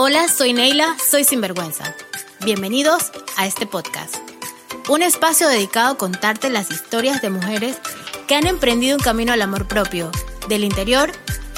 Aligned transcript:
Hola, 0.00 0.28
soy 0.28 0.52
Neila, 0.52 0.96
soy 1.10 1.24
Sinvergüenza. 1.24 1.92
Bienvenidos 2.44 3.10
a 3.36 3.48
este 3.48 3.66
podcast. 3.66 4.14
Un 4.88 5.02
espacio 5.02 5.48
dedicado 5.48 5.94
a 5.94 5.98
contarte 5.98 6.50
las 6.50 6.70
historias 6.70 7.20
de 7.20 7.30
mujeres 7.30 7.78
que 8.28 8.36
han 8.36 8.46
emprendido 8.46 8.96
un 8.96 9.02
camino 9.02 9.32
al 9.32 9.42
amor 9.42 9.66
propio, 9.66 10.12
del 10.48 10.62
interior 10.62 11.10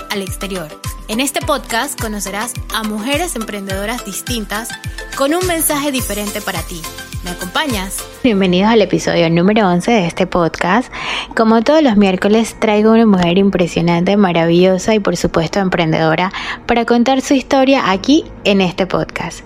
al 0.08 0.22
exterior. 0.22 0.68
En 1.08 1.20
este 1.20 1.42
podcast 1.42 2.00
conocerás 2.00 2.54
a 2.72 2.82
mujeres 2.82 3.36
emprendedoras 3.36 4.06
distintas 4.06 4.70
con 5.18 5.34
un 5.34 5.46
mensaje 5.46 5.92
diferente 5.92 6.40
para 6.40 6.62
ti. 6.62 6.80
¿Me 7.22 7.32
acompañas? 7.32 8.02
Bienvenidos 8.24 8.70
al 8.70 8.80
episodio 8.80 9.28
número 9.28 9.68
11 9.68 9.90
de 9.90 10.06
este 10.06 10.26
podcast. 10.26 10.90
Como 11.36 11.60
todos 11.60 11.82
los 11.82 11.98
miércoles 11.98 12.56
traigo 12.58 12.92
una 12.92 13.04
mujer 13.04 13.36
impresionante, 13.36 14.16
maravillosa 14.16 14.94
y 14.94 15.00
por 15.00 15.18
supuesto 15.18 15.58
emprendedora 15.58 16.32
para 16.64 16.86
contar 16.86 17.20
su 17.20 17.34
historia 17.34 17.90
aquí 17.90 18.24
en 18.44 18.62
este 18.62 18.86
podcast. 18.86 19.40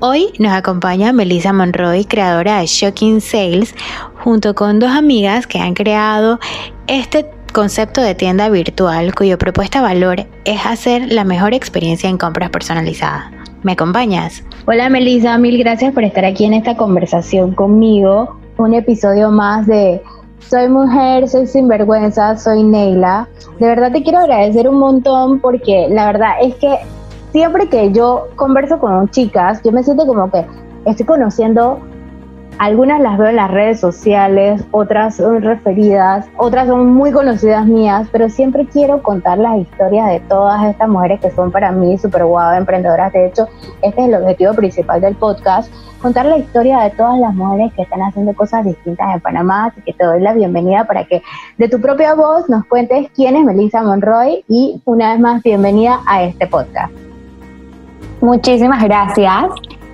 Hoy 0.00 0.32
nos 0.40 0.52
acompaña 0.52 1.12
Melissa 1.12 1.52
Monroy, 1.52 2.04
creadora 2.04 2.58
de 2.58 2.66
Shocking 2.66 3.20
Sales, 3.20 3.76
junto 4.24 4.56
con 4.56 4.80
dos 4.80 4.90
amigas 4.90 5.46
que 5.46 5.60
han 5.60 5.74
creado 5.74 6.40
este 6.88 7.30
concepto 7.52 8.00
de 8.00 8.16
tienda 8.16 8.48
virtual 8.48 9.14
cuyo 9.14 9.38
propuesta 9.38 9.80
valor 9.80 10.26
es 10.44 10.66
hacer 10.66 11.12
la 11.12 11.22
mejor 11.22 11.54
experiencia 11.54 12.10
en 12.10 12.18
compras 12.18 12.50
personalizadas. 12.50 13.49
¿Me 13.62 13.72
acompañas? 13.72 14.42
Hola 14.66 14.88
Melissa, 14.88 15.36
mil 15.36 15.58
gracias 15.58 15.92
por 15.92 16.02
estar 16.02 16.24
aquí 16.24 16.46
en 16.46 16.54
esta 16.54 16.76
conversación 16.76 17.52
conmigo. 17.52 18.36
Un 18.56 18.72
episodio 18.72 19.30
más 19.30 19.66
de 19.66 20.02
Soy 20.48 20.68
mujer, 20.68 21.28
soy 21.28 21.46
sinvergüenza, 21.46 22.36
soy 22.38 22.62
Neila. 22.62 23.28
De 23.58 23.66
verdad 23.66 23.92
te 23.92 24.02
quiero 24.02 24.20
agradecer 24.20 24.66
un 24.68 24.78
montón 24.78 25.40
porque 25.40 25.88
la 25.90 26.06
verdad 26.06 26.32
es 26.42 26.54
que 26.54 26.78
siempre 27.32 27.68
que 27.68 27.92
yo 27.92 28.28
converso 28.34 28.78
con 28.78 29.08
chicas, 29.10 29.60
yo 29.62 29.72
me 29.72 29.84
siento 29.84 30.06
como 30.06 30.30
que 30.30 30.46
estoy 30.86 31.04
conociendo 31.04 31.80
algunas 32.58 33.00
las 33.00 33.16
veo 33.16 33.28
en 33.28 33.36
las 33.36 33.50
redes 33.50 33.80
sociales, 33.80 34.62
otras 34.70 35.16
son 35.16 35.42
referidas, 35.42 36.28
otras 36.36 36.66
son 36.68 36.92
muy 36.92 37.10
conocidas 37.10 37.66
mías, 37.66 38.08
pero 38.12 38.28
siempre 38.28 38.66
quiero 38.66 39.02
contar 39.02 39.38
las 39.38 39.58
historias 39.58 40.08
de 40.08 40.20
todas 40.20 40.64
estas 40.64 40.88
mujeres 40.88 41.20
que 41.20 41.30
son 41.30 41.50
para 41.50 41.72
mí 41.72 41.96
súper 41.98 42.24
guau, 42.24 42.54
emprendedoras. 42.54 43.12
De 43.12 43.26
hecho, 43.26 43.48
este 43.82 44.02
es 44.02 44.08
el 44.08 44.14
objetivo 44.14 44.52
principal 44.54 45.00
del 45.00 45.14
podcast, 45.16 45.72
contar 46.02 46.26
la 46.26 46.38
historia 46.38 46.80
de 46.80 46.90
todas 46.90 47.18
las 47.18 47.34
mujeres 47.34 47.72
que 47.74 47.82
están 47.82 48.02
haciendo 48.02 48.34
cosas 48.34 48.64
distintas 48.64 49.14
en 49.14 49.20
Panamá. 49.20 49.66
Así 49.66 49.80
que 49.82 49.92
te 49.92 50.04
doy 50.04 50.20
la 50.20 50.34
bienvenida 50.34 50.84
para 50.84 51.04
que 51.04 51.22
de 51.56 51.68
tu 51.68 51.80
propia 51.80 52.14
voz 52.14 52.48
nos 52.48 52.66
cuentes 52.66 53.08
quién 53.14 53.36
es 53.36 53.44
Melissa 53.44 53.82
Monroy 53.82 54.44
y 54.48 54.80
una 54.84 55.12
vez 55.12 55.20
más 55.20 55.42
bienvenida 55.42 56.00
a 56.06 56.24
este 56.24 56.46
podcast. 56.46 56.92
Muchísimas 58.20 58.82
gracias. 58.84 59.44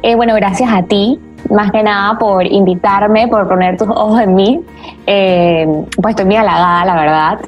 Eh, 0.03 0.17
bueno, 0.17 0.35
gracias 0.35 0.71
a 0.73 0.83
ti 0.83 1.21
más 1.51 1.71
que 1.71 1.83
nada 1.83 2.19
por 2.19 2.47
invitarme, 2.47 3.29
por 3.29 3.49
poner 3.49 3.77
tus 3.77 3.89
ojos 3.89 4.21
en 4.21 4.35
mí. 4.35 4.61
Eh, 5.07 5.67
pues 6.01 6.13
estoy 6.13 6.27
muy 6.27 6.37
halagada, 6.37 6.85
la 6.85 6.95
verdad. 6.95 7.39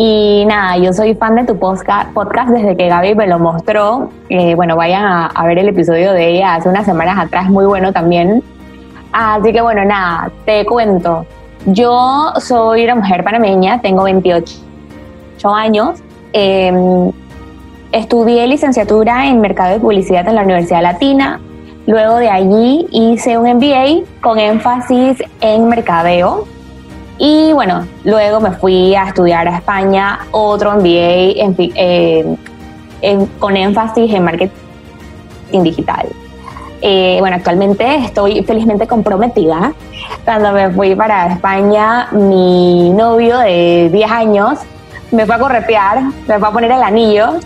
Y 0.00 0.44
nada, 0.46 0.76
yo 0.76 0.92
soy 0.92 1.16
fan 1.16 1.34
de 1.34 1.44
tu 1.44 1.58
podcast, 1.58 2.50
desde 2.50 2.76
que 2.76 2.88
Gaby 2.88 3.16
me 3.16 3.26
lo 3.26 3.40
mostró. 3.40 4.10
Eh, 4.28 4.54
bueno, 4.54 4.76
vayan 4.76 5.04
a, 5.04 5.44
ver 5.44 5.58
el 5.58 5.68
episodio 5.70 6.12
de 6.12 6.36
ella 6.36 6.54
hace 6.54 6.68
unas 6.68 6.86
semanas 6.86 7.18
atrás, 7.18 7.50
muy 7.50 7.66
bueno 7.66 7.92
también. 7.92 8.42
Así 9.12 9.52
que 9.52 9.60
bueno, 9.60 9.84
nada, 9.84 10.30
te 10.44 10.64
cuento. 10.66 11.26
Yo 11.66 12.32
soy 12.38 12.84
una 12.84 12.94
mujer 12.94 13.24
panameña, 13.24 13.80
tengo 13.80 14.04
28 14.04 14.54
años. 15.52 16.00
Em, 16.32 17.10
estudié 17.90 18.46
licenciatura 18.46 19.26
en 19.26 19.40
Mercado 19.40 19.72
de 19.72 19.80
Publicidad 19.80 20.28
en 20.28 20.36
la 20.36 20.42
Universidad 20.42 20.82
Latina. 20.82 21.40
Luego 21.88 22.16
de 22.16 22.28
allí 22.28 22.86
hice 22.90 23.38
un 23.38 23.50
MBA 23.50 24.04
con 24.20 24.38
énfasis 24.38 25.22
en 25.40 25.70
mercadeo. 25.70 26.46
Y 27.16 27.50
bueno, 27.54 27.86
luego 28.04 28.40
me 28.40 28.50
fui 28.50 28.94
a 28.94 29.04
estudiar 29.04 29.48
a 29.48 29.56
España 29.56 30.18
otro 30.30 30.72
MBA 30.74 31.32
eh, 31.74 32.36
con 33.38 33.56
énfasis 33.56 34.12
en 34.12 34.22
marketing 34.22 34.52
digital. 35.62 36.08
Eh, 36.82 37.16
bueno, 37.20 37.36
actualmente 37.36 37.94
estoy 38.04 38.44
felizmente 38.44 38.86
comprometida. 38.86 39.72
Cuando 40.26 40.52
me 40.52 40.68
fui 40.68 40.94
para 40.94 41.32
España, 41.32 42.08
mi 42.12 42.90
novio 42.90 43.38
de 43.38 43.88
10 43.90 44.10
años 44.10 44.58
me 45.10 45.24
fue 45.24 45.36
a 45.36 45.38
corretear, 45.38 46.02
me 46.02 46.38
fue 46.38 46.48
a 46.48 46.50
poner 46.50 46.70
el 46.70 46.82
anillo 46.82 47.40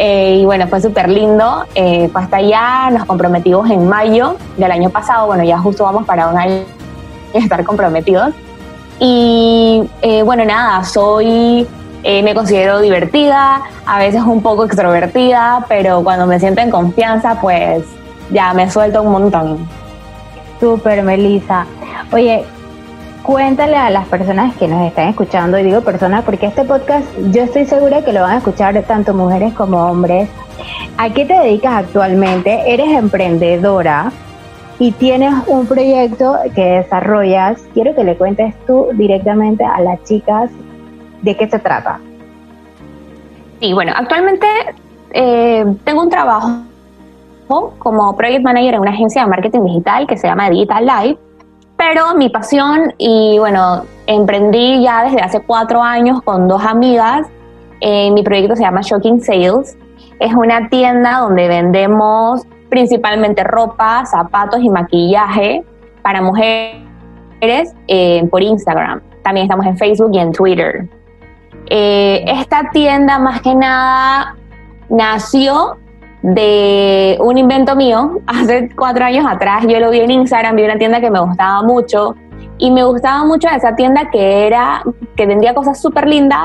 eh, 0.00 0.36
y 0.36 0.44
bueno, 0.44 0.68
fue 0.68 0.80
súper 0.80 1.08
lindo. 1.08 1.64
Eh, 1.74 2.08
fue 2.12 2.22
hasta 2.22 2.36
allá, 2.36 2.88
nos 2.90 3.04
comprometimos 3.04 3.68
en 3.68 3.88
mayo 3.88 4.36
del 4.56 4.70
año 4.70 4.90
pasado. 4.90 5.26
Bueno, 5.26 5.42
ya 5.42 5.58
justo 5.58 5.82
vamos 5.82 6.06
para 6.06 6.28
un 6.28 6.38
año 6.38 6.62
estar 7.34 7.64
comprometidos. 7.64 8.32
Y 9.00 9.82
eh, 10.02 10.22
bueno, 10.22 10.44
nada, 10.44 10.84
soy, 10.84 11.66
me 12.04 12.32
considero 12.32 12.80
divertida, 12.80 13.60
a 13.86 13.98
veces 13.98 14.22
un 14.22 14.40
poco 14.40 14.64
extrovertida, 14.64 15.64
pero 15.68 16.02
cuando 16.04 16.26
me 16.26 16.38
siento 16.38 16.60
en 16.60 16.70
confianza, 16.70 17.40
pues 17.40 17.84
ya 18.30 18.54
me 18.54 18.70
suelto 18.70 19.02
un 19.02 19.10
montón. 19.10 19.68
Súper, 20.60 21.02
Melissa. 21.02 21.66
Oye, 22.12 22.44
cuéntale 23.28 23.76
a 23.76 23.90
las 23.90 24.08
personas 24.08 24.56
que 24.56 24.66
nos 24.66 24.86
están 24.86 25.08
escuchando, 25.08 25.58
y 25.58 25.62
digo 25.62 25.82
personas 25.82 26.24
porque 26.24 26.46
este 26.46 26.64
podcast 26.64 27.06
yo 27.30 27.42
estoy 27.42 27.66
segura 27.66 28.02
que 28.02 28.14
lo 28.14 28.22
van 28.22 28.30
a 28.30 28.36
escuchar 28.38 28.82
tanto 28.84 29.12
mujeres 29.12 29.52
como 29.52 29.84
hombres. 29.84 30.30
¿A 30.96 31.10
qué 31.10 31.26
te 31.26 31.34
dedicas 31.34 31.74
actualmente? 31.74 32.72
Eres 32.72 32.88
emprendedora 32.88 34.12
y 34.78 34.92
tienes 34.92 35.34
un 35.46 35.66
proyecto 35.66 36.38
que 36.54 36.78
desarrollas. 36.78 37.60
Quiero 37.74 37.94
que 37.94 38.02
le 38.02 38.16
cuentes 38.16 38.54
tú 38.66 38.86
directamente 38.94 39.62
a 39.62 39.78
las 39.82 40.02
chicas 40.04 40.50
de 41.20 41.36
qué 41.36 41.50
se 41.50 41.58
trata. 41.58 42.00
Sí, 43.60 43.74
bueno, 43.74 43.92
actualmente 43.94 44.46
eh, 45.10 45.66
tengo 45.84 46.00
un 46.00 46.08
trabajo 46.08 46.62
como 47.78 48.16
project 48.16 48.42
manager 48.42 48.72
en 48.72 48.80
una 48.80 48.92
agencia 48.92 49.20
de 49.20 49.28
marketing 49.28 49.66
digital 49.66 50.06
que 50.06 50.16
se 50.16 50.26
llama 50.26 50.48
Digital 50.48 50.86
Life 50.86 51.27
pero 51.78 52.14
mi 52.16 52.28
pasión, 52.28 52.92
y 52.98 53.38
bueno, 53.38 53.84
emprendí 54.06 54.82
ya 54.82 55.04
desde 55.04 55.20
hace 55.20 55.40
cuatro 55.40 55.80
años 55.80 56.20
con 56.22 56.48
dos 56.48 56.62
amigas. 56.64 57.28
Eh, 57.80 58.10
mi 58.10 58.24
proyecto 58.24 58.56
se 58.56 58.62
llama 58.62 58.80
Shocking 58.82 59.22
Sales. 59.22 59.78
Es 60.18 60.34
una 60.34 60.68
tienda 60.68 61.20
donde 61.20 61.46
vendemos 61.46 62.42
principalmente 62.68 63.44
ropa, 63.44 64.04
zapatos 64.06 64.60
y 64.60 64.68
maquillaje 64.68 65.64
para 66.02 66.20
mujeres 66.20 67.72
eh, 67.86 68.26
por 68.28 68.42
Instagram. 68.42 69.00
También 69.22 69.44
estamos 69.44 69.64
en 69.64 69.78
Facebook 69.78 70.10
y 70.12 70.18
en 70.18 70.32
Twitter. 70.32 70.88
Eh, 71.70 72.24
esta 72.26 72.70
tienda 72.72 73.20
más 73.20 73.40
que 73.40 73.54
nada 73.54 74.34
nació 74.88 75.76
de 76.34 77.18
un 77.20 77.38
invento 77.38 77.76
mío 77.76 78.20
hace 78.26 78.70
cuatro 78.76 79.04
años 79.04 79.26
atrás. 79.28 79.64
Yo 79.66 79.78
lo 79.80 79.90
vi 79.90 80.00
en 80.00 80.10
Instagram, 80.10 80.56
vi 80.56 80.64
una 80.64 80.78
tienda 80.78 81.00
que 81.00 81.10
me 81.10 81.20
gustaba 81.20 81.62
mucho 81.62 82.14
y 82.58 82.70
me 82.70 82.84
gustaba 82.84 83.24
mucho 83.24 83.48
esa 83.48 83.74
tienda 83.76 84.10
que 84.10 84.46
era 84.46 84.82
que 85.16 85.26
vendía 85.26 85.54
cosas 85.54 85.80
súper 85.80 86.08
lindas 86.08 86.40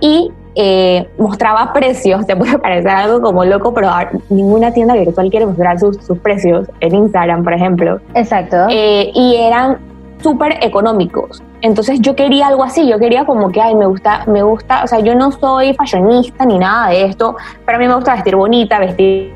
y 0.00 0.30
eh, 0.54 1.06
mostraba 1.18 1.72
precios. 1.72 2.26
Te 2.26 2.36
puede 2.36 2.58
parecer 2.58 2.90
algo 2.90 3.20
como 3.20 3.44
loco, 3.44 3.74
pero 3.74 3.90
ninguna 4.30 4.72
tienda 4.72 4.94
virtual 4.94 5.30
quiere 5.30 5.46
mostrar 5.46 5.78
sus, 5.78 5.98
precios 6.22 6.66
en 6.80 6.94
Instagram, 6.94 7.44
por 7.44 7.52
ejemplo. 7.52 8.00
Exacto. 8.14 8.56
Eh, 8.70 9.10
y 9.14 9.36
eran 9.36 9.78
súper 10.22 10.58
económicos. 10.62 11.42
Entonces 11.60 12.00
yo 12.00 12.14
quería 12.14 12.48
algo 12.48 12.64
así, 12.64 12.86
yo 12.88 12.98
quería 12.98 13.24
como 13.24 13.50
que, 13.50 13.60
ay, 13.60 13.74
me 13.74 13.86
gusta, 13.86 14.24
me 14.26 14.42
gusta, 14.42 14.84
o 14.84 14.86
sea, 14.86 15.00
yo 15.00 15.14
no 15.14 15.32
soy 15.32 15.74
fashionista 15.74 16.44
ni 16.44 16.58
nada 16.58 16.90
de 16.90 17.06
esto, 17.06 17.36
pero 17.64 17.76
a 17.76 17.80
mí 17.80 17.86
me 17.86 17.94
gusta 17.94 18.14
vestir 18.14 18.36
bonita, 18.36 18.78
vestir 18.78 19.34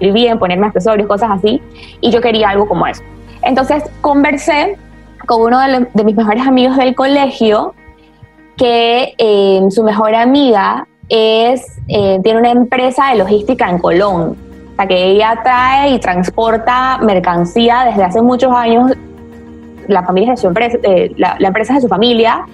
bien, 0.00 0.38
ponerme 0.38 0.66
accesorios, 0.66 1.06
cosas 1.06 1.30
así, 1.32 1.62
y 2.00 2.10
yo 2.10 2.20
quería 2.20 2.50
algo 2.50 2.66
como 2.66 2.86
eso. 2.86 3.02
Entonces 3.42 3.84
conversé 4.00 4.78
con 5.26 5.40
uno 5.42 5.60
de, 5.60 6.04
mis 6.04 6.16
mejores 6.16 6.46
amigos 6.46 6.76
del 6.76 6.94
colegio, 6.94 7.74
que 8.56 9.14
eh, 9.18 9.60
su 9.70 9.82
mejor 9.82 10.14
amiga 10.14 10.86
es, 11.08 11.78
eh, 11.88 12.20
tiene 12.22 12.38
una 12.38 12.50
empresa 12.50 13.10
de 13.10 13.16
logística 13.16 13.68
en 13.68 13.78
Colón, 13.78 14.36
o 14.72 14.76
sea, 14.76 14.86
que 14.86 15.10
ella 15.10 15.40
trae 15.42 15.90
y 15.90 15.98
transporta 15.98 16.98
mercancía 16.98 17.84
desde 17.84 18.04
hace 18.04 18.22
muchos 18.22 18.52
años 18.52 18.92
la 19.88 20.02
familia 20.02 20.32
de 20.32 20.36
su 20.36 20.46
empresa, 20.46 20.78
eh, 20.82 21.12
la, 21.16 21.36
empresa 21.40 21.72
es 21.72 21.76
de 21.78 21.82
su 21.82 21.88
familia. 21.88 22.46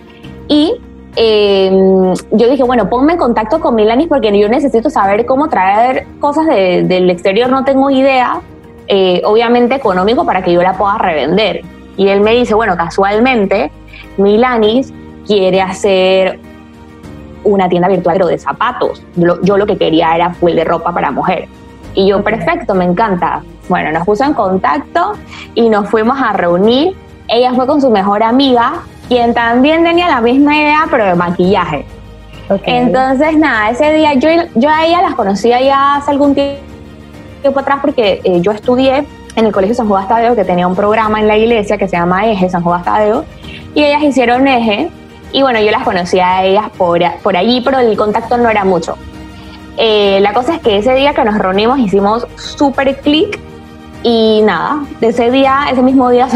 Y 0.49 0.75
em, 1.17 2.13
yo 2.33 2.49
dije, 2.51 2.63
bueno, 2.63 2.89
ponme 2.89 3.15
en 3.15 3.19
contacto 3.19 3.61
con 3.61 3.75
Milanis 3.75 4.09
porque 4.09 4.37
yo 4.39 4.49
necesito 4.49 4.91
saber 4.91 5.27
cómo 5.27 5.49
traer 5.49 6.07
cosas 6.19 6.47
del 6.47 7.11
exterior, 7.11 7.51
no 7.51 7.65
tengo 7.65 7.91
idea, 7.91 8.41
eh, 8.89 9.23
obviamente 9.25 9.75
económico, 9.75 10.25
para 10.25 10.43
que 10.43 10.53
yo 10.53 10.63
la 10.63 10.75
pueda 10.75 10.99
revender. 10.99 11.63
Y 11.97 12.09
él 12.09 12.21
me 12.21 12.33
dice, 12.33 12.55
bueno, 12.55 12.77
casualmente, 12.77 13.71
Milanis 14.17 14.93
quiere 15.27 15.61
hacer 15.61 16.41
una 17.45 17.69
tienda 17.69 17.89
virtual 17.89 18.17
pero 18.17 18.27
de 18.27 18.39
zapatos. 18.39 19.03
Yo, 19.17 19.41
yo, 19.43 19.57
lo 19.57 19.67
que 19.67 19.77
quería 19.77 20.15
era 20.15 20.35
full 20.35 20.53
de 20.53 20.65
ropa 20.65 20.93
para 20.93 21.11
mujer. 21.11 21.49
Y 21.95 22.09
yo, 22.09 22.23
perfecto, 22.23 22.75
me 22.75 22.85
encanta. 22.85 23.43
Bueno, 23.69 23.93
nos 23.93 24.05
puso 24.05 24.25
en 24.25 24.35
contacto 24.35 25.13
y 25.55 25.69
nos 25.69 25.89
fuimos 25.89 26.21
a 26.21 26.33
reunir. 26.33 26.95
Ella 27.31 27.55
fue 27.55 27.67
con 27.67 27.81
su 27.81 27.91
mejor 27.91 28.23
amiga, 28.25 28.83
quien 29.09 29.33
también 29.33 29.85
tenía 29.85 30.09
la 30.09 30.21
misma 30.21 30.57
idea, 30.57 30.87
pero 30.91 31.05
de 31.05 31.15
maquillaje. 31.15 31.87
Entonces, 32.65 33.37
nada, 33.39 33.71
ese 33.71 33.93
día 33.93 34.15
yo, 34.15 34.29
yo 34.57 34.69
a 34.69 34.85
ella 34.85 35.01
las 35.03 35.15
conocía 35.15 35.61
ya 35.61 35.97
hace 35.97 36.11
algún 36.11 36.35
tiempo 36.35 37.61
atrás 37.61 37.79
porque 37.81 38.21
eh, 38.25 38.41
yo 38.41 38.51
estudié 38.51 39.07
en 39.37 39.47
el 39.47 39.53
Colegio 39.53 39.77
San 39.77 39.89
Juan 39.89 40.09
Tadeo, 40.09 40.35
que 40.35 40.45
tenía 40.45 40.67
un 40.67 40.75
programa 40.75 41.21
en 41.21 41.29
la 41.29 41.39
iglesia 41.39 41.79
que 41.79 41.87
se 41.87 41.97
llama 41.97 42.27
Eje 42.27 42.51
San 42.51 42.65
Juan 42.65 42.83
Tadeo, 42.83 43.25
y 43.77 43.85
ellas 43.85 44.03
hicieron 44.03 44.49
Eje, 44.49 44.91
y 45.33 45.43
bueno, 45.43 45.61
yo 45.61 45.71
las 45.71 45.85
conocía 45.85 46.39
a 46.39 46.45
ellas 46.45 46.65
por, 46.77 47.01
por 47.23 47.37
allí, 47.37 47.61
pero 47.61 47.79
el 47.79 47.97
contacto 47.97 48.37
no 48.37 48.51
era 48.51 48.65
mucho. 48.65 48.97
Eh, 49.77 50.19
la 50.21 50.33
cosa 50.33 50.57
es 50.57 50.61
que 50.61 50.79
ese 50.79 50.95
día 50.95 51.15
que 51.15 51.25
nos 51.25 51.39
reunimos 51.39 51.79
hicimos 51.79 52.27
súper 52.37 53.01
clic 53.01 53.39
y 54.03 54.43
nada, 54.43 54.81
de 55.01 55.09
ese 55.09 55.31
día, 55.31 55.67
ese 55.71 55.83
mismo 55.83 56.11
día 56.11 56.29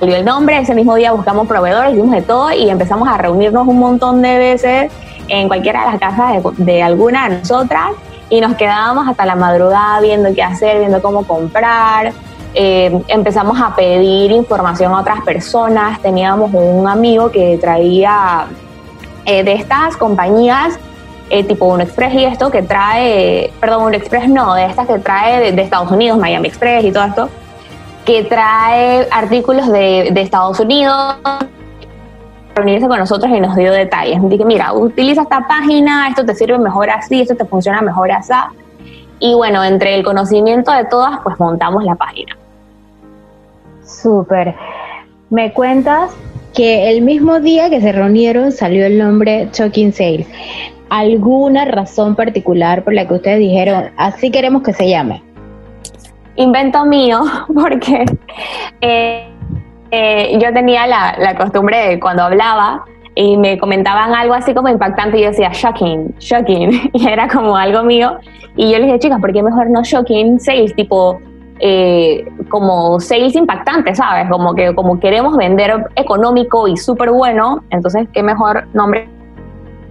el 0.00 0.24
nombre, 0.24 0.58
ese 0.58 0.74
mismo 0.74 0.94
día 0.94 1.12
buscamos 1.12 1.46
proveedores, 1.46 1.92
hicimos 1.92 2.10
de 2.12 2.22
todo 2.22 2.52
y 2.52 2.68
empezamos 2.68 3.08
a 3.08 3.16
reunirnos 3.16 3.66
un 3.66 3.78
montón 3.78 4.20
de 4.22 4.38
veces 4.38 4.92
en 5.28 5.48
cualquiera 5.48 5.80
de 5.80 5.86
las 5.92 5.98
casas 5.98 6.42
de, 6.58 6.82
alguna 6.82 7.28
de 7.28 7.38
nosotras 7.38 7.90
y 8.28 8.40
nos 8.40 8.54
quedábamos 8.56 9.08
hasta 9.08 9.24
la 9.24 9.36
madrugada 9.36 10.00
viendo 10.00 10.34
qué 10.34 10.42
hacer, 10.42 10.78
viendo 10.80 11.00
cómo 11.00 11.26
comprar. 11.26 12.12
Eh, 12.54 13.02
empezamos 13.08 13.60
a 13.60 13.74
pedir 13.74 14.32
información 14.32 14.92
a 14.92 15.00
otras 15.00 15.22
personas. 15.22 16.00
Teníamos 16.00 16.50
un 16.52 16.88
amigo 16.88 17.30
que 17.30 17.58
traía 17.58 18.46
eh, 19.24 19.44
de 19.44 19.52
estas 19.52 19.96
compañías, 19.96 20.78
eh, 21.30 21.44
tipo 21.44 21.66
un 21.66 21.80
Express 21.80 22.14
y 22.14 22.24
esto, 22.24 22.50
que 22.50 22.62
trae, 22.62 23.52
perdón, 23.60 23.84
un 23.84 23.94
Express 23.94 24.28
no, 24.28 24.54
de 24.54 24.66
estas 24.66 24.86
que 24.86 24.98
trae 24.98 25.52
de 25.52 25.62
Estados 25.62 25.90
Unidos, 25.90 26.18
Miami 26.18 26.48
Express 26.48 26.84
y 26.84 26.92
todo 26.92 27.04
esto, 27.04 27.28
que 28.06 28.22
trae 28.22 29.06
artículos 29.10 29.66
de, 29.70 30.08
Estados 30.14 30.60
Unidos, 30.60 31.16
reunirse 32.54 32.86
con 32.86 32.98
nosotros 32.98 33.30
y 33.36 33.40
nos 33.40 33.56
dio 33.56 33.72
detalles. 33.72 34.20
Dije, 34.28 34.44
mira, 34.44 34.72
utiliza 34.72 35.22
esta 35.22 35.46
página, 35.46 36.08
esto 36.08 36.24
te 36.24 36.34
sirve 36.34 36.56
mejor 36.56 36.88
así, 36.88 37.20
esto 37.20 37.34
te 37.34 37.44
funciona 37.44 37.82
mejor 37.82 38.12
así. 38.12 38.32
Y 39.18 39.34
bueno, 39.34 39.62
entre 39.64 39.96
el 39.96 40.04
conocimiento 40.04 40.70
de 40.70 40.84
todas, 40.84 41.18
pues 41.24 41.38
montamos 41.40 41.82
la 41.82 41.96
página. 41.96 42.36
Súper. 43.84 44.54
Me 45.28 45.52
cuentas 45.52 46.12
que 46.54 46.90
el 46.90 47.02
mismo 47.02 47.40
día 47.40 47.68
que 47.70 47.80
se 47.80 47.90
reunieron 47.90 48.52
salió 48.52 48.86
el 48.86 48.98
nombre 48.98 49.48
Choking 49.50 49.92
Sales. 49.92 50.28
¿Alguna 50.90 51.64
razón 51.64 52.14
particular 52.14 52.84
por 52.84 52.94
la 52.94 53.08
que 53.08 53.14
ustedes 53.14 53.40
dijeron, 53.40 53.90
así 53.96 54.30
queremos 54.30 54.62
que 54.62 54.72
se 54.72 54.88
llame? 54.88 55.25
Invento 56.36 56.84
mío, 56.84 57.22
porque 57.54 58.04
eh, 58.80 59.28
eh, 59.90 60.38
yo 60.40 60.52
tenía 60.52 60.86
la, 60.86 61.34
costumbre 61.36 61.88
de 61.88 62.00
cuando 62.00 62.24
hablaba 62.24 62.84
y 63.14 63.36
me 63.36 63.58
comentaban 63.58 64.14
algo 64.14 64.34
así 64.34 64.52
como 64.54 64.68
impactante 64.68 65.18
y 65.18 65.22
yo 65.22 65.28
decía 65.28 65.50
shocking, 65.52 66.14
shocking, 66.18 66.90
y 66.92 67.08
era 67.08 67.28
como 67.28 67.56
algo 67.56 67.82
mío. 67.82 68.18
Y 68.56 68.70
yo 68.70 68.78
les 68.78 68.86
dije, 68.86 68.98
chicas, 69.00 69.20
¿por 69.20 69.32
qué 69.32 69.42
mejor 69.42 69.70
no 69.70 69.82
shocking 69.82 70.40
sales? 70.40 70.74
Tipo, 70.74 71.20
eh, 71.58 72.24
como 72.48 73.00
sales 73.00 73.34
impactante, 73.34 73.94
¿sabes? 73.94 74.28
Como 74.30 74.54
que 74.54 74.74
como 74.74 75.00
queremos 75.00 75.36
vender 75.36 75.86
económico 75.94 76.68
y 76.68 76.76
súper 76.76 77.10
bueno, 77.10 77.64
entonces 77.70 78.08
qué 78.12 78.22
mejor 78.22 78.66
nombre 78.74 79.08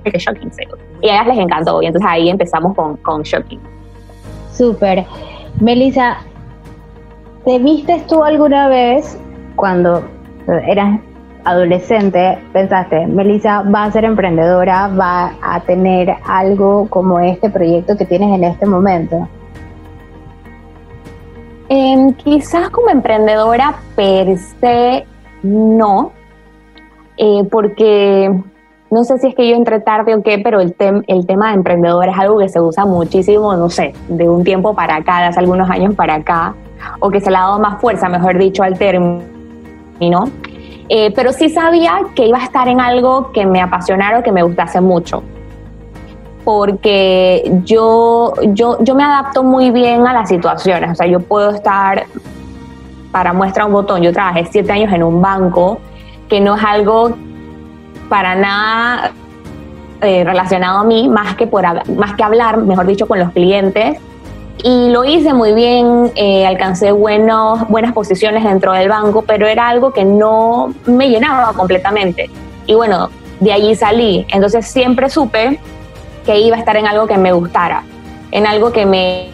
que 0.03 0.17
Shocking 0.17 0.51
Sales. 0.51 0.75
Y 1.01 1.09
a 1.09 1.15
ellas 1.15 1.27
les 1.27 1.37
encantó 1.39 1.81
y 1.81 1.87
entonces 1.87 2.09
ahí 2.09 2.29
empezamos 2.29 2.75
con, 2.75 2.97
con 2.97 3.23
Shocking. 3.23 3.59
Súper. 4.51 5.05
Melissa, 5.59 6.17
¿Te 7.45 7.59
viste 7.59 8.01
tú 8.09 8.23
alguna 8.23 8.67
vez 8.69 9.19
cuando 9.55 10.03
eras 10.67 10.99
adolescente, 11.43 12.39
pensaste, 12.51 13.05
Melissa 13.05 13.61
va 13.61 13.83
a 13.83 13.91
ser 13.91 14.03
emprendedora, 14.03 14.87
va 14.87 15.33
a 15.43 15.59
tener 15.59 16.15
algo 16.27 16.87
como 16.89 17.19
este 17.19 17.51
proyecto 17.51 17.95
que 17.95 18.05
tienes 18.05 18.35
en 18.35 18.45
este 18.45 18.65
momento? 18.65 19.27
Em, 21.69 22.13
quizás 22.13 22.71
como 22.71 22.89
emprendedora 22.89 23.75
per 23.95 24.39
se 24.39 25.05
no, 25.43 26.13
eh, 27.15 27.43
porque 27.51 28.41
no 28.89 29.03
sé 29.03 29.19
si 29.19 29.27
es 29.27 29.35
que 29.35 29.47
yo 29.47 29.55
entré 29.55 29.81
tarde 29.81 30.15
o 30.15 30.23
qué, 30.23 30.39
pero 30.39 30.61
el, 30.61 30.75
el 30.79 31.27
tema 31.27 31.49
de 31.49 31.57
emprendedora 31.57 32.11
es 32.11 32.17
algo 32.17 32.39
que 32.39 32.49
se 32.49 32.59
usa 32.59 32.85
muchísimo, 32.85 33.55
no 33.55 33.69
sé, 33.69 33.93
de 34.09 34.27
un 34.27 34.43
tiempo 34.43 34.73
para 34.73 34.95
acá, 34.95 35.19
de 35.19 35.25
hace 35.25 35.39
algunos 35.39 35.69
años 35.69 35.93
para 35.93 36.15
acá 36.15 36.55
o 36.99 37.09
que 37.09 37.21
se 37.21 37.29
le 37.29 37.37
ha 37.37 37.41
dado 37.41 37.59
más 37.59 37.79
fuerza, 37.79 38.09
mejor 38.09 38.37
dicho, 38.37 38.63
al 38.63 38.77
término. 38.77 40.29
Eh, 40.87 41.11
pero 41.15 41.31
sí 41.33 41.49
sabía 41.49 41.99
que 42.15 42.27
iba 42.27 42.37
a 42.37 42.43
estar 42.43 42.67
en 42.67 42.79
algo 42.79 43.31
que 43.31 43.45
me 43.45 43.61
apasionara 43.61 44.19
o 44.19 44.23
que 44.23 44.31
me 44.31 44.43
gustase 44.43 44.81
mucho. 44.81 45.23
Porque 46.43 47.59
yo, 47.63 48.33
yo, 48.53 48.77
yo 48.81 48.95
me 48.95 49.03
adapto 49.03 49.43
muy 49.43 49.71
bien 49.71 50.05
a 50.07 50.13
las 50.13 50.29
situaciones. 50.29 50.91
O 50.91 50.95
sea, 50.95 51.07
yo 51.07 51.19
puedo 51.19 51.49
estar, 51.49 52.05
para 53.11 53.33
muestra 53.33 53.65
un 53.65 53.73
botón, 53.73 54.01
yo 54.01 54.13
trabajé 54.13 54.45
siete 54.51 54.71
años 54.71 54.93
en 54.93 55.01
un 55.01 55.21
banco, 55.21 55.79
que 56.29 56.39
no 56.39 56.55
es 56.55 56.63
algo 56.63 57.15
para 58.09 58.35
nada 58.35 59.11
eh, 60.01 60.23
relacionado 60.23 60.79
a 60.79 60.83
mí, 60.83 61.09
más 61.09 61.35
que, 61.35 61.47
por, 61.47 61.63
más 61.95 62.13
que 62.13 62.23
hablar, 62.23 62.57
mejor 62.57 62.85
dicho, 62.85 63.07
con 63.07 63.17
los 63.17 63.31
clientes 63.31 63.99
y 64.63 64.89
lo 64.89 65.03
hice 65.03 65.33
muy 65.33 65.53
bien, 65.53 66.11
eh, 66.15 66.45
alcancé 66.45 66.91
buenos, 66.91 67.67
buenas 67.67 67.93
posiciones 67.93 68.43
dentro 68.43 68.73
del 68.73 68.89
banco, 68.89 69.21
pero 69.21 69.47
era 69.47 69.67
algo 69.67 69.91
que 69.91 70.05
no 70.05 70.73
me 70.85 71.09
llenaba 71.09 71.53
completamente. 71.53 72.29
Y 72.65 72.73
bueno, 72.73 73.09
de 73.39 73.51
allí 73.51 73.75
salí. 73.75 74.25
Entonces 74.29 74.67
siempre 74.67 75.09
supe 75.09 75.59
que 76.25 76.39
iba 76.39 76.55
a 76.55 76.59
estar 76.59 76.75
en 76.77 76.87
algo 76.87 77.05
que 77.05 77.17
me 77.17 77.31
gustara, 77.31 77.83
en 78.31 78.47
algo 78.47 78.71
que 78.71 78.85
me 78.85 79.29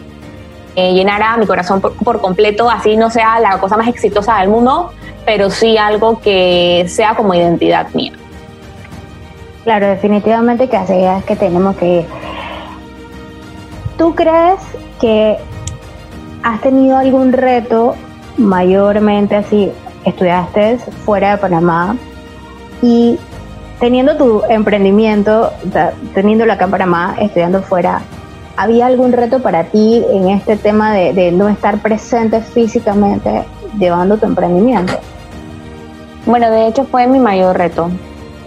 llenara 0.74 1.36
mi 1.36 1.46
corazón 1.46 1.80
por, 1.80 2.20
completo, 2.20 2.70
así 2.70 2.96
no 2.96 3.10
sea 3.10 3.38
la 3.40 3.58
cosa 3.58 3.76
más 3.76 3.88
exitosa 3.88 4.38
del 4.38 4.48
mundo, 4.48 4.90
pero 5.24 5.50
sí 5.50 5.76
algo 5.76 6.20
que 6.20 6.86
sea 6.88 7.14
como 7.14 7.34
identidad 7.34 7.88
mía. 7.94 8.12
Claro, 9.64 9.86
definitivamente 9.86 10.68
que 10.68 10.76
así 10.76 10.94
es 10.94 11.24
que 11.24 11.36
tenemos 11.36 11.76
que 11.76 12.06
¿Tú 14.02 14.14
crees 14.14 14.58
que 15.02 15.36
has 16.44 16.60
tenido 16.60 16.96
algún 16.96 17.32
reto 17.32 17.96
mayormente 18.38 19.34
así, 19.34 19.72
estudiaste 20.04 20.78
fuera 21.04 21.32
de 21.32 21.38
Panamá 21.38 21.96
y 22.80 23.18
teniendo 23.80 24.16
tu 24.16 24.42
emprendimiento, 24.48 25.50
teniendo 26.14 26.44
acá 26.44 26.66
en 26.66 26.70
Panamá, 26.70 27.16
estudiando 27.18 27.62
fuera, 27.62 28.00
¿había 28.56 28.86
algún 28.86 29.12
reto 29.12 29.40
para 29.40 29.64
ti 29.64 30.04
en 30.08 30.28
este 30.28 30.56
tema 30.56 30.94
de, 30.94 31.12
de 31.12 31.32
no 31.32 31.48
estar 31.48 31.78
presente 31.78 32.40
físicamente 32.40 33.42
llevando 33.80 34.18
tu 34.18 34.26
emprendimiento? 34.26 34.94
Bueno, 36.26 36.48
de 36.52 36.68
hecho 36.68 36.84
fue 36.84 37.08
mi 37.08 37.18
mayor 37.18 37.58
reto. 37.58 37.90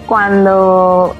Cuando 0.08 1.16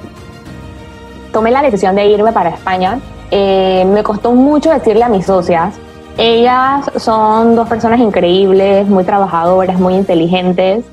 tomé 1.30 1.50
la 1.50 1.60
decisión 1.60 1.94
de 1.94 2.06
irme 2.06 2.32
para 2.32 2.48
España, 2.48 3.00
eh, 3.30 3.84
me 3.86 4.02
costó 4.02 4.32
mucho 4.32 4.70
decirle 4.70 5.04
a 5.04 5.08
mis 5.08 5.26
socias. 5.26 5.78
Ellas 6.18 6.90
son 6.96 7.56
dos 7.56 7.68
personas 7.68 8.00
increíbles, 8.00 8.88
muy 8.88 9.04
trabajadoras, 9.04 9.78
muy 9.78 9.94
inteligentes, 9.94 10.84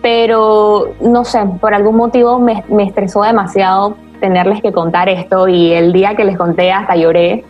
pero 0.00 0.92
no 1.00 1.24
sé, 1.24 1.40
por 1.60 1.74
algún 1.74 1.96
motivo 1.96 2.38
me, 2.38 2.62
estresó 2.80 3.22
demasiado 3.22 3.96
tenerles 4.20 4.62
que 4.62 4.70
contar 4.70 5.08
esto 5.08 5.48
y 5.48 5.72
el 5.72 5.92
día 5.92 6.14
que 6.14 6.24
les 6.24 6.36
conté 6.36 6.70
hasta 6.70 6.94
lloré 6.94 7.44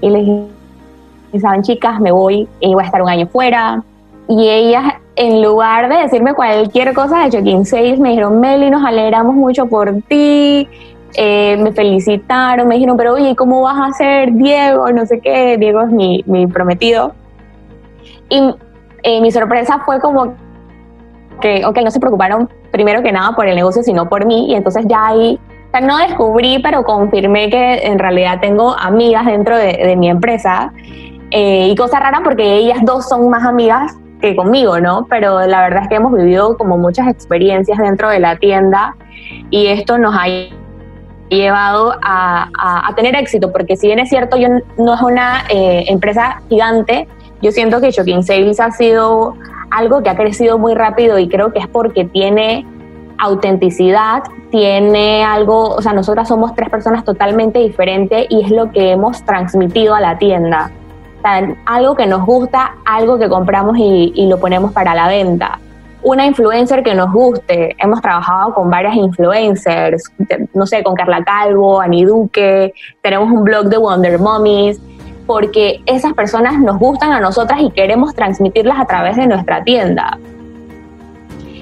y 0.00 0.08
les 0.08 0.24
dije, 0.24 1.40
saben 1.40 1.62
chicas, 1.62 2.00
me 2.00 2.10
voy 2.10 2.48
y 2.60 2.72
voy 2.72 2.82
a 2.84 2.86
estar 2.86 3.02
un 3.02 3.08
año 3.08 3.26
fuera. 3.26 3.82
Y 4.28 4.48
ellas, 4.48 4.94
en 5.16 5.42
lugar 5.42 5.88
de 5.88 6.02
decirme 6.02 6.32
cualquier 6.32 6.94
cosa 6.94 7.24
de 7.24 7.30
Check-in 7.30 7.66
6, 7.66 7.98
me 7.98 8.10
dijeron, 8.10 8.40
Meli, 8.40 8.70
nos 8.70 8.84
alegramos 8.84 9.34
mucho 9.34 9.66
por 9.66 9.92
ti, 10.08 10.68
eh, 11.14 11.56
me 11.56 11.72
felicitaron, 11.72 12.68
me 12.68 12.76
dijeron, 12.76 12.96
pero 12.96 13.14
oye, 13.14 13.34
¿cómo 13.34 13.62
vas 13.62 13.78
a 13.80 13.92
ser 13.92 14.32
Diego? 14.32 14.90
No 14.92 15.06
sé 15.06 15.20
qué, 15.20 15.56
Diego 15.58 15.82
es 15.82 15.90
mi, 15.90 16.22
mi 16.26 16.46
prometido. 16.46 17.14
Y 18.28 18.54
eh, 19.02 19.20
mi 19.20 19.30
sorpresa 19.32 19.80
fue 19.84 20.00
como 20.00 20.34
que, 21.40 21.64
ok, 21.64 21.78
no 21.82 21.90
se 21.90 22.00
preocuparon 22.00 22.48
primero 22.70 23.02
que 23.02 23.12
nada 23.12 23.32
por 23.34 23.48
el 23.48 23.56
negocio, 23.56 23.82
sino 23.82 24.08
por 24.08 24.24
mí. 24.24 24.50
Y 24.50 24.54
entonces 24.54 24.84
ya 24.88 25.08
ahí, 25.08 25.38
o 25.68 25.70
sea, 25.70 25.80
no 25.80 25.98
descubrí, 25.98 26.60
pero 26.62 26.84
confirmé 26.84 27.50
que 27.50 27.86
en 27.86 27.98
realidad 27.98 28.38
tengo 28.40 28.76
amigas 28.78 29.26
dentro 29.26 29.56
de, 29.56 29.72
de 29.72 29.96
mi 29.96 30.08
empresa. 30.08 30.72
Eh, 31.32 31.68
y 31.68 31.76
cosa 31.76 32.00
rara 32.00 32.20
porque 32.24 32.56
ellas 32.56 32.78
dos 32.82 33.08
son 33.08 33.28
más 33.30 33.44
amigas 33.44 33.96
que 34.20 34.36
conmigo, 34.36 34.80
¿no? 34.80 35.06
Pero 35.08 35.40
la 35.46 35.62
verdad 35.62 35.84
es 35.84 35.88
que 35.88 35.94
hemos 35.96 36.12
vivido 36.12 36.56
como 36.56 36.76
muchas 36.76 37.08
experiencias 37.08 37.78
dentro 37.78 38.10
de 38.10 38.18
la 38.18 38.36
tienda 38.36 38.96
y 39.50 39.66
esto 39.68 39.98
nos 39.98 40.14
ha 40.14 40.28
llevado 41.36 41.94
a, 42.02 42.92
tener 42.96 43.14
éxito, 43.14 43.52
porque 43.52 43.76
si 43.76 43.86
bien 43.86 43.98
es 43.98 44.08
cierto, 44.08 44.36
yo 44.36 44.48
no 44.76 44.94
es 44.94 45.00
una 45.00 45.44
eh, 45.48 45.84
empresa 45.88 46.42
gigante, 46.48 47.08
yo 47.40 47.52
siento 47.52 47.80
que 47.80 47.90
Shocking 47.90 48.22
Sales 48.22 48.60
ha 48.60 48.70
sido 48.72 49.34
algo 49.70 50.02
que 50.02 50.10
ha 50.10 50.16
crecido 50.16 50.58
muy 50.58 50.74
rápido 50.74 51.18
y 51.18 51.28
creo 51.28 51.52
que 51.52 51.60
es 51.60 51.68
porque 51.68 52.04
tiene 52.04 52.66
autenticidad, 53.18 54.22
tiene 54.50 55.24
algo, 55.24 55.68
o 55.68 55.80
sea, 55.80 55.92
nosotras 55.92 56.28
somos 56.28 56.54
tres 56.54 56.68
personas 56.68 57.04
totalmente 57.04 57.60
diferentes 57.60 58.26
y 58.28 58.42
es 58.42 58.50
lo 58.50 58.72
que 58.72 58.90
hemos 58.90 59.24
transmitido 59.24 59.94
a 59.94 60.00
la 60.00 60.18
tienda. 60.18 60.70
Algo 61.66 61.94
que 61.94 62.06
nos 62.06 62.24
gusta, 62.24 62.76
algo 62.84 63.18
que 63.18 63.28
compramos 63.28 63.76
y 63.78 64.26
lo 64.26 64.40
ponemos 64.40 64.72
para 64.72 64.94
la 64.94 65.06
venta 65.06 65.58
una 66.02 66.26
influencer 66.26 66.82
que 66.82 66.94
nos 66.94 67.12
guste. 67.12 67.76
Hemos 67.78 68.00
trabajado 68.00 68.54
con 68.54 68.70
varias 68.70 68.94
influencers, 68.94 70.04
no 70.54 70.66
sé, 70.66 70.82
con 70.82 70.94
Carla 70.94 71.22
Calvo, 71.22 71.80
Ani 71.80 72.04
Duque, 72.04 72.72
tenemos 73.02 73.30
un 73.30 73.44
blog 73.44 73.66
de 73.66 73.76
Wonder 73.76 74.18
Mommies, 74.18 74.80
porque 75.26 75.80
esas 75.86 76.12
personas 76.14 76.58
nos 76.58 76.78
gustan 76.78 77.12
a 77.12 77.20
nosotras 77.20 77.60
y 77.60 77.70
queremos 77.70 78.14
transmitirlas 78.14 78.80
a 78.80 78.86
través 78.86 79.16
de 79.16 79.26
nuestra 79.26 79.62
tienda. 79.62 80.18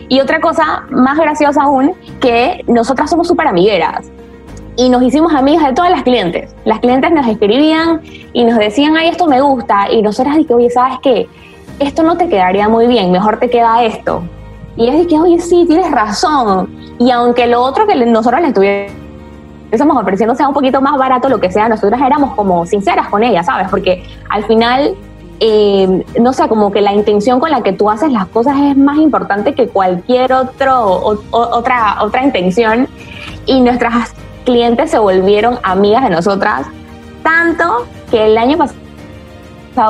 Y 0.09 0.21
otra 0.21 0.41
cosa 0.41 0.85
más 0.89 1.19
graciosa 1.19 1.65
aún, 1.65 1.93
que 2.21 2.65
nosotras 2.67 3.11
somos 3.11 3.29
súper 3.29 3.47
amigueras 3.47 4.11
y 4.77 4.89
nos 4.89 5.03
hicimos 5.03 5.35
amigas 5.35 5.67
de 5.67 5.75
todas 5.75 5.91
las 5.91 6.03
clientes. 6.05 6.55
Las 6.65 6.79
clientes 6.79 7.11
nos 7.11 7.27
escribían 7.27 8.01
y 8.33 8.45
nos 8.45 8.59
decían, 8.59 8.97
ay, 8.97 9.09
esto 9.09 9.27
me 9.27 9.41
gusta. 9.41 9.91
Y 9.91 10.01
nosotras 10.01 10.37
dijimos, 10.37 10.61
oye, 10.61 10.71
¿sabes 10.71 10.99
qué? 11.03 11.29
Esto 11.79 12.03
no 12.03 12.17
te 12.17 12.29
quedaría 12.29 12.69
muy 12.69 12.87
bien, 12.87 13.11
mejor 13.11 13.39
te 13.39 13.51
queda 13.51 13.85
esto. 13.85 14.23
Y 14.77 14.89
es 14.89 14.99
de 14.99 15.07
que, 15.07 15.19
oye, 15.19 15.41
sí, 15.41 15.65
tienes 15.67 15.91
razón. 15.91 16.69
Y 16.99 17.11
aunque 17.11 17.47
lo 17.47 17.63
otro 17.63 17.87
que 17.87 17.95
nosotros 18.07 18.41
le 18.41 18.49
estuviésemos 18.49 19.97
ofreciendo 19.97 20.35
sea 20.35 20.49
un 20.49 20.55
poquito 20.55 20.81
más 20.81 20.97
barato, 20.97 21.29
lo 21.29 21.41
que 21.41 21.51
sea, 21.51 21.69
nosotras 21.69 22.01
éramos 22.01 22.35
como 22.35 22.65
sinceras 22.65 23.09
con 23.09 23.23
ella, 23.23 23.43
¿sabes? 23.43 23.69
Porque 23.69 24.05
al 24.29 24.45
final, 24.45 24.95
eh, 25.41 26.05
no 26.21 26.33
sé, 26.33 26.49
como 26.49 26.71
que 26.71 26.81
la 26.81 26.93
intención 26.93 27.41
con 27.41 27.51
la 27.51 27.63
que 27.63 27.73
tú 27.73 27.91
haces 27.91 28.13
las 28.13 28.27
cosas 28.27 28.57
es 28.57 28.77
más 28.77 28.99
importante 28.99 29.55
que 29.55 29.69
cualquier 29.69 30.33
otro, 30.33 31.21
otra, 31.31 31.99
otra 32.03 32.23
intención. 32.23 32.89
Y 33.47 33.61
nuestras 33.61 34.15
clientes 34.45 34.91
se 34.91 34.99
volvieron 34.99 35.59
amigas 35.63 36.05
de 36.05 36.11
nosotras, 36.11 36.67
tanto 37.23 37.87
que 38.11 38.27
el 38.27 38.39
año 38.39 38.59
pasado 38.59 38.88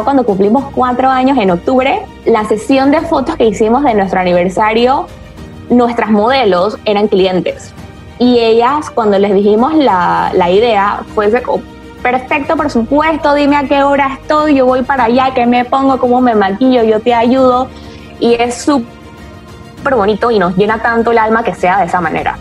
cuando 0.04 0.24
cumplimos 0.24 0.64
cuatro 0.74 1.08
años 1.08 1.38
en 1.38 1.50
octubre, 1.50 2.02
la 2.26 2.44
sesión 2.44 2.90
de 2.90 3.00
fotos 3.00 3.36
que 3.36 3.46
hicimos 3.46 3.82
de 3.84 3.94
nuestro 3.94 4.20
aniversario, 4.20 5.06
nuestras 5.70 6.10
modelos 6.10 6.78
eran 6.84 7.08
clientes. 7.08 7.72
Y 8.18 8.38
ellas, 8.38 8.90
cuando 8.90 9.18
les 9.18 9.32
dijimos 9.32 9.74
la, 9.74 10.30
la 10.34 10.50
idea, 10.50 11.00
fue 11.14 11.30
perfecto, 12.02 12.56
por 12.56 12.70
supuesto, 12.70 13.34
dime 13.34 13.56
a 13.56 13.64
qué 13.64 13.82
hora 13.82 14.18
estoy, 14.20 14.56
yo 14.56 14.66
voy 14.66 14.82
para 14.82 15.04
allá, 15.04 15.32
qué 15.34 15.46
me 15.46 15.64
pongo, 15.64 15.98
cómo 15.98 16.20
me 16.20 16.34
maquillo, 16.34 16.82
yo 16.82 17.00
te 17.00 17.14
ayudo. 17.14 17.68
Y 18.20 18.34
es 18.34 18.56
súper 18.56 19.94
bonito 19.94 20.30
y 20.30 20.38
nos 20.38 20.56
llena 20.56 20.82
tanto 20.82 21.12
el 21.12 21.18
alma 21.18 21.42
que 21.42 21.54
sea 21.54 21.78
de 21.78 21.86
esa 21.86 22.00
manera. 22.00 22.36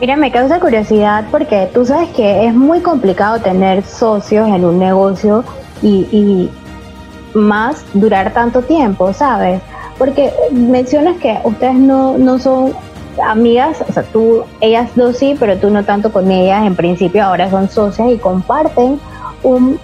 Mira, 0.00 0.16
me 0.16 0.32
causa 0.32 0.58
curiosidad 0.58 1.24
porque 1.30 1.70
tú 1.72 1.84
sabes 1.84 2.08
que 2.10 2.46
es 2.46 2.54
muy 2.54 2.80
complicado 2.80 3.38
tener 3.40 3.82
socios 3.84 4.48
en 4.48 4.64
un 4.64 4.78
negocio 4.78 5.44
y, 5.82 6.50
más 7.34 7.84
durar 7.92 8.32
tanto 8.32 8.62
tiempo, 8.62 9.12
¿sabes? 9.12 9.60
Porque 9.98 10.32
mencionas 10.52 11.18
que 11.18 11.38
ustedes 11.44 11.74
no, 11.74 12.16
no 12.16 12.38
son 12.38 12.72
amigas, 13.22 13.84
o 13.86 13.92
sea, 13.92 14.04
tú, 14.04 14.44
ellas 14.62 14.90
dos 14.94 15.18
sí, 15.18 15.36
pero 15.38 15.58
tú 15.58 15.68
no 15.68 15.84
tanto 15.84 16.10
con 16.10 16.30
ellas, 16.30 16.66
en 16.66 16.74
principio 16.74 17.22
ahora 17.22 17.50
son 17.50 17.68
socias 17.68 18.10
y 18.10 18.16
comparten 18.16 18.98
un, 19.42 19.78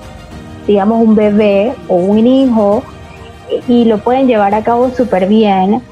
digamos, 0.67 1.03
un 1.03 1.15
bebé 1.15 1.75
o 1.89 1.97
un 1.97 2.27
hijo 2.27 2.83
y, 3.69 3.85
lo 3.85 3.99
pueden 3.99 4.27
llevar 4.27 4.55
a 4.55 4.63
cabo 4.63 4.89
súper 4.91 5.27
bien. 5.27 5.83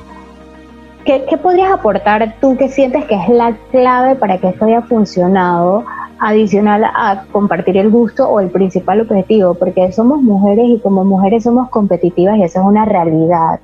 ¿Qué, 1.04 1.26
¿Qué 1.28 1.37
podrías 1.37 1.71
aportar 1.71 2.37
tú 2.40 2.57
que 2.57 2.69
sientes 2.69 3.04
que 3.04 3.14
es 3.14 3.28
la 3.28 3.54
clave 3.71 4.14
para 4.16 4.38
que 4.38 4.49
esto 4.49 4.64
haya 4.64 4.83
funcionado? 4.83 5.85
Adicional 6.21 6.85
a 6.85 7.25
compartir 7.33 7.79
el 7.79 7.91
gusto 7.91 8.29
o 8.29 8.41
el 8.41 8.50
principal 8.50 9.00
objetivo, 9.00 9.55
porque 9.55 9.91
somos 9.91 10.23
mujeres 10.23 10.67
y 10.69 10.79
como 10.79 11.05
mujeres 11.05 11.45
somos 11.45 11.71
competitivas 11.71 12.37
y 12.37 12.43
eso 12.43 12.61
es 12.61 12.67
una 12.67 12.85
realidad 12.85 13.61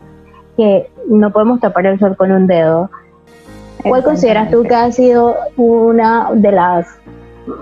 que 0.57 0.91
no 1.09 1.31
podemos 1.31 1.61
tapar 1.61 1.87
el 1.87 1.99
sol 1.99 2.17
con 2.17 2.33
un 2.33 2.47
dedo. 2.47 2.91
¿Cuál 3.83 4.03
consideras 4.03 4.51
tú 4.51 4.63
que 4.63 4.75
ha 4.75 4.91
sido 4.91 5.37
una 5.57 6.31
de 6.33 6.51
las 6.51 6.87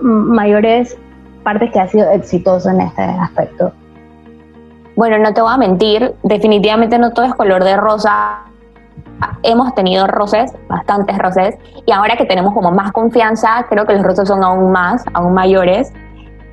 mayores 0.01 0.97
partes 1.43 1.73
que 1.73 1.81
ha 1.81 1.89
sido 1.89 2.11
exitoso 2.11 2.71
en 2.71 2.81
este 2.83 3.03
aspecto? 3.03 3.73
Bueno, 4.97 5.19
no 5.19 5.35
te 5.35 5.41
voy 5.41 5.53
a 5.53 5.57
mentir, 5.57 6.15
definitivamente 6.23 6.99
no 6.99 7.11
todo 7.13 7.27
es 7.27 7.35
color 7.35 7.65
de 7.65 7.77
rosa 7.77 8.45
hemos 9.43 9.75
tenido 9.75 10.07
roces, 10.07 10.53
bastantes 10.69 11.17
roces, 11.19 11.57
y 11.87 11.93
ahora 11.93 12.17
que 12.17 12.25
tenemos 12.25 12.55
como 12.55 12.71
más 12.71 12.93
confianza, 12.93 13.67
creo 13.69 13.87
que 13.87 13.95
los 13.95 14.03
roces 14.03 14.29
son 14.29 14.43
aún 14.43 14.73
más, 14.73 15.05
aún 15.13 15.35
mayores. 15.35 15.93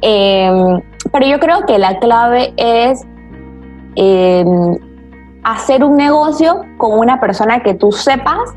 Em, 0.01 0.81
pero 1.11 1.25
yo 1.25 1.39
creo 1.39 1.65
que 1.65 1.77
la 1.77 1.99
clave 1.99 2.53
es 2.57 3.05
em, 3.95 4.77
hacer 5.43 5.83
un 5.83 5.97
negocio 5.97 6.61
con 6.77 6.97
una 6.97 7.19
persona 7.19 7.61
que 7.61 7.73
tú 7.73 7.91
sepas 7.91 8.55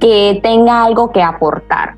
que 0.00 0.40
tenga 0.42 0.84
algo 0.84 1.10
que 1.10 1.22
aportar. 1.22 1.96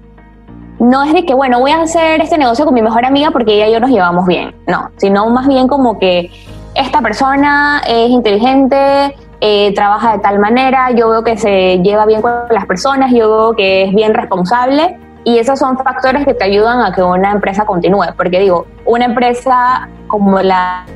No 0.78 1.02
es 1.05 1.12
de 1.14 1.25
que, 1.25 1.35
bueno, 1.35 1.59
voy 1.59 1.71
a 1.71 1.81
hacer 1.81 2.21
este 2.21 2.37
negocio 2.37 2.64
con 2.66 2.75
mi 2.75 2.83
mejor 2.83 3.05
amiga 3.05 3.31
porque 3.31 3.55
ella 3.55 3.69
y 3.69 3.73
yo 3.73 3.81
nos 3.81 3.90
llevamos 3.90 4.26
bien, 4.26 4.55
no, 4.66 4.90
sino 4.97 5.28
más 5.31 5.47
bien 5.47 5.69
como 5.69 5.99
que 5.99 6.31
esta 6.75 7.00
persona 7.00 7.81
es 7.87 8.11
inteligente, 8.11 9.16
eh, 9.40 9.75
trabaja 9.75 10.12
de 10.12 10.19
tal 10.21 10.38
manera, 10.38 10.90
yo 10.93 11.11
veo 11.11 11.23
que 11.23 11.37
se 11.37 11.78
lleva 11.78 12.07
bien 12.07 12.23
con 12.23 12.33
las 12.50 12.66
personas, 12.66 13.12
yo 13.12 13.31
veo 13.31 13.57
que 13.57 13.85
es 13.85 13.95
bien 13.95 14.14
responsable 14.14 14.99
y 15.25 15.38
esos 15.38 15.59
son 15.59 15.76
factores 15.76 16.25
que 16.25 16.35
te 16.35 16.45
ayudan 16.45 16.81
a 16.83 16.93
que 16.93 17.02
una 17.02 17.33
empresa 17.33 17.66
continúe, 17.66 18.14
porque 18.16 18.40
digo, 18.40 18.66
una 18.85 19.07
empresa 19.07 19.88
como 20.07 20.40
la 20.40 20.87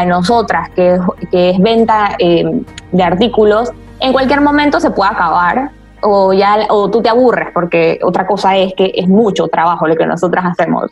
de 0.00 0.06
nosotras, 0.06 0.70
que, 0.70 0.98
que 1.30 1.50
es 1.50 1.58
venta 1.58 2.16
eh, 2.18 2.62
de 2.90 3.02
artículos, 3.02 3.70
en 4.00 4.12
cualquier 4.12 4.40
momento 4.40 4.80
se 4.80 4.90
puede 4.90 5.10
acabar 5.10 5.70
o, 6.02 6.32
ya, 6.32 6.66
o 6.70 6.90
tú 6.90 7.02
te 7.02 7.08
aburres, 7.08 7.48
porque 7.52 7.98
otra 8.02 8.26
cosa 8.26 8.56
es 8.56 8.74
que 8.74 8.92
es 8.94 9.08
mucho 9.08 9.48
trabajo 9.48 9.86
lo 9.86 9.96
que 9.96 10.06
nosotras 10.06 10.44
hacemos. 10.46 10.90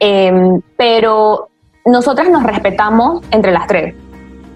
Em, 0.00 0.60
pero 0.76 1.48
nosotras 1.84 2.28
nos 2.28 2.42
respetamos 2.42 3.22
entre 3.30 3.52
las 3.52 3.66
tres. 3.66 3.94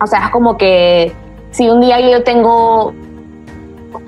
O 0.00 0.06
sea, 0.06 0.26
es 0.26 0.30
como 0.30 0.56
que 0.56 1.12
si 1.50 1.68
un 1.68 1.80
día 1.80 2.00
yo 2.00 2.22
tengo, 2.22 2.92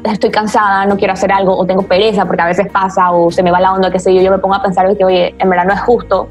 estoy 0.05 0.31
cansada, 0.31 0.87
no 0.87 0.97
quiero 0.97 1.15
hacer 1.15 1.33
algo, 1.33 1.57
o 1.57 1.67
tengo 1.67 1.83
pereza, 1.83 2.25
porque 2.27 2.43
a 2.43 2.47
veces 2.47 2.71
pasa, 2.71 3.11
o 3.11 3.31
se 3.31 3.43
me 3.43 3.51
va 3.51 3.61
la 3.61 3.73
onda, 3.73 3.91
qué 3.91 3.99
sé 3.99 4.15
yo, 4.15 4.21
yo 4.21 4.31
me 4.31 4.39
pongo 4.39 4.55
a 4.55 4.63
pensar 4.63 4.95
que, 4.97 5.05
oye, 5.05 5.35
en 5.39 5.49
verdad 5.49 5.65
no 5.67 5.75
es 5.75 5.81
justo 5.81 6.29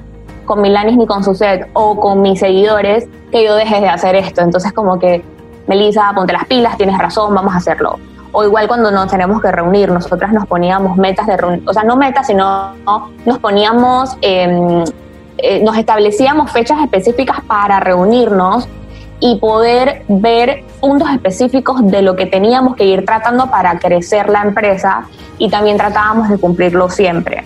con 0.48 0.62
Milanis 0.62 0.98
ni 0.98 1.06
con 1.06 1.24
su 1.24 1.36
set 1.36 1.70
o 1.74 2.00
con 2.00 2.22
mis 2.22 2.40
seguidores 2.40 3.08
que 3.32 3.44
yo 3.44 3.56
deje 3.56 3.82
de 3.82 3.90
hacer 3.90 4.16
esto. 4.16 4.42
Entonces, 4.42 4.74
como 4.74 4.98
que, 4.98 5.24
Melissa, 5.68 6.12
ponte 6.16 6.34
las 6.34 6.46
pilas, 6.46 6.78
tienes 6.78 6.98
razón, 6.98 7.36
vamos 7.36 7.54
a 7.54 7.58
hacerlo. 7.58 8.00
O 8.32 8.44
igual 8.44 8.68
cuando 8.68 8.90
nos 8.90 9.12
tenemos 9.12 9.42
que 9.42 9.52
reunir, 9.52 9.92
nosotras 9.92 10.32
nos 10.32 10.48
poníamos 10.48 10.98
metas 10.98 11.28
de 11.28 11.38
reunir, 11.38 11.64
o 11.68 11.74
sea, 11.74 11.84
no 11.84 11.96
metas, 11.96 12.28
sino 12.28 12.74
nos 13.26 13.40
poníamos, 13.40 14.18
em, 14.22 14.84
eh, 15.38 15.64
nos 15.64 15.78
establecíamos 15.78 16.52
fechas 16.52 16.80
específicas 16.82 17.42
para 17.42 17.80
reunirnos 17.80 18.68
y 19.20 19.38
poder 19.38 20.04
ver 20.08 20.64
puntos 20.80 21.10
específicos 21.10 21.86
de 21.88 22.02
lo 22.02 22.16
que 22.16 22.26
teníamos 22.26 22.76
que 22.76 22.86
ir 22.86 23.06
tratando 23.06 23.50
para 23.50 23.80
crecer 23.80 24.30
la 24.30 24.42
empresa 24.42 25.06
y 25.38 25.50
también 25.50 25.78
tratábamos 25.78 26.30
de 26.30 26.38
cumplirlo 26.38 26.90
siempre. 26.90 27.44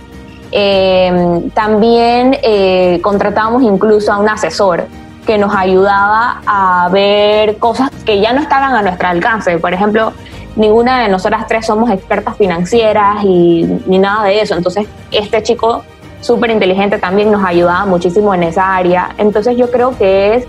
Eh, 0.51 1.49
también 1.53 2.37
eh, 2.43 2.99
contratábamos 3.01 3.63
incluso 3.63 4.11
a 4.11 4.17
un 4.17 4.27
asesor 4.27 4.85
que 5.25 5.37
nos 5.37 5.55
ayudaba 5.55 6.41
a 6.45 6.89
ver 6.91 7.57
cosas 7.57 7.89
que 8.05 8.19
ya 8.19 8.33
no 8.33 8.41
estaban 8.41 8.75
a 8.75 8.81
nuestro 8.81 9.07
alcance. 9.07 9.57
Por 9.59 9.73
ejemplo, 9.73 10.13
ninguna 10.55 11.03
de 11.03 11.09
nosotras 11.09 11.45
tres 11.47 11.65
somos 11.65 11.89
expertas 11.89 12.35
financieras 12.35 13.23
y 13.23 13.63
ni 13.85 13.99
nada 13.99 14.25
de 14.25 14.41
eso. 14.41 14.55
Entonces, 14.55 14.87
este 15.11 15.41
chico 15.43 15.83
súper 16.19 16.51
inteligente 16.51 16.97
también 16.97 17.31
nos 17.31 17.45
ayudaba 17.45 17.85
muchísimo 17.85 18.33
en 18.33 18.43
esa 18.43 18.75
área. 18.75 19.11
Entonces, 19.17 19.55
yo 19.55 19.71
creo 19.71 19.97
que 19.97 20.35
es 20.35 20.47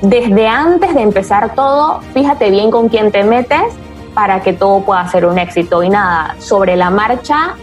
desde 0.00 0.48
antes 0.48 0.94
de 0.94 1.02
empezar 1.02 1.54
todo, 1.54 2.00
fíjate 2.14 2.50
bien 2.50 2.70
con 2.70 2.88
quién 2.88 3.12
te 3.12 3.22
metes 3.22 3.74
para 4.14 4.40
que 4.40 4.52
todo 4.52 4.80
pueda 4.80 5.06
ser 5.08 5.26
un 5.26 5.38
éxito. 5.38 5.82
Y 5.82 5.90
nada, 5.90 6.36
sobre 6.38 6.76
la 6.76 6.90
marcha, 6.90 7.54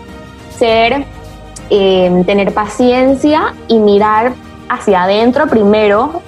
ser, 0.57 1.05
em, 1.69 2.23
tener 2.23 2.53
paciencia 2.53 3.53
y 3.67 3.79
mirar 3.79 4.33
hacia 4.69 5.03
adentro 5.03 5.47
primero 5.47 6.21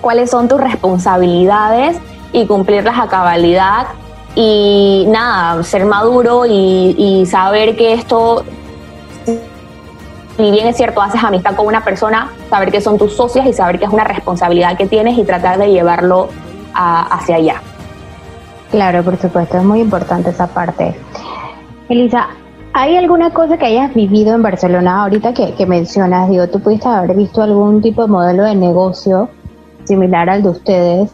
cuáles 0.00 0.30
son 0.30 0.48
tus 0.48 0.60
responsabilidades 0.60 1.96
y 2.32 2.46
cumplirlas 2.46 2.98
a 2.98 3.08
cabalidad. 3.08 3.86
Y 4.34 5.06
nada, 5.08 5.62
ser 5.64 5.84
maduro 5.84 6.44
y 6.46 7.26
saber 7.26 7.76
que 7.76 7.94
esto 7.94 8.44
si 10.38 10.52
bien 10.52 10.68
es 10.68 10.76
cierto, 10.76 11.02
haces 11.02 11.22
amistad 11.24 11.56
con 11.56 11.66
una 11.66 11.82
persona, 11.82 12.30
saber 12.48 12.70
que 12.70 12.80
son 12.80 12.96
tus 12.96 13.12
socias 13.16 13.44
y 13.44 13.52
saber 13.52 13.80
que 13.80 13.86
es 13.86 13.90
una 13.90 14.04
responsabilidad 14.04 14.76
que 14.76 14.86
tienes 14.86 15.18
y 15.18 15.24
tratar 15.24 15.58
de 15.58 15.68
llevarlo 15.68 16.28
hacia 16.72 17.36
allá. 17.36 17.62
Claro, 18.70 19.02
por 19.02 19.16
supuesto, 19.16 19.56
es 19.56 19.64
muy 19.64 19.80
importante 19.80 20.30
esa 20.30 20.46
parte. 20.46 20.94
Elisa, 21.88 22.28
¿hay 22.72 22.96
alguna 22.96 23.30
cosa 23.30 23.58
que 23.58 23.66
hayas 23.66 23.92
vivido 23.92 24.32
en 24.32 24.42
Barcelona 24.42 25.02
ahorita 25.02 25.34
que, 25.34 25.54
que 25.54 25.66
mencionas? 25.66 26.30
Digo, 26.30 26.46
tú 26.46 26.60
pudiste 26.60 26.86
haber 26.86 27.16
visto 27.16 27.42
algún 27.42 27.82
tipo 27.82 28.02
de 28.02 28.08
modelo 28.08 28.44
de 28.44 28.54
negocio 28.54 29.28
similar 29.86 30.30
al 30.30 30.44
de 30.44 30.50
ustedes 30.50 31.10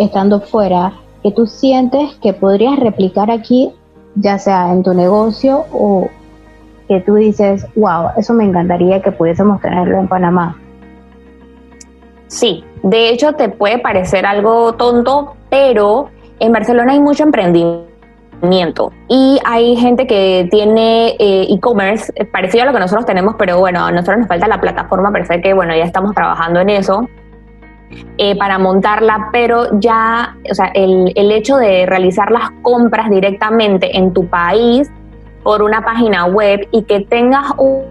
estando 0.00 0.40
fuera 0.40 0.94
que 1.22 1.30
tú 1.30 1.46
sientes 1.46 2.16
que 2.20 2.32
podrías 2.32 2.76
replicar 2.80 3.30
aquí, 3.30 3.72
ya 4.16 4.36
sea 4.40 4.72
en 4.72 4.82
tu 4.82 4.94
negocio 4.94 5.64
o 5.72 6.10
que 6.88 7.00
tú 7.00 7.14
dices, 7.14 7.66
wow, 7.76 8.10
eso 8.16 8.34
me 8.34 8.44
encantaría 8.44 9.00
que 9.00 9.12
pudiésemos 9.12 9.60
tenerlo 9.60 9.98
en 9.98 10.08
Panamá? 10.08 10.56
Sí, 12.26 12.64
de 12.82 13.10
hecho 13.10 13.34
te 13.34 13.48
puede 13.48 13.78
parecer 13.78 14.26
algo 14.26 14.74
tonto, 14.74 15.36
pero 15.50 16.08
en 16.40 16.52
Barcelona 16.52 16.92
hay 16.92 17.00
mucho 17.00 17.22
emprendimiento 17.22 18.92
y 19.08 19.38
hay 19.44 19.76
gente 19.76 20.06
que 20.06 20.48
tiene 20.50 21.16
eh, 21.18 21.46
e-commerce 21.48 22.12
eh, 22.16 22.24
parecido 22.24 22.64
a 22.64 22.66
lo 22.66 22.72
que 22.72 22.80
nosotros 22.80 23.06
tenemos, 23.06 23.36
pero 23.38 23.58
bueno, 23.58 23.84
a 23.84 23.90
nosotros 23.90 24.18
nos 24.18 24.28
falta 24.28 24.48
la 24.48 24.60
plataforma, 24.60 25.12
sé 25.24 25.40
que 25.40 25.54
bueno, 25.54 25.74
ya 25.74 25.84
estamos 25.84 26.14
trabajando 26.14 26.60
en 26.60 26.70
eso. 26.70 27.08
Eh, 28.16 28.36
para 28.36 28.58
montarla, 28.58 29.28
pero 29.32 29.78
ya, 29.78 30.36
o 30.50 30.54
sea, 30.54 30.70
el, 30.74 31.12
hecho 31.16 31.56
de 31.56 31.86
realizar 31.86 32.30
las 32.30 32.50
compras 32.62 33.10
directamente 33.10 33.96
en 33.96 34.12
tu 34.12 34.26
país 34.26 34.90
por 35.44 35.62
una 35.62 35.82
página 35.82 36.26
web 36.26 36.66
y 36.72 36.82
que 36.82 37.00
tengas 37.00 37.52
un, 37.58 37.84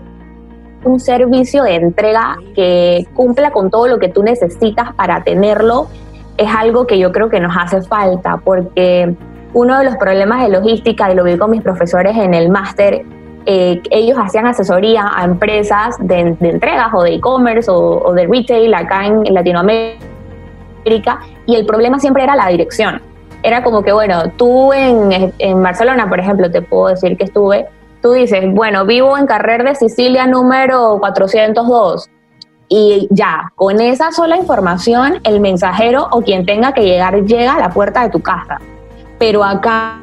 un 0.83 0.99
servicio 0.99 1.63
de 1.63 1.75
entrega 1.75 2.35
que 2.53 3.07
cumpla 3.13 3.51
con 3.51 3.69
todo 3.69 3.87
lo 3.87 3.99
que 3.99 4.09
tú 4.09 4.23
necesitas 4.23 4.93
para 4.95 5.23
tenerlo, 5.23 5.87
es 6.37 6.49
algo 6.53 6.85
que 6.85 6.99
yo 6.99 7.11
creo 7.13 7.29
que 7.29 7.39
nos 7.39 7.55
hace 7.55 7.81
falta, 7.83 8.41
porque 8.43 9.15
uno 9.53 9.77
de 9.77 9.85
los 9.85 9.95
problemas 9.97 10.43
de 10.43 10.49
logística, 10.49 11.11
y 11.11 11.15
lo 11.15 11.23
vi 11.23 11.37
con 11.37 11.51
mis 11.51 11.61
profesores 11.61 12.17
en 12.17 12.33
el 12.33 12.49
máster, 12.49 13.05
eh, 13.45 13.81
ellos 13.91 14.17
hacían 14.17 14.47
asesoría 14.47 15.11
a 15.13 15.25
empresas 15.25 15.97
de, 15.99 16.35
entregas 16.39 16.93
o 16.93 17.03
de 17.03 17.15
e-commerce 17.15 17.69
o, 17.69 18.13
de 18.13 18.25
retail 18.25 18.73
acá 18.73 19.05
en, 19.05 19.33
Latinoamérica 19.33 19.99
y 21.45 21.55
el 21.55 21.65
problema 21.65 21.99
siempre 21.99 22.23
era 22.23 22.35
la 22.35 22.47
dirección. 22.47 23.01
Era 23.43 23.63
como 23.63 23.83
que, 23.83 23.91
bueno, 23.91 24.31
tú 24.37 24.73
en, 24.73 25.33
en 25.37 25.61
Barcelona, 25.61 26.09
por 26.09 26.19
ejemplo, 26.19 26.49
te 26.49 26.61
puedo 26.61 26.87
decir 26.87 27.17
que 27.17 27.25
estuve, 27.25 27.67
tú 28.01 28.13
dices, 28.13 28.43
bueno, 28.53 28.85
vivo 28.85 29.17
en 29.17 29.27
Carrer 29.27 29.63
de 29.63 29.75
Sicilia 29.75 30.25
número 30.25 30.97
402 30.99 32.09
y 32.75 33.07
ya, 33.11 33.51
con 33.55 33.79
esa 33.81 34.11
sola 34.11 34.35
información, 34.35 35.19
el 35.25 35.39
mensajero 35.39 36.07
o 36.11 36.21
quien 36.21 36.45
tenga 36.45 36.73
que 36.73 36.81
llegar 36.81 37.23
llega 37.23 37.53
a 37.53 37.59
la 37.59 37.69
puerta 37.69 38.01
de 38.01 38.09
tu 38.09 38.19
casa. 38.19 38.59
Pero 39.19 39.43
acá 39.43 39.99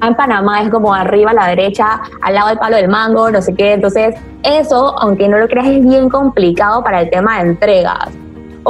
en 0.00 0.14
Panamá 0.14 0.62
es 0.62 0.70
como 0.70 0.94
arriba 0.94 1.32
a 1.32 1.34
la 1.34 1.48
derecha, 1.48 2.00
al 2.22 2.34
lado 2.34 2.48
del 2.48 2.58
palo 2.58 2.76
del 2.76 2.88
mango, 2.88 3.30
no 3.30 3.42
sé 3.42 3.54
qué. 3.54 3.72
Entonces, 3.72 4.14
eso, 4.44 4.96
aunque 5.00 5.28
no 5.28 5.38
lo 5.38 5.48
creas, 5.48 5.66
es 5.66 5.84
bien 5.84 6.08
complicado 6.08 6.84
para 6.84 7.00
el 7.00 7.10
tema 7.10 7.42
de 7.42 7.50
entregas. 7.50 8.10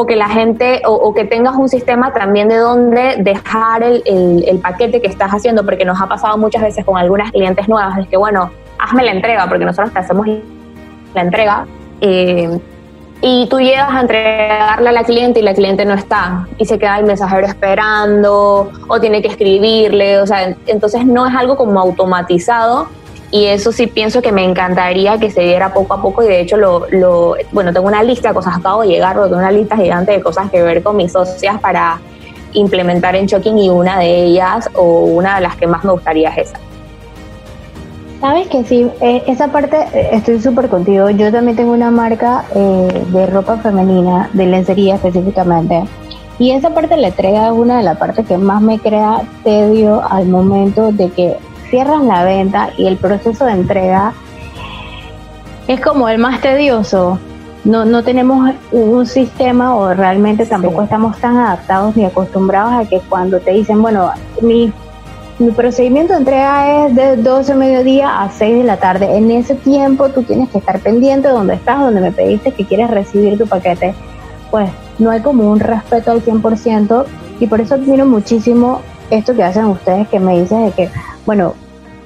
O 0.00 0.06
que 0.06 0.14
la 0.14 0.28
gente, 0.28 0.82
o, 0.86 1.12
que 1.12 1.24
tengas 1.24 1.56
un 1.56 1.68
sistema 1.68 2.12
también 2.12 2.48
de 2.48 2.56
dónde 2.56 3.16
dejar 3.18 3.82
el, 3.82 4.02
el, 4.06 4.58
paquete 4.60 5.00
que 5.00 5.08
estás 5.08 5.32
haciendo, 5.32 5.64
porque 5.64 5.84
nos 5.84 6.00
ha 6.00 6.06
pasado 6.06 6.38
muchas 6.38 6.62
veces 6.62 6.84
con 6.84 6.96
algunas 6.96 7.32
clientes 7.32 7.68
nuevas, 7.68 7.98
es 7.98 8.06
que, 8.06 8.16
bueno, 8.16 8.50
hazme 8.78 9.02
la 9.02 9.10
entrega, 9.10 9.48
porque 9.48 9.64
nosotros 9.64 9.92
te 9.92 9.98
hacemos 9.98 10.26
la 11.14 11.22
entrega. 11.22 11.66
Eh, 12.00 12.60
y 13.20 13.48
tú 13.48 13.58
llegas 13.58 13.90
a 13.90 14.00
entregarle 14.02 14.90
a 14.90 14.92
la 14.92 15.02
cliente 15.02 15.40
y 15.40 15.42
la 15.42 15.52
cliente 15.52 15.84
no 15.84 15.94
está 15.94 16.46
y 16.56 16.66
se 16.66 16.78
queda 16.78 17.00
el 17.00 17.04
mensajero 17.04 17.46
esperando 17.48 18.70
o 18.86 19.00
tiene 19.00 19.20
que 19.22 19.28
escribirle, 19.28 20.20
o 20.20 20.26
sea, 20.26 20.54
entonces 20.66 21.04
no 21.04 21.26
es 21.26 21.34
algo 21.34 21.56
como 21.56 21.80
automatizado 21.80 22.86
y 23.30 23.46
eso 23.46 23.72
sí 23.72 23.86
pienso 23.86 24.22
que 24.22 24.32
me 24.32 24.44
encantaría 24.44 25.18
que 25.18 25.30
se 25.30 25.42
diera 25.42 25.72
poco 25.72 25.94
a 25.94 26.02
poco 26.02 26.22
y 26.22 26.26
de 26.26 26.40
hecho 26.40 26.56
lo, 26.56 26.86
lo 26.90 27.36
bueno, 27.52 27.72
tengo 27.72 27.86
una 27.86 28.02
lista 28.02 28.28
de 28.28 28.34
cosas, 28.34 28.56
acabo 28.56 28.82
de 28.82 28.88
llegar, 28.88 29.16
tengo 29.16 29.36
una 29.36 29.50
lista 29.50 29.76
gigante 29.76 30.12
de 30.12 30.20
cosas 30.20 30.50
que 30.50 30.62
ver 30.62 30.82
con 30.82 30.96
mis 30.96 31.12
socias 31.12 31.60
para 31.60 32.00
implementar 32.52 33.14
en 33.16 33.26
Shocking 33.26 33.58
y 33.58 33.68
una 33.68 33.98
de 33.98 34.24
ellas 34.24 34.70
o 34.74 35.00
una 35.00 35.36
de 35.36 35.42
las 35.42 35.56
que 35.56 35.66
más 35.66 35.84
me 35.84 35.92
gustaría 35.92 36.30
es 36.30 36.48
esa. 36.48 36.58
Sabes 38.20 38.48
que 38.48 38.64
sí, 38.64 38.90
eh, 39.00 39.22
esa 39.28 39.48
parte 39.48 39.76
eh, 39.92 40.08
estoy 40.12 40.40
súper 40.40 40.68
contigo. 40.68 41.08
Yo 41.10 41.30
también 41.30 41.56
tengo 41.56 41.72
una 41.72 41.92
marca 41.92 42.46
eh, 42.52 43.04
de 43.12 43.26
ropa 43.26 43.58
femenina, 43.58 44.28
de 44.32 44.46
lencería 44.46 44.96
específicamente. 44.96 45.84
Y 46.40 46.50
esa 46.50 46.70
parte 46.70 46.96
de 46.96 47.00
la 47.00 47.08
entrega 47.08 47.46
es 47.46 47.52
una 47.52 47.78
de 47.78 47.84
las 47.84 47.96
partes 47.96 48.26
que 48.26 48.36
más 48.36 48.60
me 48.60 48.80
crea 48.80 49.22
tedio 49.44 50.02
al 50.08 50.26
momento 50.26 50.90
de 50.90 51.10
que 51.10 51.36
cierras 51.68 52.02
la 52.02 52.24
venta 52.24 52.70
y 52.76 52.86
el 52.86 52.96
proceso 52.96 53.44
de 53.44 53.52
entrega 53.52 54.12
es 55.66 55.80
como 55.80 56.08
el 56.08 56.18
más 56.18 56.40
tedioso. 56.40 57.18
No, 57.64 57.84
no 57.84 58.02
tenemos 58.02 58.54
un 58.72 59.06
sistema 59.06 59.74
o 59.74 59.92
realmente 59.92 60.46
tampoco 60.46 60.82
estamos 60.82 61.18
tan 61.18 61.36
adaptados 61.36 61.96
ni 61.96 62.04
acostumbrados 62.04 62.72
a 62.72 62.88
que 62.88 63.00
cuando 63.00 63.40
te 63.40 63.50
dicen, 63.50 63.82
bueno, 63.82 64.10
mi 64.40 64.72
mi 65.38 65.52
procedimiento 65.52 66.14
de 66.14 66.18
entrega 66.18 66.86
es 66.86 66.96
de 66.96 67.16
12 67.16 67.52
de 67.52 67.58
mediodía 67.58 68.22
a 68.22 68.28
6 68.28 68.58
de 68.58 68.64
la 68.64 68.76
tarde. 68.78 69.16
En 69.16 69.30
ese 69.30 69.54
tiempo 69.54 70.08
tú 70.08 70.24
tienes 70.24 70.48
que 70.48 70.58
estar 70.58 70.80
pendiente 70.80 71.28
de 71.28 71.34
donde 71.34 71.54
estás, 71.54 71.78
donde 71.78 72.00
me 72.00 72.10
pediste 72.10 72.50
que 72.50 72.64
quieres 72.64 72.90
recibir 72.90 73.38
tu 73.38 73.46
paquete. 73.46 73.94
Pues 74.50 74.68
no 74.98 75.10
hay 75.10 75.20
como 75.20 75.48
un 75.48 75.60
respeto 75.60 76.10
al 76.10 76.24
100% 76.24 77.04
y 77.38 77.46
por 77.46 77.60
eso 77.60 77.76
admiro 77.76 78.04
muchísimo 78.04 78.80
esto 79.10 79.32
que 79.32 79.44
hacen 79.44 79.66
ustedes 79.66 80.08
que 80.08 80.18
me 80.18 80.40
dicen 80.40 80.66
de 80.66 80.72
que, 80.72 80.90
bueno, 81.28 81.52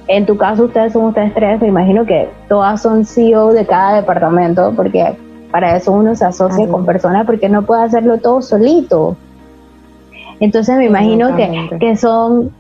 en 0.09 0.27
tu 0.27 0.37
caso 0.37 0.65
ustedes 0.65 0.95
son 0.95 1.05
ustedes 1.05 1.33
tres, 1.33 1.61
me 1.61 1.69
imagino 1.69 2.05
que 2.05 2.29
todas 2.49 2.83
son 2.83 3.07
CEO 3.07 3.53
de 3.53 3.65
cada 3.65 3.95
departamento 3.95 4.73
porque 4.75 5.17
para 5.53 5.77
eso 5.77 5.93
uno 5.93 6.17
se 6.17 6.25
asocia 6.25 6.67
con 6.67 6.85
personas 6.85 7.25
porque 7.25 7.49
no 7.49 7.63
puede 7.63 7.85
hacerlo 7.85 8.19
todo 8.19 8.43
solito. 8.43 9.17
Entonces 10.41 10.77
me 10.77 10.87
imagino 10.87 11.37
que, 11.37 11.71
que 11.79 11.97
son 11.97 12.51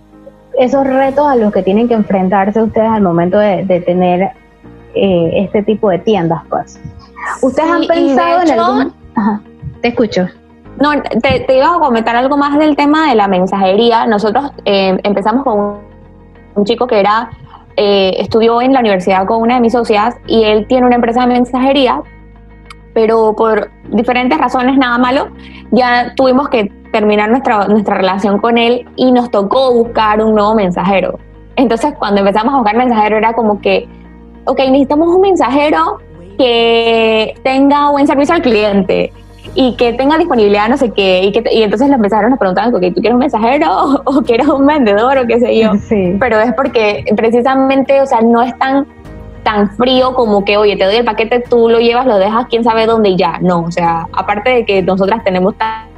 esos 0.56 0.86
retos 0.86 1.26
a 1.26 1.34
los 1.34 1.52
que 1.52 1.64
tienen 1.64 1.88
que 1.88 1.94
enfrentarse 1.94 2.62
ustedes 2.62 2.88
al 2.88 3.02
momento 3.02 3.38
de, 3.38 3.82
tener 3.84 4.30
eh, 4.94 5.32
este 5.34 5.64
tipo 5.64 5.90
de 5.90 5.98
tiendas, 5.98 6.42
pues. 6.48 6.78
¿Ustedes 7.42 7.72
han 7.72 7.86
pensado 7.88 8.42
en 8.42 8.50
algún...? 8.52 8.92
te 9.80 9.88
escucho. 9.88 10.28
No, 10.80 10.92
te, 11.20 11.56
iba 11.56 11.74
a 11.74 11.80
comentar 11.80 12.14
algo 12.14 12.36
más 12.36 12.56
del 12.56 12.76
tema 12.76 13.08
de 13.08 13.16
la 13.16 13.26
mensajería. 13.26 14.06
Nosotros 14.06 14.52
eh, 14.64 14.96
empezamos 15.02 15.42
con 15.42 15.91
un, 16.54 16.64
chico 16.64 16.86
que 16.86 17.00
era 17.00 17.30
eh, 17.76 18.14
estudió 18.18 18.60
en 18.60 18.72
la 18.72 18.80
universidad 18.80 19.26
con 19.26 19.40
una 19.40 19.54
de 19.54 19.60
mis 19.60 19.72
socias 19.72 20.16
y 20.26 20.44
él 20.44 20.66
tiene 20.66 20.86
una 20.86 20.96
empresa 20.96 21.22
de 21.22 21.28
mensajería, 21.28 22.02
pero 22.94 23.34
por 23.34 23.70
diferentes 23.90 24.38
razones, 24.38 24.76
nada 24.76 24.98
malo, 24.98 25.28
ya 25.70 26.14
tuvimos 26.14 26.48
que 26.48 26.70
terminar 26.92 27.30
nuestra, 27.30 27.66
nuestra 27.66 27.96
relación 27.96 28.38
con 28.38 28.58
él 28.58 28.86
y 28.96 29.10
nos 29.12 29.30
tocó 29.30 29.72
buscar 29.72 30.22
un 30.22 30.34
nuevo 30.34 30.54
mensajero. 30.54 31.18
Entonces, 31.56 31.94
cuando 31.98 32.20
empezamos 32.20 32.54
a 32.54 32.58
buscar 32.58 32.76
mensajero, 32.76 33.16
era 33.16 33.32
como 33.32 33.60
que, 33.60 33.88
ok, 34.44 34.58
necesitamos 34.58 35.08
un 35.08 35.20
mensajero 35.22 35.98
que 36.36 37.34
tenga 37.42 37.90
buen 37.90 38.06
servicio 38.06 38.34
al 38.34 38.42
cliente 38.42 39.12
y 39.54 39.76
que 39.76 39.92
tenga 39.92 40.16
disponibilidad 40.18 40.68
no 40.68 40.76
sé 40.76 40.90
qué. 40.90 41.24
Y, 41.24 41.32
que, 41.32 41.42
y 41.52 41.62
entonces 41.62 41.88
los 41.88 41.98
mensajeros 41.98 42.30
nos 42.30 42.38
preguntaban, 42.38 42.74
ok, 42.74 42.82
¿tú 42.94 43.00
quieres 43.00 43.12
un 43.12 43.18
mensajero 43.18 44.02
o, 44.04 44.22
quieres 44.22 44.48
un 44.48 44.66
vendedor 44.66 45.18
o 45.18 45.26
qué 45.26 45.38
sé 45.38 45.58
yo? 45.58 45.72
Pero 46.18 46.40
es 46.40 46.52
porque 46.54 47.04
precisamente, 47.16 48.00
o 48.00 48.06
sea, 48.06 48.20
no 48.20 48.42
es 48.42 48.56
tan 48.58 48.86
tan 49.42 49.70
frío 49.70 50.14
como 50.14 50.44
que, 50.44 50.56
oye, 50.56 50.76
te 50.76 50.84
doy 50.84 50.94
el 50.94 51.04
paquete, 51.04 51.40
tú 51.40 51.68
lo 51.68 51.80
llevas, 51.80 52.06
lo 52.06 52.16
dejas, 52.18 52.46
quién 52.48 52.62
sabe 52.62 52.86
dónde 52.86 53.08
y 53.08 53.16
ya. 53.16 53.38
No, 53.40 53.62
o 53.62 53.72
sea, 53.72 54.06
aparte 54.12 54.50
de 54.50 54.64
que 54.64 54.82
nosotras 54.82 55.24
tenemos 55.24 55.56
tan 55.56 55.90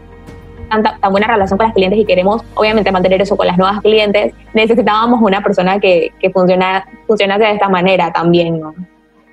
tan 0.70 1.12
buena 1.12 1.28
relación 1.28 1.56
con 1.56 1.66
las 1.66 1.74
clientes 1.74 2.00
y 2.00 2.04
queremos 2.04 2.42
obviamente 2.54 2.90
mantener 2.90 3.22
eso 3.22 3.36
con 3.36 3.46
las 3.46 3.56
nuevas 3.56 3.80
clientes, 3.80 4.34
necesitábamos 4.54 5.20
una 5.22 5.40
persona 5.40 5.78
que, 5.78 6.10
que 6.18 6.30
funciona, 6.30 6.84
funcionase 7.06 7.44
de 7.44 7.52
esta 7.52 7.68
manera 7.68 8.12
también, 8.12 8.58
¿no? 8.58 8.74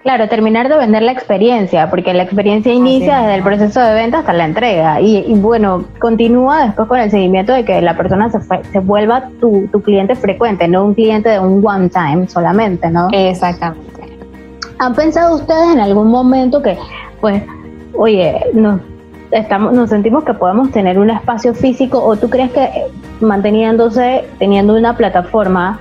Claro, 0.03 0.27
terminar 0.27 0.67
de 0.67 0.77
vender 0.77 1.03
la 1.03 1.11
experiencia, 1.11 1.89
porque 1.89 2.13
la 2.13 2.23
experiencia 2.23 2.73
inicia 2.73 3.19
desde 3.19 3.35
el 3.35 3.43
proceso 3.43 3.79
de 3.81 3.93
venta 3.93 4.19
hasta 4.19 4.33
la 4.33 4.45
entrega. 4.45 4.99
Y, 4.99 5.31
bueno, 5.35 5.85
continúa 5.99 6.65
después 6.65 6.87
con 6.87 6.99
el 6.99 7.11
seguimiento 7.11 7.53
de 7.53 7.63
que 7.63 7.81
la 7.81 7.95
persona 7.95 8.29
se, 8.31 8.39
se 8.71 8.79
vuelva 8.79 9.29
tu, 9.39 9.67
tu, 9.71 9.81
cliente 9.81 10.15
frecuente, 10.15 10.67
no 10.67 10.85
un 10.85 10.95
cliente 10.95 11.29
de 11.29 11.39
un 11.39 11.63
one 11.65 11.89
time 11.89 12.27
solamente, 12.27 12.89
¿no? 12.89 13.09
Exactamente. 13.11 14.01
¿Han 14.79 14.95
pensado 14.95 15.35
ustedes 15.35 15.73
en 15.73 15.79
algún 15.79 16.09
momento 16.09 16.63
que, 16.63 16.77
pues, 17.19 17.43
oye, 17.93 18.43
nos 18.53 18.81
estamos, 19.29 19.73
nos 19.73 19.89
sentimos 19.89 20.23
que 20.23 20.33
podemos 20.33 20.71
tener 20.71 20.97
un 20.97 21.11
espacio 21.11 21.53
físico 21.53 22.03
o 22.03 22.15
tú 22.15 22.29
crees 22.29 22.51
que 22.51 22.69
manteniéndose, 23.19 24.25
teniendo 24.39 24.75
una 24.75 24.97
plataforma, 24.97 25.79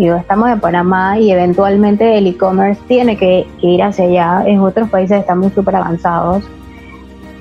Digo, 0.00 0.16
estamos 0.16 0.48
en 0.48 0.58
Panamá 0.60 1.18
y 1.18 1.30
eventualmente 1.30 2.16
el 2.16 2.26
e-commerce 2.26 2.80
tiene 2.88 3.18
que, 3.18 3.46
ir 3.60 3.82
hacia 3.82 4.06
allá. 4.06 4.44
En 4.46 4.60
otros 4.60 4.88
países 4.88 5.20
estamos 5.20 5.52
súper 5.52 5.76
avanzados. 5.76 6.42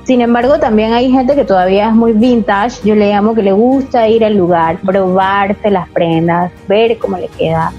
Sin 0.04 0.20
embargo, 0.20 0.60
también 0.60 0.92
hay 0.92 1.10
gente 1.10 1.36
que 1.36 1.46
todavía 1.46 1.88
es 1.88 1.94
muy 1.94 2.12
vintage. 2.12 2.82
Yo 2.84 2.96
le 2.96 3.12
llamo 3.14 3.34
que 3.34 3.44
le 3.44 3.54
gusta 3.54 4.10
ir 4.10 4.26
al 4.26 4.36
lugar, 4.36 4.78
probarse 4.80 5.72
las 5.72 5.88
prendas, 5.88 6.52
ver 6.68 6.98
cómo 6.98 7.16
le 7.16 7.30
queda. 7.30 7.72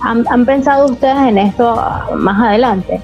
¿Han, 0.00 0.24
han 0.26 0.46
pensado 0.46 0.86
ustedes 0.86 1.28
en 1.28 1.36
esto 1.36 1.78
más 2.16 2.40
adelante? 2.40 3.02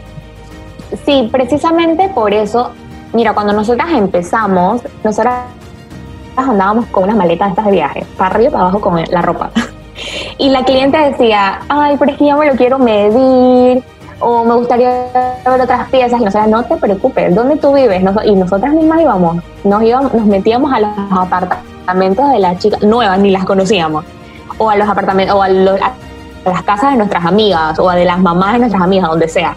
Sí, 1.05 1.29
precisamente 1.31 2.09
por 2.09 2.33
eso, 2.33 2.71
mira, 3.13 3.35
cuando 3.35 3.53
nosotras 3.53 3.91
empezamos, 3.93 4.81
nosotras 5.05 5.41
andábamos 6.37 6.87
con 6.87 7.05
unas 7.05 7.17
maletas 7.17 7.51
estas 7.51 7.67
de 7.67 7.73
viaje, 7.73 8.07
para 8.17 8.31
arriba 8.31 8.49
y 8.49 8.53
para 8.53 8.63
abajo 8.63 8.81
con 8.81 9.05
la 9.11 9.21
ropa. 9.21 9.51
Y 10.39 10.51
la 10.51 10.65
cliente 10.65 10.99
decía, 10.99 11.61
ay, 11.69 11.97
pero 11.99 12.13
es 12.13 12.19
que 12.19 12.27
yo 12.27 12.37
me 12.37 12.47
lo 12.47 12.55
quiero 12.55 12.79
medir, 12.79 13.83
o 14.21 14.45
me 14.45 14.55
gustaría 14.55 14.91
ver 15.45 15.61
otras 15.61 15.89
piezas, 15.91 16.21
y 16.21 16.25
nosotras, 16.25 16.49
no 16.49 16.65
te 16.65 16.77
preocupes, 16.77 17.35
¿dónde 17.35 17.57
tú 17.57 17.73
vives? 17.75 18.03
y 18.25 18.35
nosotras 18.35 18.73
mismas 18.73 19.01
íbamos, 19.01 19.43
nos 19.65 19.83
íbamos, 19.83 20.15
nos 20.15 20.27
metíamos 20.27 20.73
a 20.73 20.81
los 20.81 20.91
apartamentos 21.11 22.31
de 22.31 22.39
las 22.39 22.59
chicas 22.59 22.83
nuevas, 22.83 23.19
ni 23.19 23.31
las 23.31 23.45
conocíamos, 23.45 24.05
o 24.59 24.71
a 24.71 24.77
los 24.77 24.89
apartamentos, 24.89 25.37
o 25.37 25.43
a, 25.43 25.47
a 25.47 26.51
las 26.51 26.63
casas 26.63 26.93
de 26.93 26.99
nuestras 26.99 27.25
amigas, 27.25 27.79
o 27.79 27.89
a 27.89 27.95
de 27.95 28.05
las 28.05 28.19
mamás 28.19 28.55
de 28.55 28.59
nuestras 28.61 28.83
amigas, 28.83 29.11
donde 29.11 29.29
sea. 29.29 29.57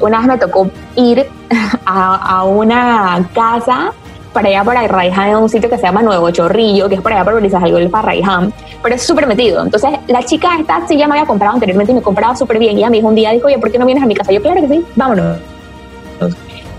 Una 0.00 0.18
vez 0.18 0.26
me 0.26 0.38
tocó 0.38 0.68
ir 0.96 1.26
a 1.86 2.44
una 2.44 3.26
casa 3.34 3.92
para 4.32 4.48
allá 4.48 4.64
para 4.64 4.86
Raiján 4.88 5.28
en 5.28 5.36
un 5.36 5.48
sitio 5.48 5.68
que 5.68 5.76
se 5.76 5.82
llama 5.82 6.02
Nuevo 6.02 6.30
Chorrillo, 6.30 6.88
que 6.88 6.96
es 6.96 7.00
por 7.00 7.12
allá 7.12 7.24
por 7.24 7.44
el 7.44 7.90
para 7.90 8.02
Raiján, 8.02 8.52
pero 8.82 8.94
es 8.94 9.02
súper 9.02 9.26
metido. 9.26 9.62
Entonces, 9.62 9.90
la 10.08 10.22
chica 10.22 10.56
esta 10.58 10.86
sí 10.86 10.96
ya 10.96 11.06
me 11.06 11.14
había 11.14 11.26
comprado 11.26 11.54
anteriormente 11.54 11.92
y 11.92 11.94
me 11.96 12.02
compraba 12.02 12.34
súper 12.34 12.58
bien. 12.58 12.76
Y 12.76 12.80
ella 12.80 12.90
me 12.90 13.02
un 13.02 13.14
día, 13.14 13.30
dijo, 13.30 13.48
¿por 13.60 13.70
qué 13.70 13.78
no 13.78 13.86
vienes 13.86 14.02
a 14.02 14.06
mi 14.06 14.14
casa? 14.14 14.32
Yo, 14.32 14.40
claro 14.40 14.60
que 14.60 14.68
sí, 14.68 14.84
vámonos. 14.96 15.38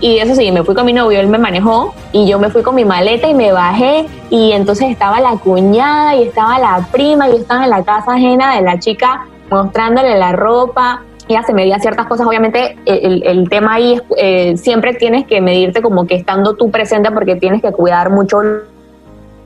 Y 0.00 0.18
eso 0.18 0.34
sí, 0.34 0.50
me 0.50 0.62
fui 0.64 0.74
con 0.74 0.84
mi 0.84 0.92
novio, 0.92 1.20
él 1.20 1.28
me 1.28 1.38
manejó 1.38 1.94
y 2.12 2.26
yo 2.26 2.38
me 2.38 2.50
fui 2.50 2.62
con 2.62 2.74
mi 2.74 2.84
maleta 2.84 3.28
y 3.28 3.34
me 3.34 3.52
bajé 3.52 4.06
y 4.28 4.52
entonces 4.52 4.90
estaba 4.90 5.20
la 5.20 5.30
cuñada 5.36 6.14
y 6.14 6.24
estaba 6.24 6.58
la 6.58 6.86
prima 6.90 7.28
y 7.28 7.32
yo 7.32 7.38
estaba 7.38 7.64
en 7.64 7.70
la 7.70 7.82
casa 7.84 8.12
ajena 8.12 8.56
de 8.56 8.62
la 8.62 8.78
chica 8.78 9.26
mostrándole 9.50 10.18
la 10.18 10.32
ropa 10.32 11.02
ella 11.28 11.42
se 11.42 11.54
medía 11.54 11.78
ciertas 11.78 12.06
cosas. 12.06 12.26
Obviamente, 12.26 12.76
el, 12.84 13.22
el 13.26 13.48
tema 13.48 13.74
ahí 13.74 13.94
es 13.94 14.02
eh, 14.16 14.56
siempre 14.56 14.94
tienes 14.94 15.26
que 15.26 15.40
medirte 15.40 15.82
como 15.82 16.06
que 16.06 16.14
estando 16.14 16.54
tú 16.54 16.70
presente 16.70 17.10
porque 17.10 17.36
tienes 17.36 17.62
que 17.62 17.72
cuidar 17.72 18.10
mucho 18.10 18.40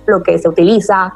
lo 0.07 0.23
que 0.23 0.39
se 0.39 0.49
utiliza. 0.49 1.15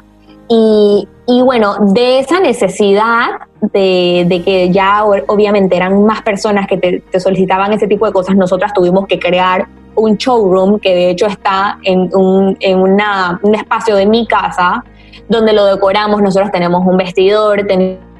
Y, 0.48 1.08
y 1.26 1.42
bueno, 1.42 1.76
de 1.80 2.18
esa 2.18 2.40
necesidad 2.40 3.28
de, 3.60 4.24
de, 4.28 4.42
que 4.42 4.70
ya 4.70 5.04
obviamente 5.04 5.76
eran 5.76 6.04
más 6.04 6.22
personas 6.22 6.66
que 6.66 6.76
te, 6.76 7.00
te, 7.00 7.20
solicitaban 7.20 7.72
ese 7.72 7.86
tipo 7.86 8.06
de 8.06 8.12
cosas, 8.12 8.36
nosotras 8.36 8.72
tuvimos 8.74 9.06
que 9.06 9.18
crear 9.18 9.66
un 9.94 10.16
showroom 10.16 10.78
que 10.78 10.94
de 10.94 11.10
hecho 11.10 11.26
está 11.26 11.78
en, 11.84 12.10
un, 12.14 12.56
en 12.60 12.78
una, 12.78 13.38
un 13.42 13.54
espacio 13.54 13.94
de 13.94 14.06
mi 14.06 14.26
casa 14.26 14.84
donde 15.28 15.52
lo 15.52 15.64
decoramos. 15.66 16.20
Nosotros 16.22 16.50
tenemos 16.50 16.84
un 16.86 16.96
vestidor, 16.96 17.64
tenemos 17.66 18.11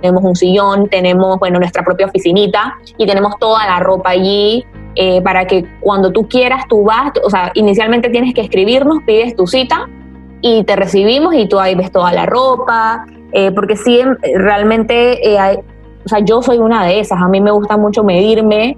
tenemos 0.00 0.24
un 0.24 0.36
sillón, 0.36 0.88
tenemos, 0.88 1.38
bueno, 1.38 1.58
nuestra 1.58 1.84
propia 1.84 2.06
oficinita 2.06 2.76
y 2.98 3.06
tenemos 3.06 3.38
toda 3.38 3.66
la 3.66 3.80
ropa 3.80 4.10
allí 4.10 4.64
eh, 4.96 5.20
para 5.22 5.46
que 5.46 5.64
cuando 5.80 6.10
tú 6.10 6.28
quieras, 6.28 6.64
tú 6.68 6.84
vas, 6.84 7.12
o 7.22 7.30
sea, 7.30 7.52
inicialmente 7.54 8.10
tienes 8.10 8.34
que 8.34 8.40
escribirnos, 8.40 9.02
pides 9.04 9.36
tu 9.36 9.46
cita 9.46 9.88
y 10.40 10.64
te 10.64 10.76
recibimos 10.76 11.34
y 11.34 11.46
tú 11.48 11.60
ahí 11.60 11.74
ves 11.74 11.92
toda 11.92 12.12
la 12.12 12.26
ropa, 12.26 13.06
eh, 13.32 13.52
porque 13.52 13.76
sí, 13.76 14.00
em, 14.00 14.16
realmente, 14.34 15.34
eh, 15.34 15.62
o 16.04 16.08
sea, 16.08 16.18
yo 16.20 16.42
soy 16.42 16.58
una 16.58 16.84
de 16.86 17.00
esas, 17.00 17.20
a 17.20 17.28
mí 17.28 17.40
me 17.40 17.50
gusta 17.50 17.76
mucho 17.76 18.02
medirme 18.02 18.76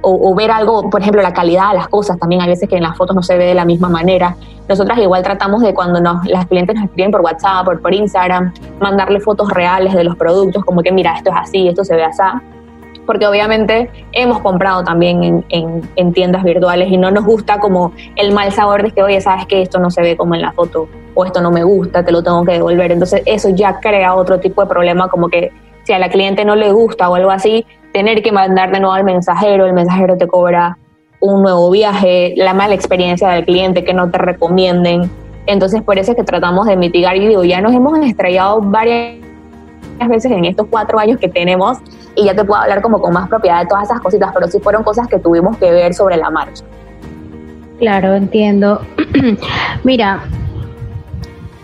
o, 0.00 0.34
ver 0.34 0.50
algo, 0.50 0.88
por 0.90 1.00
ejemplo, 1.00 1.22
la 1.22 1.32
calidad 1.32 1.70
de 1.70 1.76
las 1.76 1.88
cosas, 1.88 2.18
también 2.18 2.40
hay 2.40 2.48
veces 2.48 2.68
que 2.68 2.76
en 2.76 2.82
las 2.82 2.96
fotos 2.96 3.14
no 3.16 3.22
se 3.22 3.36
ve 3.36 3.46
de 3.46 3.54
la 3.54 3.64
misma 3.64 3.88
manera. 3.88 4.36
Nosotras 4.68 4.98
igual 4.98 5.22
tratamos 5.22 5.62
de 5.62 5.74
cuando 5.74 6.00
nos, 6.00 6.24
las 6.26 6.46
clientes 6.46 6.74
nos 6.76 6.84
escriben 6.84 7.10
por 7.10 7.20
WhatsApp, 7.22 7.64
por, 7.64 7.80
por 7.80 7.92
Instagram, 7.92 8.52
mandarle 8.80 9.20
fotos 9.20 9.50
reales 9.50 9.94
de 9.94 10.04
los 10.04 10.16
productos, 10.16 10.64
como 10.64 10.82
que 10.82 10.92
mira, 10.92 11.16
esto 11.16 11.30
es 11.30 11.36
así, 11.36 11.68
esto 11.68 11.84
se 11.84 11.96
ve 11.96 12.04
así 12.04 12.22
porque 13.08 13.26
obviamente 13.26 13.90
hemos 14.12 14.40
comprado 14.40 14.84
también 14.84 15.22
en, 15.24 15.44
en, 15.48 15.80
en, 15.96 16.12
tiendas 16.12 16.44
virtuales 16.44 16.92
y 16.92 16.98
no 16.98 17.10
nos 17.10 17.24
gusta 17.24 17.58
como 17.58 17.92
el 18.16 18.34
mal 18.34 18.52
sabor 18.52 18.82
de 18.82 18.90
que, 18.90 19.02
oye, 19.02 19.18
sabes 19.22 19.46
que 19.46 19.62
esto 19.62 19.78
no 19.78 19.90
se 19.90 20.02
ve 20.02 20.14
como 20.14 20.34
en 20.34 20.42
la 20.42 20.52
foto 20.52 20.90
o 21.14 21.24
esto 21.24 21.40
no 21.40 21.50
me 21.50 21.64
gusta, 21.64 22.04
te 22.04 22.12
lo 22.12 22.22
tengo 22.22 22.44
que 22.44 22.52
devolver. 22.52 22.92
Entonces 22.92 23.22
eso 23.24 23.48
ya 23.48 23.80
crea 23.80 24.14
otro 24.14 24.40
tipo 24.40 24.60
de 24.60 24.68
problema, 24.68 25.08
como 25.08 25.30
que 25.30 25.50
si 25.88 25.94
a 25.94 25.98
la 25.98 26.10
cliente 26.10 26.44
no 26.44 26.54
le 26.54 26.70
gusta 26.70 27.08
o 27.08 27.14
algo 27.14 27.30
así, 27.30 27.64
tener 27.94 28.22
que 28.22 28.30
mandar 28.30 28.70
de 28.70 28.78
nuevo 28.78 28.92
al 28.92 29.04
mensajero, 29.04 29.64
el 29.64 29.72
mensajero 29.72 30.18
te 30.18 30.26
cobra 30.28 30.76
un 31.18 31.42
nuevo 31.42 31.70
viaje, 31.70 32.34
la 32.36 32.52
mala 32.52 32.74
experiencia 32.74 33.30
del 33.30 33.46
cliente 33.46 33.84
que 33.84 33.94
no 33.94 34.10
te 34.10 34.18
recomienden. 34.18 35.10
Entonces, 35.46 35.80
por 35.80 35.98
eso 35.98 36.10
es 36.10 36.16
que 36.18 36.24
tratamos 36.24 36.66
de 36.66 36.76
mitigar 36.76 37.16
y 37.16 37.26
digo, 37.26 37.42
ya 37.42 37.62
nos 37.62 37.72
hemos 37.72 37.98
estrellado 38.00 38.60
varias 38.60 39.16
veces 40.06 40.30
en 40.30 40.44
estos 40.44 40.66
cuatro 40.68 40.98
años 40.98 41.18
que 41.18 41.30
tenemos 41.30 41.78
y 42.14 42.26
ya 42.26 42.34
te 42.34 42.44
puedo 42.44 42.60
hablar 42.60 42.82
como 42.82 43.00
con 43.00 43.14
más 43.14 43.26
propiedad 43.26 43.60
de 43.62 43.66
todas 43.66 43.84
esas 43.84 44.02
cositas, 44.02 44.30
pero 44.34 44.46
sí 44.46 44.60
fueron 44.60 44.82
cosas 44.82 45.08
que 45.08 45.18
tuvimos 45.18 45.56
que 45.56 45.70
ver 45.70 45.94
sobre 45.94 46.18
la 46.18 46.28
marcha. 46.28 46.64
Claro, 47.78 48.14
entiendo. 48.14 48.82
Mira, 49.84 50.20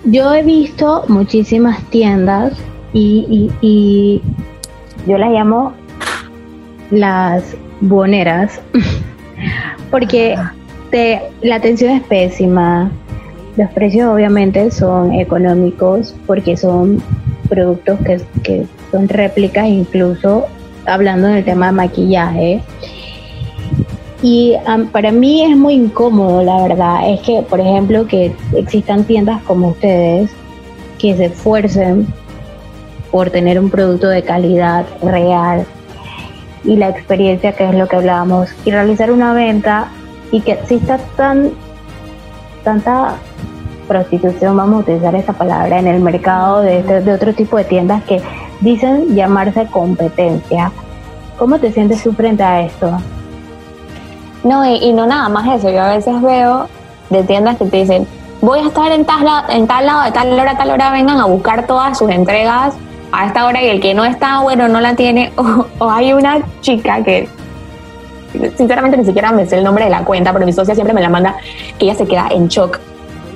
yo 0.05 0.33
he 0.33 0.43
visto 0.43 1.05
muchísimas 1.09 1.79
tiendas 1.91 2.55
y, 2.95 3.51
y, 3.61 3.67
y 3.67 4.23
yo 5.07 5.19
las 5.19 5.31
llamo 5.31 5.75
las 6.91 7.57
buoneras, 7.81 8.61
porque 9.91 10.37
la 11.43 11.57
atención 11.57 11.91
es 11.93 12.03
pésima, 12.05 12.91
los 13.57 13.71
precios 13.71 14.09
obviamente 14.09 14.71
son 14.71 15.13
económicos 15.13 16.15
porque 16.27 16.57
son 16.57 17.03
productos 17.49 17.99
que, 18.01 18.21
que 18.43 18.67
son 18.91 19.09
réplicas, 19.09 19.67
incluso 19.67 20.47
hablando 20.87 21.29
del 21.29 21.45
tema 21.45 21.67
de 21.67 21.73
maquillaje. 21.73 22.63
Y 24.23 24.55
para 24.91 25.13
mí 25.13 25.45
es 25.45 25.57
muy 25.57 25.75
incómodo, 25.75 26.43
la 26.43 26.67
verdad. 26.67 27.11
Es 27.13 27.21
que, 27.21 27.43
por 27.43 27.61
ejemplo, 27.61 28.07
que 28.07 28.33
existan 28.57 29.05
tiendas 29.05 29.43
como 29.43 29.69
ustedes 29.69 30.31
que 30.99 31.15
se 31.17 31.27
esfuercen 31.27 32.07
por 33.15 33.31
tener 33.31 33.61
un 33.61 33.71
producto 33.71 34.09
de 34.09 34.25
calidad 34.25 34.87
real, 35.01 35.65
y 36.65 36.75
la 36.75 36.89
experiencia, 36.89 37.53
que 37.53 37.65
es 37.65 37.73
lo 37.73 37.87
que 37.87 37.95
hablábamos, 37.95 38.49
y 38.65 38.73
realizar 38.73 39.13
una 39.13 39.33
venta 39.33 39.87
y 40.33 40.41
que 40.41 40.55
exista 40.55 40.99
tan 41.17 41.53
tanta 42.65 43.15
prostitución, 43.87 44.57
vamos 44.57 44.79
a 44.79 44.79
utilizar 44.81 45.15
esa 45.15 45.33
palabra, 45.33 45.79
en 45.79 45.87
el 45.87 46.01
mercado 46.01 46.63
de, 46.63 46.83
de, 46.83 47.13
otro 47.13 47.33
tipo 47.33 47.57
de 47.57 47.63
tiendas 47.63 48.03
que 48.03 48.21
dicen 48.61 49.15
llamarse 49.15 49.65
competencia. 49.67 50.73
¿Cómo 51.39 51.61
te 51.61 51.71
sientes 51.71 52.03
tú 52.03 52.15
frente 52.15 52.43
a 52.43 52.63
esto? 52.63 52.99
No, 54.43 54.65
y, 54.65 54.93
no 54.93 55.07
nada 55.07 55.29
más 55.29 55.61
eso, 55.61 55.71
yo 55.71 55.83
a 55.83 55.95
veces 55.95 56.21
veo 56.21 56.67
de 57.11 57.23
tiendas 57.23 57.59
que 57.59 57.67
te 57.67 57.77
dicen, 57.77 58.09
voy 58.41 58.59
a 58.59 58.67
estar 58.67 58.91
en 58.91 59.05
tal, 59.05 59.25
en 59.51 59.69
tal 59.69 59.87
lado, 59.87 60.03
de 60.03 60.11
tal 60.11 60.33
hora 60.33 60.59
tal 60.59 60.71
hora, 60.71 60.91
vengan 60.91 61.21
a 61.21 61.27
buscar 61.27 61.65
todas 61.65 61.97
sus 61.97 62.11
entregas 62.11 62.75
a 63.15 63.27
esta 63.27 63.47
hora 63.47 63.63
y 63.63 63.69
el 63.69 63.81
que 63.81 63.95
no 63.95 64.05
está, 64.05 64.41
bueno, 64.41 64.69
no 64.69 64.81
la 64.81 64.95
tiene. 64.95 65.33
O, 65.79 65.91
hay 65.91 66.13
una 66.13 66.41
chica 66.61 67.03
que, 67.03 67.29
sinceramente 68.57 68.97
ni 68.97 69.05
siquiera 69.05 69.33
me 69.33 69.47
sé 69.47 69.57
el 69.59 69.65
nombre 69.65 69.85
de 69.85 69.91
la 69.91 70.05
cuenta, 70.05 70.33
pero 70.33 70.47
mi 70.47 70.53
socia 70.53 70.75
siempre 70.75 70.95
me 70.95 71.01
la 71.01 71.09
manda, 71.09 71.37
que 71.79 71.87
ella 71.87 71.95
se 71.95 72.07
queda 72.07 72.29
en 72.31 72.49
shock. 72.49 72.79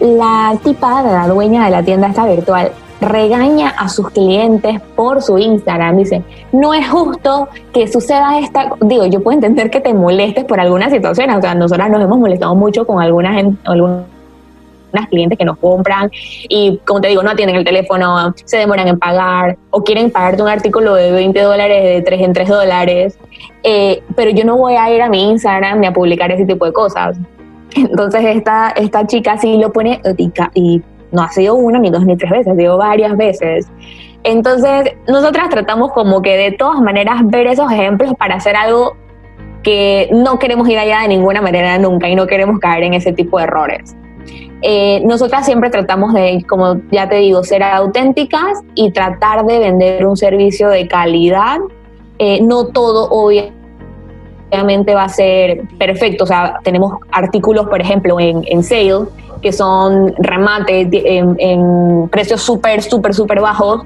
La 0.00 0.56
tipa, 0.62 1.02
la 1.02 1.26
dueña 1.26 1.64
de 1.64 1.70
la 1.70 1.82
tienda 1.82 2.08
esta 2.08 2.26
virtual, 2.26 2.70
regaña 3.00 3.70
a 3.70 3.88
sus 3.88 4.10
clientes 4.10 4.80
por 4.94 5.22
su 5.22 5.38
Instagram. 5.38 5.96
Dice, 5.96 6.22
no 6.52 6.74
es 6.74 6.88
justo 6.88 7.48
que 7.72 7.88
suceda 7.88 8.38
esta... 8.38 8.72
Digo, 8.80 9.06
yo 9.06 9.22
puedo 9.22 9.34
entender 9.34 9.70
que 9.70 9.80
te 9.80 9.94
molestes 9.94 10.44
por 10.44 10.60
alguna 10.60 10.90
situación. 10.90 11.30
O 11.30 11.40
sea, 11.40 11.54
nosotras 11.54 11.90
nos 11.90 12.02
hemos 12.02 12.18
molestado 12.18 12.54
mucho 12.54 12.86
con 12.86 13.00
algunas, 13.00 13.44
algunas 13.64 14.04
unas 14.92 15.08
clientes 15.08 15.38
que 15.38 15.44
nos 15.44 15.58
compran 15.58 16.10
y, 16.48 16.80
como 16.86 17.00
te 17.00 17.08
digo, 17.08 17.22
no 17.22 17.30
atienden 17.30 17.56
el 17.56 17.64
teléfono, 17.64 18.34
se 18.44 18.58
demoran 18.58 18.88
en 18.88 18.98
pagar 18.98 19.56
o 19.70 19.82
quieren 19.82 20.10
pagarte 20.10 20.42
un 20.42 20.48
artículo 20.48 20.94
de 20.94 21.12
20 21.12 21.40
dólares 21.40 21.82
de 21.82 22.02
3 22.02 22.20
en 22.20 22.32
3 22.32 22.48
dólares. 22.48 23.18
Eh, 23.62 24.02
pero 24.16 24.30
yo 24.30 24.44
no 24.44 24.56
voy 24.56 24.74
a 24.74 24.94
ir 24.94 25.02
a 25.02 25.08
mi 25.08 25.30
Instagram 25.30 25.80
ni 25.80 25.86
a 25.86 25.92
publicar 25.92 26.30
ese 26.32 26.44
tipo 26.44 26.64
de 26.64 26.72
cosas. 26.72 27.16
Entonces 27.74 28.24
esta, 28.24 28.70
esta 28.70 29.06
chica 29.06 29.36
sí 29.38 29.58
lo 29.58 29.72
pone 29.72 30.00
y 30.54 30.82
no 31.12 31.22
ha 31.22 31.28
sido 31.28 31.54
una, 31.54 31.78
ni 31.78 31.90
dos, 31.90 32.04
ni 32.04 32.16
tres 32.16 32.30
veces, 32.30 32.56
sido 32.56 32.78
varias 32.78 33.16
veces. 33.16 33.70
Entonces 34.24 34.94
nosotras 35.06 35.48
tratamos 35.48 35.92
como 35.92 36.22
que 36.22 36.36
de 36.36 36.52
todas 36.52 36.80
maneras 36.80 37.20
ver 37.24 37.46
esos 37.46 37.70
ejemplos 37.70 38.12
para 38.18 38.36
hacer 38.36 38.56
algo 38.56 38.96
que 39.62 40.08
no 40.12 40.38
queremos 40.38 40.68
ir 40.68 40.78
allá 40.78 41.00
de 41.02 41.08
ninguna 41.08 41.40
manera 41.40 41.78
nunca 41.78 42.08
y 42.08 42.14
no 42.14 42.26
queremos 42.26 42.58
caer 42.58 42.84
en 42.84 42.94
ese 42.94 43.12
tipo 43.12 43.38
de 43.38 43.44
errores. 43.44 43.96
Eh, 44.62 45.00
nosotras 45.04 45.46
siempre 45.46 45.70
tratamos 45.70 46.12
de, 46.14 46.44
como 46.48 46.80
ya 46.90 47.08
te 47.08 47.16
digo, 47.16 47.44
ser 47.44 47.62
auténticas 47.62 48.58
y 48.74 48.90
tratar 48.90 49.46
de 49.46 49.58
vender 49.58 50.06
un 50.06 50.16
servicio 50.16 50.68
de 50.68 50.88
calidad. 50.88 51.58
Eh, 52.18 52.40
no 52.42 52.66
todo, 52.66 53.08
obviamente, 53.10 54.94
va 54.94 55.04
a 55.04 55.08
ser 55.08 55.62
perfecto. 55.78 56.24
O 56.24 56.26
sea, 56.26 56.58
tenemos 56.64 56.98
artículos, 57.12 57.68
por 57.68 57.80
ejemplo, 57.80 58.18
en, 58.18 58.42
en 58.46 58.64
sale, 58.64 59.06
que 59.40 59.52
son 59.52 60.12
remates 60.18 60.88
en, 60.92 61.36
en 61.38 62.08
precios 62.08 62.42
súper, 62.42 62.82
súper, 62.82 63.14
súper 63.14 63.40
bajos. 63.40 63.82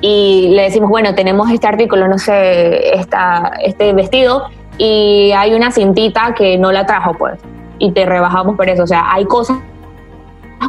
Y 0.00 0.48
le 0.50 0.62
decimos, 0.62 0.90
bueno, 0.90 1.14
tenemos 1.14 1.50
este 1.50 1.66
artículo, 1.66 2.06
no 2.08 2.18
sé, 2.18 2.94
esta, 2.94 3.52
este 3.62 3.92
vestido, 3.92 4.44
y 4.78 5.30
hay 5.32 5.54
una 5.54 5.70
cintita 5.70 6.34
que 6.34 6.58
no 6.58 6.72
la 6.72 6.86
trajo, 6.86 7.14
pues, 7.14 7.38
y 7.78 7.92
te 7.92 8.04
rebajamos 8.04 8.56
por 8.56 8.68
eso. 8.68 8.82
O 8.82 8.86
sea, 8.86 9.12
hay 9.12 9.24
cosas 9.24 9.58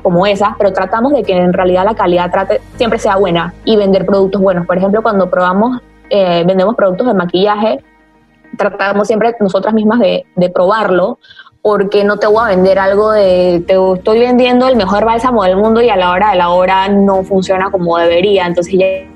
como 0.02 0.26
esas, 0.26 0.50
pero 0.58 0.74
tratamos 0.74 1.14
de 1.14 1.24
que 1.24 1.36
en 1.36 1.54
realidad 1.54 1.86
la 1.86 1.96
calidad 1.96 2.32
trate, 2.32 2.62
siempre 2.76 3.00
sea 3.00 3.18
buena 3.18 3.54
y 3.66 3.76
vender 3.76 4.06
productos 4.06 4.42
buenos. 4.42 4.66
Por 4.66 4.78
ejemplo, 4.78 5.02
cuando 5.02 5.30
probamos, 5.30 5.82
eh, 6.10 6.44
vendemos 6.46 6.76
productos 6.76 7.08
de 7.08 7.14
maquillaje, 7.14 7.84
tratamos 8.58 9.08
siempre 9.08 9.36
nosotras 9.40 9.74
mismas 9.74 10.00
de, 10.00 10.26
de, 10.36 10.50
probarlo, 10.50 11.18
porque 11.62 12.04
no 12.04 12.18
te 12.18 12.28
voy 12.28 12.44
a 12.44 12.48
vender 12.56 12.78
algo 12.78 13.12
de, 13.12 13.64
te 13.66 13.76
estoy 13.96 14.20
vendiendo 14.20 14.68
el 14.68 14.76
mejor 14.76 15.06
bálsamo 15.06 15.44
del 15.44 15.58
mundo 15.58 15.82
y 15.82 15.90
a 15.90 15.96
la 15.96 16.12
hora 16.12 16.32
de 16.32 16.38
la 16.38 16.50
hora 16.50 16.90
no 16.90 17.24
funciona 17.24 17.72
como 17.72 17.98
debería. 17.98 18.46
Entonces 18.46 18.74
ya 18.78 19.13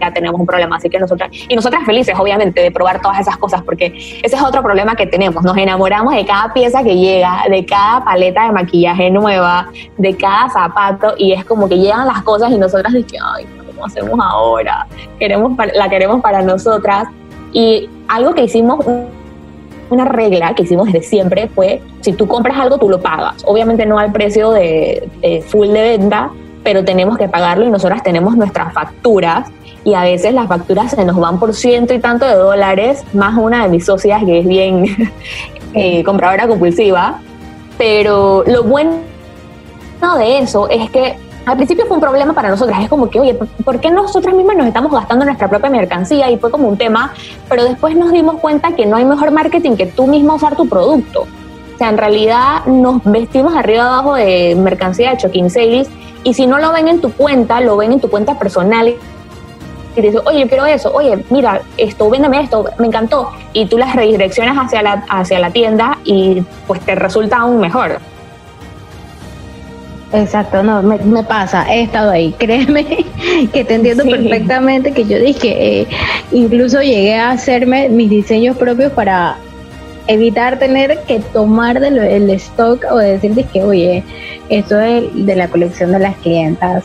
ya 0.00 0.12
tenemos 0.12 0.40
un 0.40 0.46
problema. 0.46 0.76
Así 0.76 0.88
que 0.88 0.98
nosotras, 0.98 1.30
y 1.32 1.54
nosotras 1.54 1.84
felices, 1.84 2.14
obviamente, 2.18 2.60
de 2.60 2.70
probar 2.70 3.00
todas 3.00 3.20
esas 3.20 3.36
cosas, 3.36 3.62
porque 3.62 3.86
ese 4.22 4.36
es 4.36 4.42
otro 4.42 4.62
problema 4.62 4.94
que 4.94 5.06
tenemos. 5.06 5.42
Nos 5.44 5.56
enamoramos 5.56 6.14
de 6.14 6.24
cada 6.24 6.52
pieza 6.52 6.82
que 6.82 6.96
llega, 6.96 7.44
de 7.48 7.64
cada 7.64 8.04
paleta 8.04 8.46
de 8.46 8.52
maquillaje 8.52 9.10
nueva, 9.10 9.68
de 9.96 10.16
cada 10.16 10.48
zapato, 10.50 11.14
y 11.16 11.32
es 11.32 11.44
como 11.44 11.68
que 11.68 11.78
llegan 11.78 12.06
las 12.06 12.22
cosas 12.22 12.50
y 12.50 12.58
nosotras 12.58 12.92
decimos, 12.92 13.28
ay, 13.36 13.46
¿cómo 13.66 13.86
hacemos 13.86 14.18
ahora? 14.20 14.86
Queremos, 15.18 15.52
la 15.74 15.88
queremos 15.88 16.20
para 16.20 16.42
nosotras. 16.42 17.08
Y 17.52 17.88
algo 18.08 18.34
que 18.34 18.44
hicimos, 18.44 18.84
una 19.90 20.04
regla 20.04 20.54
que 20.54 20.62
hicimos 20.62 20.86
desde 20.86 21.02
siempre 21.02 21.48
fue, 21.48 21.82
si 22.00 22.12
tú 22.12 22.28
compras 22.28 22.56
algo, 22.58 22.78
tú 22.78 22.88
lo 22.88 23.00
pagas. 23.00 23.42
Obviamente 23.44 23.86
no 23.86 23.98
al 23.98 24.12
precio 24.12 24.52
de, 24.52 25.08
de 25.20 25.42
full 25.42 25.68
de 25.68 25.82
venta, 25.82 26.30
pero 26.62 26.84
tenemos 26.84 27.18
que 27.18 27.28
pagarlo 27.28 27.66
y 27.66 27.70
nosotras 27.70 28.02
tenemos 28.02 28.36
nuestras 28.36 28.72
facturas 28.72 29.50
y 29.84 29.94
a 29.94 30.02
veces 30.02 30.34
las 30.34 30.46
facturas 30.46 30.90
se 30.90 31.04
nos 31.04 31.16
van 31.16 31.38
por 31.38 31.54
ciento 31.54 31.94
y 31.94 31.98
tanto 31.98 32.26
de 32.26 32.34
dólares, 32.34 33.04
más 33.12 33.36
una 33.38 33.62
de 33.62 33.68
mis 33.68 33.86
socias 33.86 34.22
que 34.24 34.40
es 34.40 34.46
bien 34.46 34.84
eh, 35.74 36.04
compradora 36.04 36.46
compulsiva. 36.46 37.20
Pero 37.78 38.44
lo 38.46 38.64
bueno 38.64 38.98
de 40.18 40.38
eso 40.38 40.68
es 40.68 40.90
que 40.90 41.16
al 41.46 41.56
principio 41.56 41.86
fue 41.86 41.96
un 41.96 42.00
problema 42.00 42.32
para 42.34 42.50
nosotras. 42.50 42.82
Es 42.82 42.88
como 42.88 43.08
que, 43.08 43.20
oye, 43.20 43.38
¿por 43.64 43.80
qué 43.80 43.90
nosotras 43.90 44.34
mismas 44.34 44.56
nos 44.56 44.66
estamos 44.66 44.92
gastando 44.92 45.24
nuestra 45.24 45.48
propia 45.48 45.70
mercancía? 45.70 46.30
Y 46.30 46.38
fue 46.38 46.50
como 46.50 46.68
un 46.68 46.76
tema, 46.76 47.12
pero 47.48 47.64
después 47.64 47.96
nos 47.96 48.12
dimos 48.12 48.36
cuenta 48.40 48.72
que 48.72 48.86
no 48.86 48.96
hay 48.96 49.04
mejor 49.04 49.30
marketing 49.30 49.76
que 49.76 49.86
tú 49.86 50.06
misma 50.06 50.34
usar 50.34 50.56
tu 50.56 50.68
producto. 50.68 51.22
O 51.22 51.78
sea, 51.78 51.88
en 51.88 51.96
realidad 51.96 52.66
nos 52.66 53.02
vestimos 53.04 53.54
arriba 53.56 53.86
abajo 53.86 54.14
de 54.14 54.54
mercancía 54.54 55.12
de 55.12 55.16
Choking 55.16 55.48
Sales 55.48 55.88
y 56.24 56.34
si 56.34 56.46
no 56.46 56.58
lo 56.58 56.72
ven 56.72 56.88
en 56.88 57.00
tu 57.00 57.10
cuenta, 57.12 57.60
lo 57.62 57.78
ven 57.78 57.92
en 57.92 58.00
tu 58.00 58.10
cuenta 58.10 58.38
personal 58.38 58.94
y 60.04 60.08
dices, 60.08 60.22
oye, 60.24 60.40
yo 60.40 60.48
quiero 60.48 60.66
eso, 60.66 60.92
oye, 60.92 61.24
mira, 61.30 61.60
esto, 61.76 62.10
véndeme 62.10 62.40
esto, 62.40 62.64
me 62.78 62.86
encantó. 62.86 63.30
Y 63.52 63.66
tú 63.66 63.78
las 63.78 63.94
redireccionas 63.94 64.56
hacia 64.56 64.82
la, 64.82 65.04
hacia 65.08 65.38
la 65.38 65.50
tienda 65.50 65.98
y 66.04 66.42
pues 66.66 66.80
te 66.80 66.94
resulta 66.94 67.38
aún 67.38 67.60
mejor. 67.60 67.98
Exacto, 70.12 70.62
no, 70.64 70.82
me, 70.82 70.98
me 70.98 71.22
pasa, 71.22 71.72
he 71.72 71.82
estado 71.82 72.10
ahí, 72.10 72.32
créeme 72.38 73.06
que 73.52 73.64
te 73.64 73.74
entiendo 73.74 74.02
sí. 74.02 74.10
perfectamente, 74.10 74.92
que 74.92 75.04
yo 75.04 75.18
dije, 75.18 75.80
eh, 75.80 75.86
incluso 76.32 76.80
llegué 76.80 77.16
a 77.16 77.30
hacerme 77.30 77.88
mis 77.88 78.10
diseños 78.10 78.56
propios 78.56 78.92
para 78.92 79.36
evitar 80.08 80.58
tener 80.58 80.98
que 81.06 81.20
tomar 81.20 81.78
del 81.78 81.98
el 81.98 82.28
stock 82.30 82.84
o 82.90 82.96
decir 82.96 83.32
que, 83.52 83.62
oye, 83.62 84.02
esto 84.48 84.80
es 84.80 85.04
de 85.14 85.36
la 85.36 85.46
colección 85.46 85.92
de 85.92 86.00
las 86.00 86.16
clientas 86.16 86.84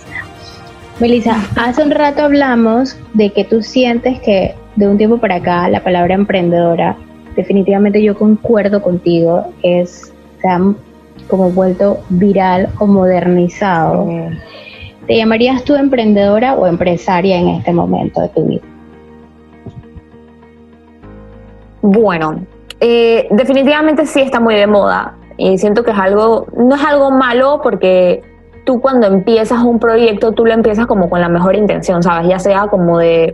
Melissa, 0.99 1.35
hace 1.57 1.83
un 1.83 1.91
rato 1.91 2.23
hablamos 2.23 2.97
de 3.13 3.31
que 3.31 3.43
tú 3.43 3.61
sientes 3.61 4.19
que 4.21 4.55
de 4.77 4.87
un 4.87 4.97
tiempo 4.97 5.17
para 5.17 5.35
acá 5.35 5.67
la 5.67 5.83
palabra 5.83 6.13
emprendedora, 6.13 6.95
definitivamente 7.35 8.01
yo 8.01 8.15
concuerdo 8.17 8.81
contigo, 8.81 9.45
es 9.61 10.13
se 10.41 10.47
ha 10.47 10.61
como 11.27 11.49
vuelto 11.49 11.99
viral 12.09 12.69
o 12.79 12.87
modernizado. 12.87 14.05
Mm. 14.05 14.37
¿Te 15.07 15.17
llamarías 15.17 15.63
tú 15.65 15.75
emprendedora 15.75 16.55
o 16.55 16.65
empresaria 16.65 17.37
en 17.37 17.49
este 17.49 17.73
momento 17.73 18.21
de 18.21 18.29
tu 18.29 18.45
vida? 18.45 18.61
Bueno, 21.81 22.45
eh, 22.79 23.27
definitivamente 23.31 24.05
sí 24.05 24.21
está 24.21 24.39
muy 24.39 24.55
de 24.55 24.65
moda 24.65 25.15
y 25.37 25.57
siento 25.57 25.83
que 25.83 25.91
es 25.91 25.97
algo, 25.97 26.47
no 26.57 26.75
es 26.75 26.83
algo 26.83 27.11
malo 27.11 27.59
porque 27.61 28.23
tú 28.65 28.81
cuando 28.81 29.07
empiezas 29.07 29.63
un 29.63 29.79
proyecto, 29.79 30.33
tú 30.33 30.45
lo 30.45 30.53
empiezas 30.53 30.87
como 30.87 31.09
con 31.09 31.21
la 31.21 31.29
mejor 31.29 31.55
intención, 31.55 32.03
¿sabes? 32.03 32.27
Ya 32.27 32.39
sea 32.39 32.67
como 32.67 32.97
de, 32.97 33.33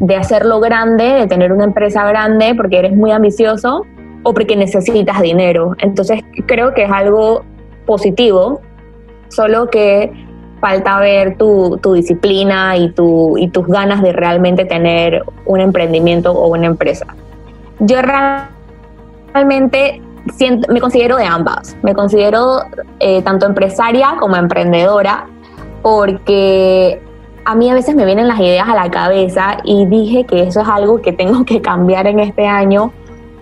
de 0.00 0.16
hacerlo 0.16 0.58
grande, 0.58 1.04
de 1.04 1.26
tener 1.26 1.52
una 1.52 1.64
empresa 1.64 2.04
grande 2.08 2.54
porque 2.56 2.78
eres 2.78 2.96
muy 2.96 3.12
ambicioso 3.12 3.86
o 4.22 4.34
porque 4.34 4.56
necesitas 4.56 5.20
dinero. 5.20 5.76
Entonces 5.78 6.22
creo 6.46 6.74
que 6.74 6.84
es 6.84 6.90
algo 6.90 7.44
positivo, 7.86 8.60
solo 9.28 9.68
que 9.68 10.12
falta 10.60 10.98
ver 10.98 11.36
tu, 11.36 11.78
tu 11.82 11.94
disciplina 11.94 12.76
y, 12.76 12.90
tu, 12.92 13.36
y 13.38 13.48
tus 13.48 13.66
ganas 13.66 14.02
de 14.02 14.12
realmente 14.12 14.64
tener 14.64 15.22
un 15.46 15.60
emprendimiento 15.60 16.32
o 16.32 16.48
una 16.48 16.66
empresa. 16.66 17.06
Yo 17.78 17.96
realmente 19.32 20.02
siento, 20.32 20.72
me 20.72 20.80
considero 20.80 21.16
de 21.16 21.24
ambas. 21.24 21.76
Me 21.82 21.94
considero 21.94 22.62
eh, 22.98 23.22
tanto 23.22 23.46
empresaria 23.46 24.16
como 24.18 24.36
emprendedora 24.36 25.26
porque 25.82 27.02
a 27.44 27.54
mí 27.54 27.70
a 27.70 27.74
veces 27.74 27.94
me 27.94 28.04
vienen 28.04 28.28
las 28.28 28.38
ideas 28.40 28.68
a 28.68 28.74
la 28.74 28.90
cabeza 28.90 29.58
y 29.64 29.86
dije 29.86 30.24
que 30.24 30.42
eso 30.42 30.60
es 30.60 30.68
algo 30.68 31.00
que 31.00 31.12
tengo 31.12 31.44
que 31.44 31.60
cambiar 31.60 32.06
en 32.06 32.20
este 32.20 32.46
año 32.46 32.92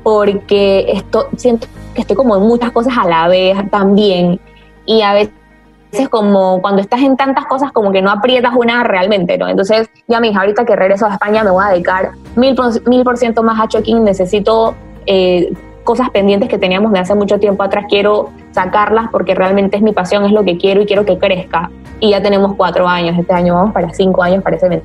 porque 0.03 0.87
esto, 0.93 1.29
siento 1.37 1.67
que 1.95 2.03
estoy 2.03 2.17
como 2.17 2.37
en 2.37 2.43
muchas 2.43 2.71
cosas 2.71 2.97
a 2.97 3.07
la 3.07 3.29
vez 3.29 3.59
también 3.71 4.41
y 4.87 5.03
a 5.03 5.13
veces 5.13 6.09
como 6.11 6.61
cuando 6.63 6.81
estás 6.81 7.01
en 7.01 7.17
tantas 7.17 7.47
cosas 7.47 7.73
como 7.73 7.93
que 7.93 8.01
no 8.01 8.11
aprietas 8.11 8.53
una 8.57 8.85
realmente, 8.85 9.37
¿no? 9.37 9.49
Entonces 9.49 9.91
ya 10.07 10.21
me 10.21 10.29
dije, 10.29 10.39
ahorita 10.39 10.65
que 10.65 10.77
regreso 10.77 11.07
a 11.07 11.13
España 11.13 11.43
me 11.45 11.51
voy 11.51 11.65
a 11.65 11.71
dedicar 11.71 12.13
mil 12.37 12.57
mil 12.87 13.05
por 13.05 13.17
ciento 13.17 13.43
más 13.43 13.61
a 13.61 13.69
Choking, 13.69 14.05
necesito 14.05 14.75
eh, 15.07 15.53
cosas 15.89 16.11
pendientes 16.11 16.51
que 16.51 16.59
teníamos 16.59 16.93
de 16.93 16.99
hace 16.99 17.15
mucho 17.15 17.39
tiempo 17.39 17.63
atrás, 17.63 17.87
quiero 17.89 18.29
sacarlas 18.51 19.09
porque 19.11 19.35
realmente 19.35 19.79
es 19.79 19.83
mi 19.83 19.93
pasión, 19.93 20.27
es 20.27 20.33
lo 20.33 20.45
que 20.45 20.59
quiero 20.59 20.83
y 20.83 20.85
quiero 20.85 21.07
que 21.07 21.17
crezca. 21.17 21.71
Y 21.99 22.11
ya 22.11 22.21
tenemos 22.21 22.57
cuatro 22.57 22.87
años, 22.87 23.19
este 23.19 23.33
año 23.33 23.55
vamos 23.55 23.73
para 23.73 23.91
cinco 23.95 24.23
años, 24.23 24.43
parece 24.43 24.83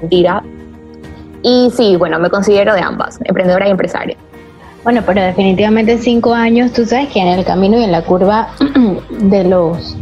mentira. 0.00 0.42
Y 1.42 1.70
sí, 1.76 1.94
bueno, 1.94 2.18
me 2.18 2.28
considero 2.28 2.74
de 2.74 2.80
ambas, 2.80 3.20
emprendedora 3.22 3.68
y 3.68 3.70
empresaria. 3.70 4.16
Bueno, 4.82 5.00
pero 5.06 5.22
definitivamente 5.22 5.96
cinco 5.96 6.34
años, 6.34 6.72
tú 6.72 6.84
sabes 6.84 7.08
que 7.10 7.20
en 7.20 7.28
el 7.28 7.44
camino 7.44 7.78
y 7.78 7.84
en 7.84 7.92
la 7.92 8.02
curva 8.02 8.48
de 9.10 9.44
los 9.44 9.96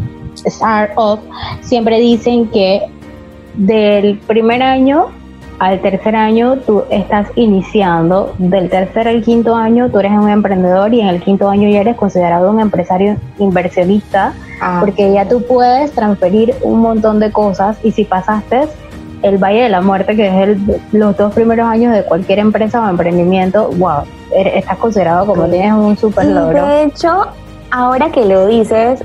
startups 0.46 1.22
siempre 1.60 2.00
dicen 2.00 2.48
que 2.48 2.80
del 3.56 4.18
primer 4.20 4.62
año 4.62 5.08
al 5.58 5.80
tercer 5.80 6.16
año 6.16 6.56
tú 6.66 6.84
estás 6.90 7.28
iniciando, 7.36 8.34
del 8.38 8.68
tercer 8.68 9.08
al 9.08 9.22
quinto 9.22 9.54
año 9.54 9.88
tú 9.90 9.98
eres 10.00 10.12
un 10.12 10.28
emprendedor 10.28 10.92
y 10.92 11.00
en 11.00 11.08
el 11.08 11.20
quinto 11.20 11.48
año 11.48 11.68
ya 11.68 11.80
eres 11.80 11.96
considerado 11.96 12.50
un 12.50 12.60
empresario 12.60 13.16
inversionista, 13.38 14.34
ah. 14.60 14.78
porque 14.80 15.12
ya 15.12 15.28
tú 15.28 15.42
puedes 15.46 15.92
transferir 15.92 16.54
un 16.62 16.80
montón 16.80 17.20
de 17.20 17.30
cosas 17.30 17.78
y 17.82 17.92
si 17.92 18.04
pasaste 18.04 18.68
el 19.22 19.38
Valle 19.38 19.62
de 19.62 19.68
la 19.70 19.80
Muerte, 19.80 20.16
que 20.16 20.28
es 20.28 20.48
el, 20.48 20.80
los 20.92 21.16
dos 21.16 21.32
primeros 21.32 21.66
años 21.66 21.94
de 21.94 22.04
cualquier 22.04 22.40
empresa 22.40 22.84
o 22.84 22.90
emprendimiento, 22.90 23.70
wow, 23.78 24.02
estás 24.34 24.76
considerado 24.78 25.26
como 25.26 25.46
tienes 25.46 25.72
un 25.72 25.96
super 25.96 26.26
logro. 26.26 26.66
De 26.66 26.84
hecho, 26.84 27.28
ahora 27.70 28.10
que 28.10 28.24
lo 28.26 28.46
dices, 28.46 29.02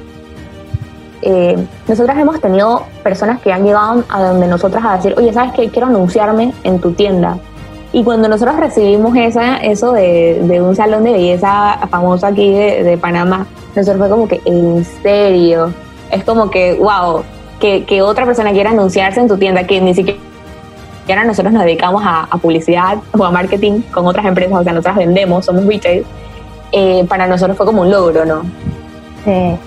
eh, 1.21 1.57
nosotras 1.87 2.17
hemos 2.17 2.39
tenido 2.39 2.83
personas 3.03 3.39
que 3.41 3.51
han 3.51 3.63
llegado 3.63 4.03
a 4.09 4.23
donde 4.23 4.47
nosotras 4.47 4.83
a 4.85 4.97
decir, 4.97 5.13
oye, 5.17 5.33
¿sabes 5.33 5.53
qué? 5.53 5.69
Quiero 5.69 5.87
anunciarme 5.87 6.53
en 6.63 6.79
tu 6.79 6.91
tienda. 6.93 7.37
Y 7.91 8.03
cuando 8.03 8.29
nosotros 8.29 8.57
recibimos 8.57 9.15
esa, 9.17 9.57
eso 9.57 9.91
de, 9.93 10.41
de 10.43 10.61
un 10.61 10.75
salón 10.75 11.03
de 11.03 11.11
belleza 11.11 11.79
famoso 11.89 12.27
aquí 12.27 12.53
de, 12.53 12.83
de, 12.83 12.97
Panamá, 12.97 13.47
nosotros 13.75 13.97
fue 13.97 14.09
como 14.09 14.27
que, 14.27 14.41
¿en 14.45 14.85
serio? 15.01 15.73
Es 16.11 16.23
como 16.23 16.51
que, 16.51 16.75
wow, 16.75 17.23
que, 17.59 17.85
que, 17.85 18.01
otra 18.01 18.25
persona 18.25 18.51
quiera 18.51 18.69
anunciarse 18.69 19.19
en 19.19 19.27
tu 19.27 19.37
tienda, 19.37 19.65
que 19.65 19.81
ni 19.81 19.95
siquiera 19.95 20.19
nosotros 21.25 21.51
nos 21.51 21.63
dedicamos 21.63 22.03
a, 22.05 22.27
a 22.29 22.37
publicidad 22.37 22.99
o 23.17 23.25
a 23.25 23.31
marketing 23.31 23.81
con 23.91 24.05
otras 24.05 24.25
empresas, 24.25 24.59
o 24.59 24.63
sea, 24.63 24.73
nosotras 24.73 24.97
vendemos, 24.97 25.45
somos 25.45 25.65
retail, 25.65 26.05
eh, 26.71 27.03
para 27.09 27.25
nosotros 27.25 27.57
fue 27.57 27.65
como 27.65 27.81
un 27.81 27.89
logro, 27.89 28.23
¿no? 28.23 28.43
Sí. 29.25 29.57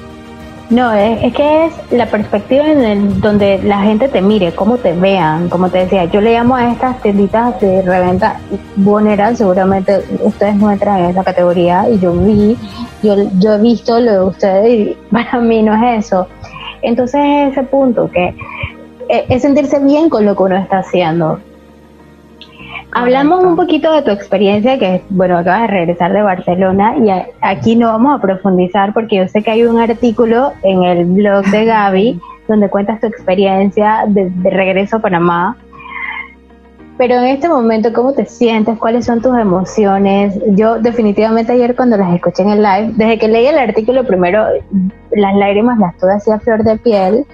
No, 0.73 0.91
es, 0.95 1.35
que 1.35 1.67
es 1.67 1.75
la 1.91 2.07
perspectiva 2.07 2.65
en 2.67 3.21
donde 3.21 3.61
la 3.63 3.83
gente 3.83 4.09
te 4.09 4.23
mire, 4.23 4.53
cómo 4.53 4.79
te 4.79 4.95
vean, 4.95 5.51
como 5.51 5.69
te 5.69 5.81
decía, 5.81 6.07
yo 6.07 6.23
le 6.23 6.33
llamo 6.33 6.57
a 6.57 6.73
estas 6.73 7.03
tienditas 7.03 7.61
de 7.61 7.83
reventa 7.83 8.41
bonera, 8.77 9.37
seguramente 9.37 10.03
ustedes 10.23 10.55
no 10.57 10.71
entran 10.71 11.01
en 11.01 11.11
esa 11.11 11.25
categoría 11.25 11.91
y 11.91 11.99
yo 11.99 12.15
vi, 12.15 12.57
yo, 13.03 13.17
yo 13.39 13.53
he 13.53 13.59
visto 13.59 14.01
lo 14.01 14.13
de 14.13 14.25
ustedes 14.25 14.71
y 14.71 14.97
para 15.13 15.41
mí 15.41 15.63
no 15.63 15.75
es 15.75 16.07
eso. 16.07 16.27
Entonces 16.81 17.21
es 17.23 17.53
ese 17.53 17.65
punto 17.65 18.11
que 18.11 18.35
eh, 19.11 19.27
es 19.29 19.43
sentirse 19.43 19.79
bien 19.79 20.09
con 20.09 20.25
lo 20.25 20.35
que 20.35 20.43
uno 20.43 20.57
está 20.57 20.79
haciendo. 20.79 21.39
Hablamos 22.95 23.43
un 23.43 23.57
poquito 23.57 23.91
de 23.93 24.03
tu 24.03 24.11
experiencia, 24.11 24.79
que 24.79 25.03
bueno, 25.09 25.39
acabas 25.39 25.63
de 25.63 25.67
regresar 25.69 26.13
de 26.13 26.23
Barcelona 26.23 26.95
y 26.99 27.09
aquí 27.41 27.75
no 27.75 27.89
vamos 27.89 28.19
a 28.19 28.21
profundizar 28.21 28.93
porque 28.93 29.17
yo 29.17 29.29
sé 29.29 29.43
que 29.43 29.51
hay 29.51 29.65
un 29.65 29.79
artículo 29.79 30.53
en 30.63 30.83
el 30.85 31.07
blog 31.07 31.45
de 31.47 31.65
Gaby 31.67 32.21
donde 32.49 32.69
cuentas 32.69 33.01
tu 33.01 33.07
experiencia 33.07 34.05
de, 34.07 34.29
de 34.29 34.51
regreso 34.51 34.97
a 34.97 34.99
Panamá 35.01 35.57
pero 37.03 37.17
en 37.17 37.25
este 37.25 37.49
momento, 37.49 37.93
¿cómo 37.93 38.13
te 38.13 38.27
sientes? 38.27 38.79
¿Cuáles 38.79 39.07
son 39.07 39.21
tus 39.21 39.37
emociones? 39.37 40.39
Yo 40.51 40.79
definitivamente 40.79 41.51
ayer 41.51 41.75
cuando 41.75 41.97
las 41.97 42.15
escuché 42.15 42.45
en 42.45 42.51
el 42.51 42.63
live, 42.63 42.93
desde 42.95 43.19
que 43.19 43.27
leí 43.27 43.45
el 43.45 43.59
artículo 43.59 44.07
primero, 44.07 44.47
las 45.11 45.35
lágrimas 45.35 45.81
las 45.81 45.97
tuve 45.97 46.13
así 46.13 46.31
a 46.31 46.39
flor 46.39 46.63
de 46.63 46.79
piel. 46.79 47.27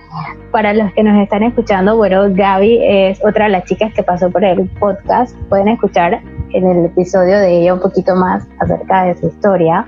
Para 0.52 0.72
los 0.72 0.90
que 0.94 1.02
nos 1.02 1.22
están 1.22 1.42
escuchando, 1.42 1.98
bueno, 1.98 2.28
Gaby 2.30 2.78
es 2.82 3.22
otra 3.22 3.44
de 3.44 3.50
las 3.50 3.64
chicas 3.64 3.92
que 3.92 4.02
pasó 4.02 4.30
por 4.30 4.42
el 4.42 4.70
podcast. 4.80 5.36
Pueden 5.50 5.68
escuchar 5.68 6.18
en 6.54 6.66
el 6.66 6.86
episodio 6.86 7.38
de 7.38 7.60
ella 7.60 7.74
un 7.74 7.80
poquito 7.80 8.16
más 8.16 8.48
acerca 8.60 9.04
de 9.04 9.18
su 9.18 9.26
historia 9.26 9.86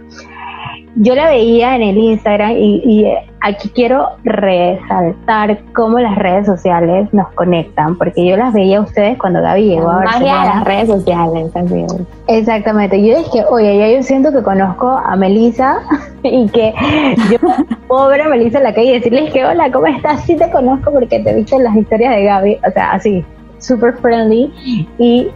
yo 0.96 1.14
la 1.14 1.28
veía 1.28 1.76
en 1.76 1.82
el 1.82 1.96
Instagram 1.96 2.52
y, 2.56 3.06
aquí 3.42 3.70
quiero 3.70 4.06
resaltar 4.22 5.60
cómo 5.74 5.98
las 5.98 6.14
redes 6.16 6.44
sociales 6.44 7.08
nos 7.14 7.28
conectan, 7.32 7.96
porque 7.96 8.26
yo 8.26 8.36
las 8.36 8.52
veía 8.52 8.78
a 8.78 8.80
ustedes 8.82 9.16
cuando 9.16 9.40
Gaby 9.40 9.62
llegó 9.62 9.88
a 9.88 9.96
Barcelona. 10.04 10.44
las 10.56 10.64
redes 10.64 10.88
sociales 10.88 11.50
también. 11.52 11.86
Exactamente. 12.26 13.02
Yo 13.02 13.16
dije, 13.16 13.42
oye, 13.48 13.78
ya 13.78 13.96
yo 13.96 14.02
siento 14.02 14.30
que 14.30 14.42
conozco 14.42 14.88
a 14.90 15.16
Melissa 15.16 15.78
y 16.22 16.48
que 16.50 16.74
yo 17.30 17.38
a 17.98 18.28
Melissa 18.28 18.58
en 18.58 18.64
la 18.64 18.74
calle 18.74 18.90
y 18.90 18.92
decirles 18.98 19.32
que 19.32 19.44
hola, 19.44 19.72
¿cómo 19.72 19.86
estás? 19.86 20.22
Sí 20.24 20.36
te 20.36 20.50
conozco 20.50 20.92
porque 20.92 21.20
te 21.20 21.34
viste 21.34 21.56
en 21.56 21.64
las 21.64 21.76
historias 21.76 22.16
de 22.16 22.24
Gaby, 22.24 22.58
o 22.68 22.70
sea, 22.72 22.92
así, 22.92 23.24
super 23.58 23.94
friendly 23.94 24.52
y 24.98 25.28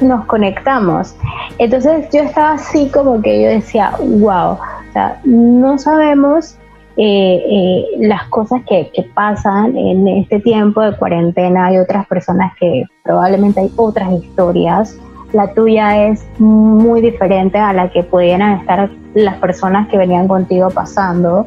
nos 0.00 0.24
conectamos. 0.26 1.14
Entonces 1.58 2.08
yo 2.12 2.22
estaba 2.22 2.52
así 2.52 2.88
como 2.90 3.20
que 3.22 3.42
yo 3.42 3.48
decía, 3.48 3.92
wow, 4.00 4.58
sea, 4.92 5.20
no 5.24 5.78
sabemos 5.78 6.56
eh, 6.96 7.42
eh, 7.48 7.84
las 8.00 8.28
cosas 8.28 8.60
que, 8.68 8.90
que, 8.94 9.02
pasan 9.14 9.76
en 9.76 10.06
este 10.08 10.40
tiempo 10.40 10.82
de 10.82 10.96
cuarentena. 10.96 11.66
Hay 11.66 11.78
otras 11.78 12.06
personas 12.06 12.52
que 12.60 12.84
probablemente 13.02 13.60
hay 13.60 13.72
otras 13.76 14.12
historias. 14.12 14.98
La 15.32 15.54
tuya 15.54 16.08
es 16.08 16.24
muy 16.38 17.00
diferente 17.00 17.58
a 17.58 17.72
la 17.72 17.90
que 17.90 18.02
pudieran 18.02 18.60
estar 18.60 18.90
las 19.14 19.36
personas 19.36 19.88
que 19.88 19.96
venían 19.96 20.28
contigo 20.28 20.68
pasando. 20.68 21.46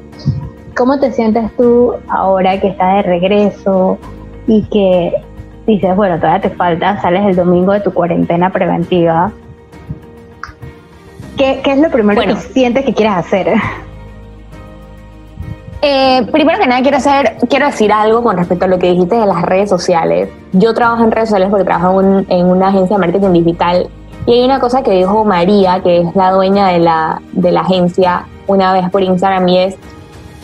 ¿Cómo 0.76 1.00
te 1.00 1.12
sientes 1.12 1.56
tú 1.56 1.94
ahora 2.08 2.60
que 2.60 2.70
estás 2.70 2.96
de 2.96 3.02
regreso 3.04 4.00
y 4.48 4.64
que 4.64 5.14
dices, 5.68 5.96
bueno, 5.96 6.18
todavía 6.18 6.42
te 6.42 6.56
falta, 6.56 7.02
sales 7.02 7.26
el 7.26 7.36
domingo 7.36 7.74
de 7.74 7.82
tu 7.82 7.94
cuarentena 7.94 8.52
preventiva. 8.52 9.32
¿Qué, 11.38 11.62
es 11.66 11.78
lo 11.78 11.90
primero 11.90 12.22
que 12.22 12.36
sientes 12.36 12.86
que 12.86 12.94
quieres 12.94 13.18
hacer? 13.18 13.54
Eh, 15.82 16.26
primero 16.32 16.58
que 16.58 16.66
nada 16.66 16.82
quiero 16.82 16.98
hacer, 16.98 17.38
quiero 17.50 17.68
decir 17.68 17.92
algo 17.92 18.24
con 18.24 18.38
respecto 18.38 18.66
a 18.66 18.68
lo 18.68 18.80
que 18.80 18.92
dijiste 18.92 19.16
de 19.16 19.26
las 19.26 19.42
redes 19.44 19.70
sociales. 19.70 20.30
Yo 20.54 20.74
trabajo 20.74 21.04
en 21.04 21.12
redes 21.12 21.30
sociales 21.30 21.50
porque 21.50 21.66
trabajo 21.66 22.02
en, 22.02 22.46
una 22.46 22.70
agencia 22.70 22.96
de 22.96 23.00
marketing 23.00 23.34
digital 23.34 23.88
y 24.26 24.34
hay 24.34 24.46
una 24.46 24.60
cosa 24.60 24.82
que 24.82 24.92
dijo 24.92 25.24
María, 25.26 25.82
que 25.84 26.02
es 26.02 26.16
la 26.16 26.32
dueña 26.32 26.70
de 26.70 26.80
la, 26.80 27.22
de 27.34 27.52
la 27.52 27.62
agencia, 27.62 28.26
una 28.48 28.74
vez 28.74 28.90
por 28.90 29.04
Instagram 29.04 29.48
y 29.48 29.60
es, 29.60 29.76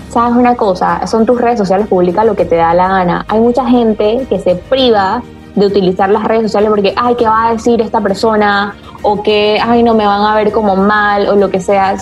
¿sabes 0.10 0.36
una 0.36 0.56
cosa? 0.56 1.08
Son 1.08 1.26
tus 1.26 1.42
redes 1.42 1.58
sociales, 1.58 1.88
publica 1.88 2.24
lo 2.24 2.36
que 2.36 2.46
te 2.46 2.58
da 2.58 2.74
la 2.74 2.90
gana. 2.90 3.26
Hay 3.28 3.40
mucha 3.40 3.66
gente 3.66 4.28
que 4.30 4.40
se 4.40 4.56
priva 4.56 5.24
de 5.56 5.66
utilizar 5.66 6.10
las 6.10 6.24
redes 6.24 6.44
sociales 6.44 6.70
porque, 6.70 6.94
ay, 6.96 7.16
¿qué 7.16 7.26
va 7.26 7.48
a 7.48 7.54
decir 7.54 7.82
esta 7.82 8.02
persona? 8.02 8.76
O 9.02 9.22
que, 9.22 9.60
ay, 9.62 9.84
no 9.84 9.94
me 9.94 10.06
van 10.06 10.22
a 10.22 10.36
ver 10.36 10.52
como 10.52 10.76
mal 10.76 11.28
o 11.28 11.36
lo 11.36 11.50
que 11.50 11.60
sea. 11.60 11.96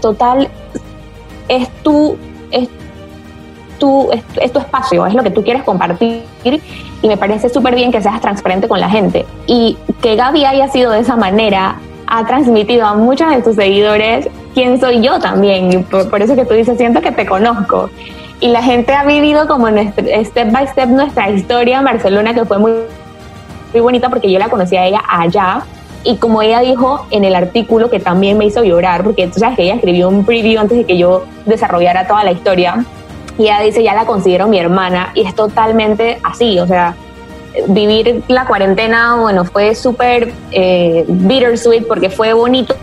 Total, 0.00 0.48
es 1.48 1.68
tu, 1.82 2.16
es 2.50 2.68
tu, 3.78 4.10
es, 4.12 4.52
tu 4.52 4.58
espacio, 4.58 5.06
es 5.06 5.14
lo 5.14 5.22
que 5.22 5.30
tú 5.30 5.42
quieres 5.42 5.62
compartir 5.62 6.22
y 7.02 7.08
me 7.08 7.16
parece 7.16 7.48
súper 7.48 7.74
bien 7.74 7.90
que 7.90 8.00
seas 8.00 8.20
transparente 8.20 8.68
con 8.68 8.80
la 8.80 8.88
gente. 8.88 9.26
Y 9.46 9.76
que 10.00 10.16
Gaby 10.16 10.44
haya 10.44 10.68
sido 10.68 10.92
de 10.92 11.00
esa 11.00 11.16
manera 11.16 11.76
ha 12.06 12.26
transmitido 12.26 12.86
a 12.86 12.94
muchos 12.94 13.30
de 13.30 13.42
tus 13.42 13.56
seguidores 13.56 14.28
quién 14.54 14.78
soy 14.78 15.00
yo 15.00 15.18
también. 15.18 15.72
Y 15.72 15.78
por, 15.78 16.22
eso 16.22 16.36
que 16.36 16.44
tú 16.44 16.54
dices, 16.54 16.78
siento 16.78 17.00
que 17.00 17.10
te 17.10 17.26
conozco. 17.26 17.90
Y 18.42 18.48
la 18.48 18.60
gente 18.60 18.92
ha 18.92 19.04
vivido 19.04 19.46
como 19.46 19.68
step 19.68 20.50
by 20.50 20.66
step 20.66 20.88
nuestra 20.88 21.30
historia 21.30 21.78
en 21.78 21.84
Barcelona, 21.84 22.34
que 22.34 22.44
fue 22.44 22.58
muy, 22.58 22.72
muy 23.72 23.80
bonita 23.80 24.08
porque 24.08 24.32
yo 24.32 24.40
la 24.40 24.48
conocí 24.48 24.76
a 24.76 24.84
ella 24.84 25.00
allá. 25.08 25.62
Y 26.02 26.16
como 26.16 26.42
ella 26.42 26.58
dijo 26.58 27.06
en 27.12 27.22
el 27.22 27.36
artículo, 27.36 27.88
que 27.88 28.00
también 28.00 28.36
me 28.36 28.46
hizo 28.46 28.64
llorar, 28.64 29.04
porque 29.04 29.28
tú 29.28 29.38
ella 29.56 29.74
escribió 29.76 30.08
un 30.08 30.24
preview 30.24 30.60
antes 30.60 30.76
de 30.76 30.84
que 30.84 30.98
yo 30.98 31.24
desarrollara 31.46 32.08
toda 32.08 32.24
la 32.24 32.32
historia. 32.32 32.84
Y 33.38 33.44
ella 33.44 33.60
dice, 33.60 33.84
ya 33.84 33.94
la 33.94 34.06
considero 34.06 34.48
mi 34.48 34.58
hermana. 34.58 35.12
Y 35.14 35.24
es 35.24 35.36
totalmente 35.36 36.18
así, 36.24 36.58
o 36.58 36.66
sea, 36.66 36.96
vivir 37.68 38.24
la 38.26 38.44
cuarentena, 38.46 39.18
bueno, 39.20 39.44
fue 39.44 39.76
súper 39.76 40.32
eh, 40.50 41.04
bittersweet 41.06 41.86
porque 41.86 42.10
fue 42.10 42.32
bonito 42.32 42.74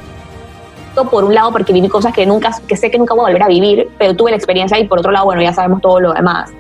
por 1.06 1.24
un 1.24 1.34
lado 1.34 1.52
porque 1.52 1.74
viví 1.74 1.88
cosas 1.90 2.14
que 2.14 2.26
nunca, 2.26 2.52
que 2.68 2.76
sé 2.76 2.90
que 2.90 2.98
nunca 2.98 3.14
voy 3.14 3.22
a 3.22 3.28
volver 3.28 3.44
a 3.44 3.48
vivir, 3.48 3.90
pero 3.98 4.16
tuve 4.16 4.32
la 4.32 4.38
experiencia 4.38 4.78
y 4.80 4.88
por 4.88 5.00
otro 5.00 5.12
lado, 5.12 5.26
bueno, 5.26 5.42
ya 5.42 5.54
sabemos 5.54 5.82
todo 5.82 6.00
lo 6.00 6.14
demás. 6.14 6.52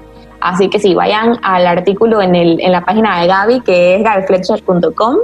Así 0.41 0.69
que 0.69 0.79
sí, 0.79 0.93
vayan 0.93 1.37
al 1.41 1.67
artículo 1.67 2.21
en, 2.21 2.35
el, 2.35 2.61
en 2.61 2.71
la 2.71 2.81
página 2.81 3.19
de 3.21 3.27
Gaby, 3.27 3.61
que 3.61 3.95
es 3.95 4.03
gabyfletcher.com. 4.03 5.17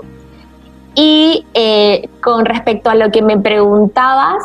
Y 0.95 1.45
eh, 1.53 2.09
con 2.21 2.45
respecto 2.45 2.89
a 2.89 2.95
lo 2.95 3.11
que 3.11 3.21
me 3.21 3.37
preguntabas, 3.37 4.43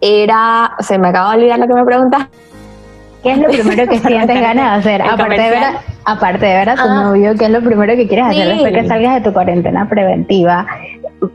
era, 0.00 0.72
se 0.80 0.98
me 0.98 1.08
acaba 1.08 1.32
de 1.32 1.38
olvidar 1.38 1.58
lo 1.58 1.66
que 1.66 1.74
me 1.74 1.84
preguntaste. 1.84 2.36
¿Qué 3.22 3.32
es 3.32 3.38
lo 3.38 3.48
primero 3.48 3.88
que 3.88 3.98
sientes 4.06 4.40
ganas 4.40 4.84
de 4.84 4.90
hacer? 4.92 5.02
Aparte 5.02 5.40
de, 5.40 5.50
ver 5.50 5.64
a, 5.64 5.80
aparte 6.04 6.46
de 6.46 6.54
ver 6.54 6.68
a 6.68 6.74
tu 6.74 6.82
ah. 6.82 7.02
novio, 7.04 7.34
¿qué 7.38 7.46
es 7.46 7.50
lo 7.50 7.62
primero 7.62 7.96
que 7.96 8.06
quieres 8.06 8.26
hacer 8.26 8.48
después 8.48 8.72
que 8.72 8.86
salgas 8.86 9.14
de 9.14 9.20
tu 9.22 9.32
cuarentena 9.32 9.88
preventiva? 9.88 10.66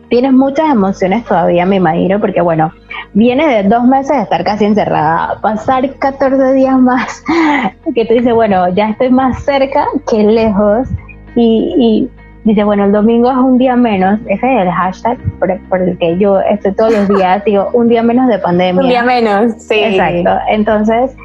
Tienes 0.10 0.34
muchas 0.34 0.71
emociones 0.71 1.25
todavía, 1.25 1.65
me 1.65 1.78
imagino, 1.78 2.19
porque 2.19 2.41
bueno, 2.41 2.71
vienes 3.13 3.47
de 3.47 3.69
dos 3.69 3.84
meses 3.86 4.17
de 4.17 4.23
estar 4.23 4.43
casi 4.43 4.65
encerrada, 4.65 5.39
pasar 5.41 5.89
14 5.95 6.54
días 6.54 6.80
más, 6.80 7.23
que 7.95 8.06
tú 8.06 8.13
dices, 8.13 8.34
bueno, 8.34 8.69
ya 8.69 8.89
estoy 8.89 9.10
más 9.10 9.43
cerca 9.43 9.86
que 10.10 10.23
lejos, 10.23 10.88
y, 11.36 11.75
y 11.78 12.10
dice, 12.43 12.63
bueno, 12.63 12.86
el 12.86 12.91
domingo 12.91 13.30
es 13.30 13.38
un 13.38 13.58
día 13.58 13.75
menos, 13.75 14.19
ese 14.28 14.56
es 14.56 14.62
el 14.62 14.71
hashtag 14.71 15.17
por, 15.39 15.60
por, 15.69 15.82
el 15.82 15.97
que 15.97 16.17
yo 16.17 16.39
estoy 16.41 16.73
todos 16.73 16.93
los 16.93 17.08
días, 17.10 17.43
digo, 17.45 17.69
un 17.73 17.88
día 17.88 18.04
menos 18.04 18.28
de 18.28 18.39
pandemia. 18.39 18.82
Un 18.82 18.89
día 18.89 19.04
menos, 19.04 19.54
sí. 19.60 19.75
Exacto. 19.75 20.32
Entonces, 20.49 21.15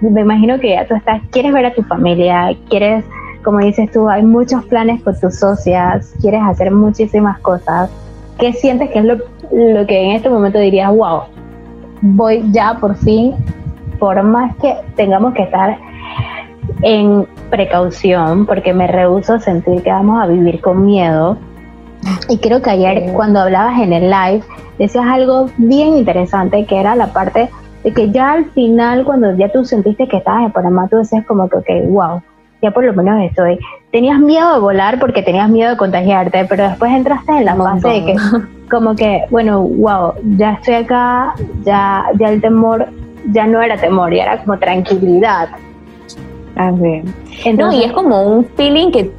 me 0.00 0.20
imagino 0.20 0.58
que 0.60 0.70
ya 0.70 0.86
tú 0.86 0.94
estás, 0.94 1.20
quieres 1.30 1.52
ver 1.52 1.66
a 1.66 1.74
tu 1.74 1.82
familia, 1.84 2.50
quieres, 2.68 3.04
como 3.48 3.60
dices 3.60 3.90
tú, 3.90 4.10
hay 4.10 4.22
muchos 4.22 4.62
planes 4.66 5.02
con 5.02 5.18
tus 5.18 5.36
socias, 5.36 6.12
quieres 6.20 6.42
hacer 6.42 6.70
muchísimas 6.70 7.38
cosas. 7.38 7.88
¿Qué 8.38 8.52
sientes 8.52 8.90
que 8.90 8.98
es 8.98 9.06
lo, 9.06 9.14
lo 9.14 9.86
que 9.86 10.04
en 10.04 10.10
este 10.10 10.28
momento 10.28 10.58
dirías, 10.58 10.94
wow, 10.94 11.22
voy 12.02 12.44
ya 12.52 12.76
por 12.78 12.94
fin, 12.96 13.34
por 13.98 14.22
más 14.22 14.54
que 14.56 14.76
tengamos 14.96 15.32
que 15.32 15.44
estar 15.44 15.78
en 16.82 17.26
precaución, 17.48 18.44
porque 18.44 18.74
me 18.74 18.86
rehuso 18.86 19.32
a 19.32 19.40
sentir 19.40 19.82
que 19.82 19.88
vamos 19.88 20.22
a 20.22 20.26
vivir 20.26 20.60
con 20.60 20.84
miedo. 20.84 21.38
Y 22.28 22.36
creo 22.40 22.60
que 22.60 22.68
ayer 22.68 23.14
cuando 23.14 23.40
hablabas 23.40 23.80
en 23.80 23.94
el 23.94 24.10
live, 24.10 24.42
decías 24.78 25.06
algo 25.06 25.48
bien 25.56 25.96
interesante, 25.96 26.66
que 26.66 26.78
era 26.78 26.94
la 26.94 27.14
parte 27.14 27.48
de 27.82 27.94
que 27.94 28.10
ya 28.10 28.32
al 28.32 28.44
final, 28.50 29.06
cuando 29.06 29.34
ya 29.36 29.50
tú 29.50 29.64
sentiste 29.64 30.06
que 30.06 30.18
estabas 30.18 30.44
en 30.44 30.52
Panamá, 30.52 30.86
tú 30.90 30.98
decías 30.98 31.24
como 31.24 31.48
que, 31.48 31.56
ok, 31.56 31.68
wow, 31.88 32.20
ya 32.62 32.70
por 32.70 32.84
lo 32.84 32.92
menos 32.92 33.22
estoy. 33.22 33.58
Tenías 33.90 34.18
miedo 34.18 34.54
de 34.54 34.60
volar 34.60 34.98
porque 34.98 35.22
tenías 35.22 35.48
miedo 35.48 35.70
de 35.70 35.76
contagiarte, 35.76 36.44
pero 36.46 36.68
después 36.68 36.92
entraste 36.92 37.32
en 37.32 37.44
la 37.44 37.56
fase 37.56 37.88
de 37.88 38.04
que, 38.04 38.16
como 38.70 38.94
que, 38.94 39.24
bueno, 39.30 39.62
wow, 39.62 40.14
ya 40.36 40.52
estoy 40.52 40.74
acá, 40.74 41.34
ya, 41.64 42.04
ya 42.18 42.28
el 42.28 42.40
temor 42.40 42.88
ya 43.32 43.46
no 43.46 43.62
era 43.62 43.76
temor, 43.76 44.12
ya 44.14 44.24
era 44.24 44.38
como 44.42 44.58
tranquilidad. 44.58 45.48
Así. 46.56 47.02
no, 47.52 47.72
y 47.72 47.84
es 47.84 47.92
como 47.92 48.22
un 48.22 48.44
feeling 48.56 48.90
que 48.90 49.12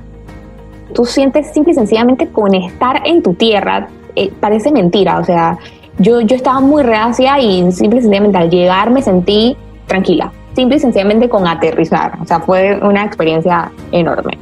tú 0.94 1.06
sientes 1.06 1.54
simple 1.54 1.72
y 1.72 1.76
sencillamente 1.76 2.28
con 2.28 2.54
estar 2.54 3.02
en 3.06 3.24
tu 3.24 3.34
tierra. 3.34 3.88
Eh, 4.16 4.32
parece 4.40 4.72
mentira, 4.72 5.20
o 5.20 5.24
sea, 5.24 5.58
yo, 6.00 6.20
yo 6.22 6.36
estaba 6.36 6.60
muy 6.60 6.84
reacia 6.84 7.40
y 7.40 7.72
simple 7.72 8.00
y 8.00 8.02
sencillamente 8.02 8.38
al 8.38 8.50
llegar 8.50 8.90
me 8.90 9.02
sentí 9.02 9.56
tranquila, 9.86 10.32
simple 10.60 10.76
y 10.76 10.80
sencillamente 10.82 11.30
con 11.30 11.48
aterrizar. 11.48 12.18
O 12.22 12.26
sea, 12.26 12.42
fue 12.42 12.78
una 12.82 13.06
experiencia 13.06 13.72
enorme. 13.94 14.38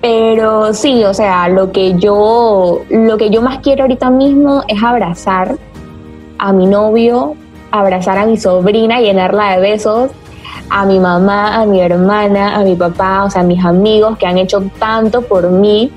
Pero 0.00 0.72
sí, 0.72 1.04
o 1.04 1.12
sea, 1.12 1.48
lo 1.48 1.72
que 1.72 1.94
yo, 1.94 2.82
lo 2.88 3.16
que 3.18 3.28
yo 3.28 3.42
más 3.42 3.58
quiero 3.58 3.82
ahorita 3.82 4.08
mismo 4.08 4.62
es 4.66 4.82
abrazar 4.82 5.56
a 6.38 6.52
mi 6.52 6.66
novio, 6.66 7.34
abrazar 7.70 8.16
a 8.16 8.24
mi 8.24 8.38
sobrina, 8.38 9.00
llenarla 9.00 9.52
de 9.52 9.60
besos, 9.60 10.10
a 10.70 10.86
mi 10.86 10.98
mamá, 10.98 11.60
a 11.60 11.66
mi 11.66 11.80
hermana, 11.80 12.56
a 12.56 12.60
mi 12.60 12.74
papá, 12.74 13.24
o 13.24 13.30
sea, 13.30 13.42
a 13.42 13.44
mis 13.44 13.62
amigos 13.62 14.16
que 14.16 14.26
han 14.26 14.38
hecho 14.38 14.62
tanto 14.78 15.20
por 15.22 15.50
mí. 15.50 15.90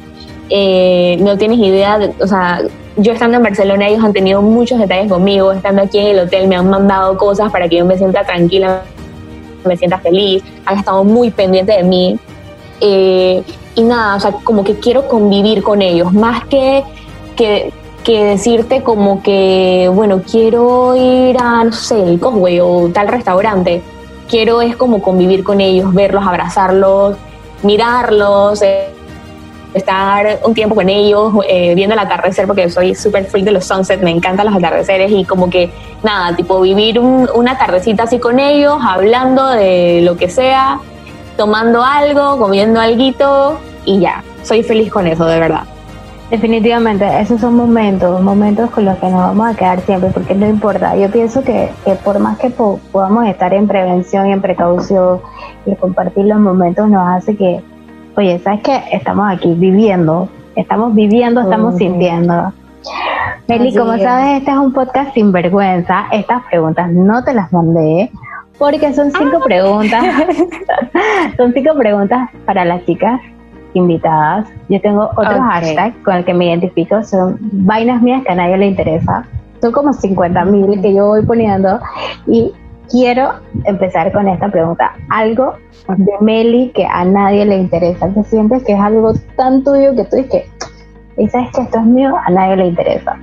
Eh, 0.49 1.17
no 1.21 1.37
tienes 1.37 1.59
idea, 1.59 1.99
o 2.19 2.27
sea, 2.27 2.61
yo 2.97 3.13
estando 3.13 3.37
en 3.37 3.43
Barcelona, 3.43 3.87
ellos 3.87 4.03
han 4.03 4.11
tenido 4.11 4.41
muchos 4.41 4.79
detalles 4.79 5.09
conmigo, 5.09 5.53
estando 5.53 5.83
aquí 5.83 5.99
en 5.99 6.07
el 6.07 6.19
hotel 6.19 6.47
me 6.47 6.55
han 6.57 6.69
mandado 6.69 7.15
cosas 7.17 7.51
para 7.51 7.69
que 7.69 7.77
yo 7.77 7.85
me 7.85 7.97
sienta 7.97 8.25
tranquila, 8.25 8.81
me 9.65 9.77
sienta 9.77 9.99
feliz, 9.99 10.43
han 10.65 10.79
estado 10.79 11.03
muy 11.03 11.31
pendientes 11.31 11.77
de 11.77 11.83
mí. 11.83 12.19
Eh, 12.81 13.43
y 13.75 13.83
nada, 13.83 14.15
o 14.15 14.19
sea, 14.19 14.31
como 14.43 14.63
que 14.63 14.79
quiero 14.79 15.07
convivir 15.07 15.63
con 15.63 15.81
ellos, 15.81 16.11
más 16.13 16.45
que, 16.45 16.83
que, 17.35 17.71
que 18.03 18.25
decirte 18.25 18.83
como 18.83 19.21
que, 19.21 19.89
bueno, 19.93 20.21
quiero 20.29 20.95
ir 20.95 21.37
a, 21.39 21.63
no 21.63 21.71
sé, 21.71 22.01
el 22.01 22.19
Cosway 22.19 22.59
o 22.59 22.89
tal 22.93 23.07
restaurante. 23.07 23.81
Quiero 24.27 24.61
es 24.61 24.75
como 24.75 25.01
convivir 25.01 25.43
con 25.43 25.61
ellos, 25.61 25.93
verlos, 25.93 26.25
abrazarlos, 26.25 27.17
mirarlos, 27.63 28.61
eh, 28.61 28.88
estar 29.73 30.39
un 30.43 30.53
tiempo 30.53 30.75
con 30.75 30.89
ellos, 30.89 31.33
eh, 31.47 31.75
viendo 31.75 31.93
el 31.93 31.99
atardecer, 31.99 32.47
porque 32.47 32.69
soy 32.69 32.95
súper 32.95 33.25
freak 33.25 33.45
de 33.45 33.51
los 33.51 33.65
sunsets, 33.65 34.01
me 34.01 34.11
encantan 34.11 34.47
los 34.47 34.55
atardeceres 34.55 35.11
y 35.11 35.25
como 35.25 35.49
que 35.49 35.69
nada, 36.03 36.35
tipo 36.35 36.59
vivir 36.61 36.99
una 36.99 37.57
tardecita 37.57 38.03
así 38.03 38.19
con 38.19 38.39
ellos, 38.39 38.77
hablando 38.81 39.47
de 39.47 40.01
lo 40.03 40.17
que 40.17 40.29
sea, 40.29 40.79
tomando 41.37 41.83
algo, 41.83 42.37
comiendo 42.37 42.79
algo 42.79 43.59
y 43.85 43.99
ya, 43.99 44.23
soy 44.43 44.63
feliz 44.63 44.91
con 44.91 45.07
eso, 45.07 45.25
de 45.25 45.39
verdad. 45.39 45.63
Definitivamente, 46.29 47.05
esos 47.19 47.41
son 47.41 47.55
momentos, 47.55 48.21
momentos 48.21 48.69
con 48.69 48.85
los 48.85 48.97
que 48.99 49.07
nos 49.07 49.19
vamos 49.19 49.47
a 49.47 49.55
quedar 49.55 49.81
siempre, 49.81 50.11
porque 50.11 50.35
no 50.35 50.47
importa. 50.47 50.95
Yo 50.95 51.09
pienso 51.09 51.43
que, 51.43 51.71
que 51.83 51.95
por 51.95 52.19
más 52.19 52.37
que 52.37 52.51
podamos 52.51 53.25
estar 53.25 53.51
en 53.51 53.67
prevención 53.67 54.27
y 54.27 54.33
en 54.33 54.41
precaución 54.41 55.21
y 55.65 55.75
compartir 55.75 56.25
los 56.25 56.39
momentos, 56.39 56.87
nos 56.87 57.07
hace 57.07 57.35
que, 57.35 57.63
oye, 58.19 58.37
¿sabes 58.39 58.59
qué? 58.63 58.83
Estamos 58.91 59.31
aquí 59.31 59.53
viviendo, 59.53 60.27
estamos 60.53 60.93
viviendo, 60.93 61.39
estamos 61.39 61.77
sintiendo. 61.77 62.51
Meli, 63.47 63.73
como 63.73 63.97
sabes, 63.97 64.39
este 64.39 64.51
es 64.51 64.57
un 64.57 64.73
podcast 64.73 65.13
sin 65.13 65.31
vergüenza. 65.31 66.05
Estas 66.11 66.43
preguntas 66.49 66.91
no 66.91 67.23
te 67.23 67.33
las 67.33 67.51
mandé 67.53 68.11
porque 68.57 68.93
son 68.93 69.09
cinco 69.11 69.37
ah. 69.39 69.45
preguntas. 69.45 70.03
son 71.37 71.53
cinco 71.53 71.73
preguntas 71.77 72.29
para 72.45 72.65
las 72.65 72.85
chicas 72.85 73.21
invitadas. 73.73 74.49
Yo 74.67 74.81
tengo 74.81 75.09
otro 75.15 75.41
hashtag 75.41 75.93
con 76.03 76.15
el 76.15 76.25
que 76.25 76.33
me 76.33 76.47
identifico, 76.47 77.01
son 77.03 77.37
vainas 77.39 78.01
mías 78.01 78.23
que 78.25 78.33
a 78.33 78.35
nadie 78.35 78.57
le 78.57 78.67
interesa. 78.67 79.23
Son 79.61 79.71
como 79.71 79.93
50 79.93 80.43
mil 80.45 80.81
que 80.81 80.93
yo 80.93 81.07
voy 81.07 81.25
poniendo 81.25 81.79
y 82.27 82.51
quiero 82.89 83.31
empezar 83.65 84.11
con 84.11 84.27
esta 84.27 84.49
pregunta. 84.49 84.95
Algo 85.09 85.55
de 85.97 86.13
Meli 86.21 86.71
que 86.73 86.85
a 86.85 87.05
nadie 87.05 87.45
le 87.45 87.57
interesa, 87.57 88.13
que 88.13 88.23
sientes 88.23 88.63
que 88.63 88.73
es 88.73 88.79
algo 88.79 89.13
tan 89.35 89.63
tuyo 89.63 89.95
que 89.95 90.05
tú 90.05 90.17
dices 90.17 90.43
y 91.19 91.27
sabes 91.27 91.49
que 91.53 91.61
esto 91.61 91.77
es 91.77 91.85
mío, 91.85 92.15
a 92.25 92.31
nadie 92.31 92.55
le 92.55 92.67
interesa. 92.67 93.19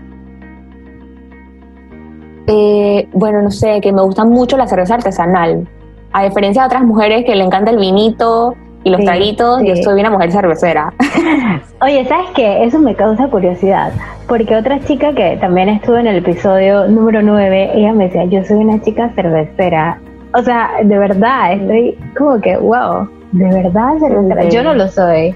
Eh, 2.47 3.09
bueno, 3.13 3.43
no 3.43 3.51
sé, 3.51 3.81
que 3.81 3.93
me 3.93 4.03
gusta 4.03 4.25
mucho 4.25 4.57
la 4.57 4.67
cerveza 4.67 4.95
artesanal. 4.95 5.67
A 6.13 6.25
diferencia 6.25 6.63
de 6.63 6.67
otras 6.67 6.85
mujeres 6.85 7.25
que 7.25 7.35
le 7.35 7.43
encanta 7.43 7.71
el 7.71 7.79
vinito, 7.79 8.55
y 8.87 8.91
los 8.91 9.01
traguitos, 9.01 9.63
yo 9.65 9.75
soy 9.83 10.01
una 10.01 10.11
mujer 10.11 10.31
cervecera. 10.31 10.93
Oye, 11.81 12.05
¿sabes 12.05 12.27
qué? 12.37 12.63
Eso 12.63 12.79
me 12.79 12.95
causa 12.95 13.27
curiosidad, 13.27 13.93
porque 14.29 14.55
otra 14.55 14.79
chica 14.85 15.13
que 15.13 15.37
también 15.41 15.69
estuvo 15.69 15.97
en 15.97 16.07
el 16.07 16.19
episodio 16.19 16.87
número 16.87 17.21
9, 17.21 17.73
ella 17.75 17.93
me 17.93 18.05
decía, 18.05 18.27
yo 18.27 18.45
soy 18.45 18.59
una 18.59 18.81
chica 18.83 19.11
cervecera. 19.17 19.99
O 20.35 20.41
sea, 20.41 20.71
de 20.85 20.99
verdad, 21.01 21.55
estoy 21.55 21.99
como 22.17 22.41
que, 22.41 22.57
wow, 22.59 23.09
de 23.33 23.45
verdad 23.47 23.99
cervecera. 23.99 24.45
Yo 24.51 24.63
no 24.63 24.73
lo 24.75 24.87
soy. 24.87 25.35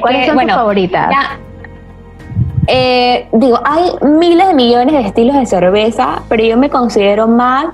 ¿Cuáles 0.00 0.26
son 0.26 0.38
tus 0.38 0.52
favoritas? 0.52 1.14
Eh, 2.66 3.28
digo, 3.30 3.60
hay 3.62 3.90
miles 4.00 4.48
de 4.48 4.54
millones 4.54 4.94
de 4.94 5.00
estilos 5.02 5.36
de 5.36 5.44
cerveza, 5.44 6.22
pero 6.30 6.42
yo 6.42 6.56
me 6.56 6.70
considero 6.70 7.28
más 7.28 7.66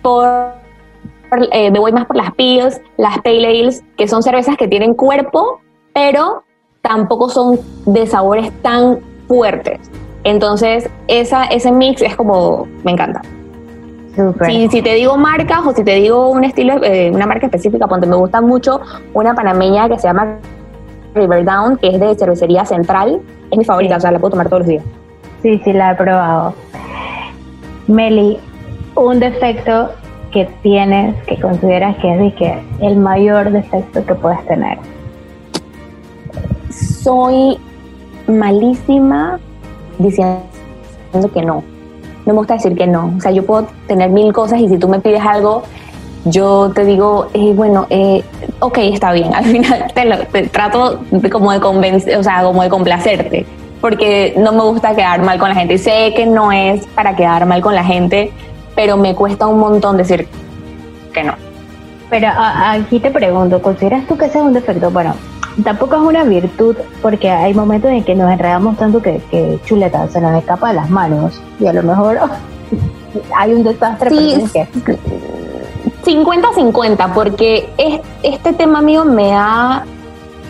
por 0.00 0.57
eh, 1.52 1.70
me 1.70 1.78
voy 1.78 1.92
más 1.92 2.06
por 2.06 2.16
las 2.16 2.32
pills, 2.34 2.80
las 2.96 3.18
pale 3.18 3.46
ales, 3.46 3.84
que 3.96 4.08
son 4.08 4.22
cervezas 4.22 4.56
que 4.56 4.68
tienen 4.68 4.94
cuerpo, 4.94 5.60
pero 5.92 6.44
tampoco 6.82 7.28
son 7.28 7.60
de 7.86 8.06
sabores 8.06 8.50
tan 8.62 9.00
fuertes. 9.26 9.78
Entonces, 10.24 10.88
esa, 11.06 11.44
ese 11.44 11.72
mix 11.72 12.02
es 12.02 12.16
como, 12.16 12.66
me 12.84 12.92
encanta. 12.92 13.22
Si, 14.46 14.68
si, 14.68 14.82
te 14.82 14.94
digo 14.94 15.16
marcas 15.16 15.60
o 15.64 15.72
si 15.72 15.84
te 15.84 15.94
digo 15.94 16.30
un 16.30 16.42
estilo, 16.42 16.82
eh, 16.82 17.10
una 17.14 17.24
marca 17.24 17.46
específica, 17.46 17.86
ponte, 17.86 18.06
me 18.06 18.16
gusta 18.16 18.40
mucho 18.40 18.80
una 19.14 19.32
panameña 19.32 19.88
que 19.88 19.96
se 19.96 20.08
llama 20.08 20.38
River 21.14 21.44
Down, 21.44 21.76
que 21.76 21.88
es 21.88 22.00
de 22.00 22.16
cervecería 22.16 22.64
central. 22.64 23.20
Es 23.50 23.58
mi 23.58 23.64
favorita, 23.64 23.96
o 23.96 24.00
sea, 24.00 24.10
la 24.10 24.18
puedo 24.18 24.32
tomar 24.32 24.48
todos 24.48 24.60
los 24.60 24.68
días. 24.68 24.84
Sí, 25.42 25.60
sí, 25.64 25.72
la 25.72 25.92
he 25.92 25.94
probado. 25.94 26.54
Meli, 27.86 28.40
un 28.96 29.20
defecto 29.20 29.90
que 30.32 30.48
tienes 30.62 31.14
que 31.24 31.40
consideras 31.40 31.96
que 31.98 32.26
es 32.26 32.34
que 32.34 32.58
el 32.80 32.96
mayor 32.96 33.50
defecto 33.50 34.04
que 34.04 34.14
puedes 34.14 34.44
tener? 34.46 34.78
Soy 36.70 37.58
malísima 38.26 39.40
diciendo 39.98 40.42
que 41.32 41.42
no. 41.42 41.64
No 42.26 42.34
me 42.34 42.38
gusta 42.40 42.54
decir 42.54 42.74
que 42.76 42.86
no. 42.86 43.14
O 43.16 43.20
sea, 43.20 43.30
yo 43.30 43.44
puedo 43.44 43.66
tener 43.86 44.10
mil 44.10 44.32
cosas 44.32 44.60
y 44.60 44.68
si 44.68 44.78
tú 44.78 44.88
me 44.88 45.00
pides 45.00 45.22
algo, 45.24 45.62
yo 46.24 46.70
te 46.74 46.84
digo, 46.84 47.28
eh, 47.32 47.52
bueno, 47.54 47.86
eh, 47.90 48.22
ok, 48.60 48.78
está 48.78 49.12
bien. 49.12 49.34
Al 49.34 49.44
final 49.44 49.88
te, 50.32 50.48
trato 50.48 51.00
de, 51.10 51.30
como 51.30 51.52
de 51.52 51.60
convencer, 51.60 52.16
o 52.18 52.22
sea, 52.22 52.42
como 52.42 52.62
de 52.62 52.68
complacerte, 52.68 53.46
porque 53.80 54.34
no 54.36 54.52
me 54.52 54.62
gusta 54.62 54.94
quedar 54.94 55.22
mal 55.22 55.38
con 55.38 55.48
la 55.48 55.54
gente. 55.54 55.78
Sé 55.78 56.12
que 56.14 56.26
no 56.26 56.52
es 56.52 56.86
para 56.88 57.16
quedar 57.16 57.46
mal 57.46 57.60
con 57.60 57.74
la 57.74 57.84
gente, 57.84 58.32
pero 58.78 58.96
me 58.96 59.12
cuesta 59.12 59.48
un 59.48 59.58
montón 59.58 59.96
decir 59.96 60.28
que 61.12 61.24
no. 61.24 61.34
Pero 62.10 62.28
aquí 62.36 63.00
te 63.00 63.10
pregunto, 63.10 63.60
¿consideras 63.60 64.06
tú 64.06 64.16
que 64.16 64.26
ese 64.26 64.38
es 64.38 64.44
un 64.44 64.52
defecto? 64.52 64.88
Bueno, 64.92 65.16
tampoco 65.64 65.96
es 65.96 66.02
una 66.02 66.22
virtud 66.22 66.76
porque 67.02 67.28
hay 67.28 67.54
momentos 67.54 67.90
en 67.90 68.04
que 68.04 68.14
nos 68.14 68.30
enredamos 68.30 68.76
tanto 68.76 69.02
que, 69.02 69.20
que 69.32 69.58
chuleta 69.64 70.06
se 70.06 70.20
nos 70.20 70.38
escapa 70.38 70.68
de 70.68 70.74
las 70.74 70.88
manos 70.90 71.42
y 71.58 71.66
a 71.66 71.72
lo 71.72 71.82
mejor 71.82 72.20
hay 73.36 73.52
un 73.52 73.64
desastre. 73.64 74.10
Sí, 74.10 74.44
50-50 76.04 77.12
porque 77.14 77.68
este 78.22 78.52
tema 78.52 78.80
mío 78.80 79.04
me 79.04 79.32
ha 79.34 79.82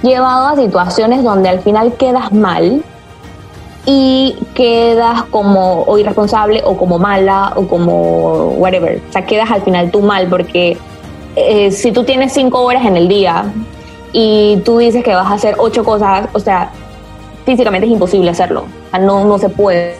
llevado 0.02 0.48
a 0.48 0.56
situaciones 0.56 1.24
donde 1.24 1.48
al 1.48 1.60
final 1.60 1.94
quedas 1.94 2.30
mal 2.30 2.84
y 3.90 4.36
quedas 4.52 5.22
como 5.30 5.82
o 5.84 5.96
irresponsable 5.96 6.60
o 6.62 6.76
como 6.76 6.98
mala 6.98 7.54
o 7.56 7.66
como 7.66 8.48
whatever. 8.58 9.00
O 9.08 9.12
sea, 9.12 9.24
quedas 9.24 9.50
al 9.50 9.62
final 9.62 9.90
tú 9.90 10.02
mal 10.02 10.26
porque 10.28 10.76
eh, 11.36 11.70
si 11.70 11.90
tú 11.90 12.04
tienes 12.04 12.34
cinco 12.34 12.60
horas 12.60 12.84
en 12.84 12.98
el 12.98 13.08
día 13.08 13.46
y 14.12 14.60
tú 14.62 14.76
dices 14.76 15.02
que 15.02 15.14
vas 15.14 15.28
a 15.28 15.32
hacer 15.32 15.54
ocho 15.56 15.84
cosas, 15.84 16.28
o 16.34 16.38
sea, 16.38 16.70
físicamente 17.46 17.86
es 17.86 17.92
imposible 17.94 18.28
hacerlo. 18.28 18.66
O 18.88 18.90
sea, 18.90 18.98
no, 18.98 19.24
no 19.24 19.38
se 19.38 19.48
puede. 19.48 19.96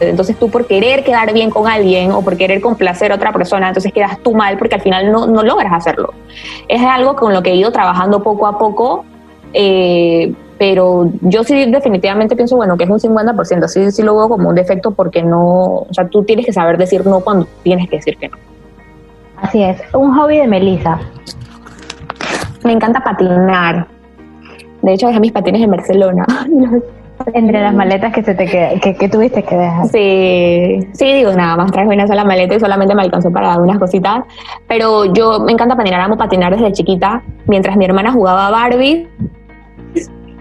Entonces 0.00 0.38
tú 0.38 0.50
por 0.50 0.66
querer 0.66 1.02
quedar 1.02 1.32
bien 1.32 1.48
con 1.48 1.66
alguien 1.66 2.12
o 2.12 2.20
por 2.20 2.36
querer 2.36 2.60
complacer 2.60 3.10
a 3.10 3.14
otra 3.14 3.32
persona, 3.32 3.68
entonces 3.68 3.90
quedas 3.90 4.18
tú 4.22 4.34
mal 4.34 4.58
porque 4.58 4.74
al 4.74 4.82
final 4.82 5.10
no, 5.10 5.26
no 5.26 5.42
logras 5.42 5.72
hacerlo. 5.72 6.12
Es 6.68 6.82
algo 6.82 7.16
con 7.16 7.32
lo 7.32 7.42
que 7.42 7.52
he 7.52 7.56
ido 7.56 7.72
trabajando 7.72 8.22
poco 8.22 8.46
a 8.46 8.58
poco. 8.58 9.06
Eh, 9.54 10.34
pero 10.58 11.08
yo 11.22 11.44
sí 11.44 11.70
definitivamente 11.70 12.34
pienso, 12.34 12.56
bueno, 12.56 12.76
que 12.76 12.84
es 12.84 12.90
un 12.90 12.98
50%, 12.98 13.68
sí, 13.68 13.92
sí 13.92 14.02
lo 14.02 14.16
veo 14.16 14.28
como 14.28 14.48
un 14.48 14.56
defecto 14.56 14.90
porque 14.90 15.22
no, 15.22 15.86
o 15.88 15.88
sea, 15.92 16.08
tú 16.08 16.24
tienes 16.24 16.44
que 16.44 16.52
saber 16.52 16.76
decir 16.76 17.06
no 17.06 17.20
cuando 17.20 17.46
tienes 17.62 17.88
que 17.88 17.96
decir 17.96 18.16
que 18.16 18.28
no. 18.28 18.36
Así 19.36 19.62
es, 19.62 19.80
un 19.94 20.12
hobby 20.16 20.38
de 20.38 20.48
Melissa. 20.48 20.98
Me 22.64 22.72
encanta 22.72 23.00
patinar. 23.00 23.86
De 24.82 24.94
hecho, 24.94 25.06
dejé 25.06 25.20
mis 25.20 25.32
patines 25.32 25.62
en 25.62 25.70
Barcelona. 25.70 26.26
Entre 27.34 27.60
las 27.60 27.74
maletas 27.74 28.12
que 28.12 28.22
se 28.22 28.34
te 28.34 28.46
que, 28.46 28.94
que, 28.94 29.08
tuviste 29.08 29.42
que 29.42 29.56
dejar. 29.56 29.88
Sí, 29.88 30.88
sí, 30.92 31.12
digo, 31.14 31.32
nada 31.32 31.56
más 31.56 31.72
traje 31.72 31.88
una 31.88 32.06
sola 32.06 32.24
maleta 32.24 32.54
y 32.54 32.60
solamente 32.60 32.94
me 32.94 33.02
alcanzó 33.02 33.30
para 33.30 33.54
algunas 33.54 33.78
cositas. 33.78 34.24
Pero 34.68 35.12
yo 35.12 35.40
me 35.40 35.52
encanta 35.52 35.76
patinar, 35.76 36.00
amo 36.00 36.16
patinar 36.16 36.54
desde 36.54 36.72
chiquita. 36.72 37.22
Mientras 37.46 37.76
mi 37.76 37.84
hermana 37.84 38.12
jugaba 38.12 38.50
Barbie, 38.50 39.08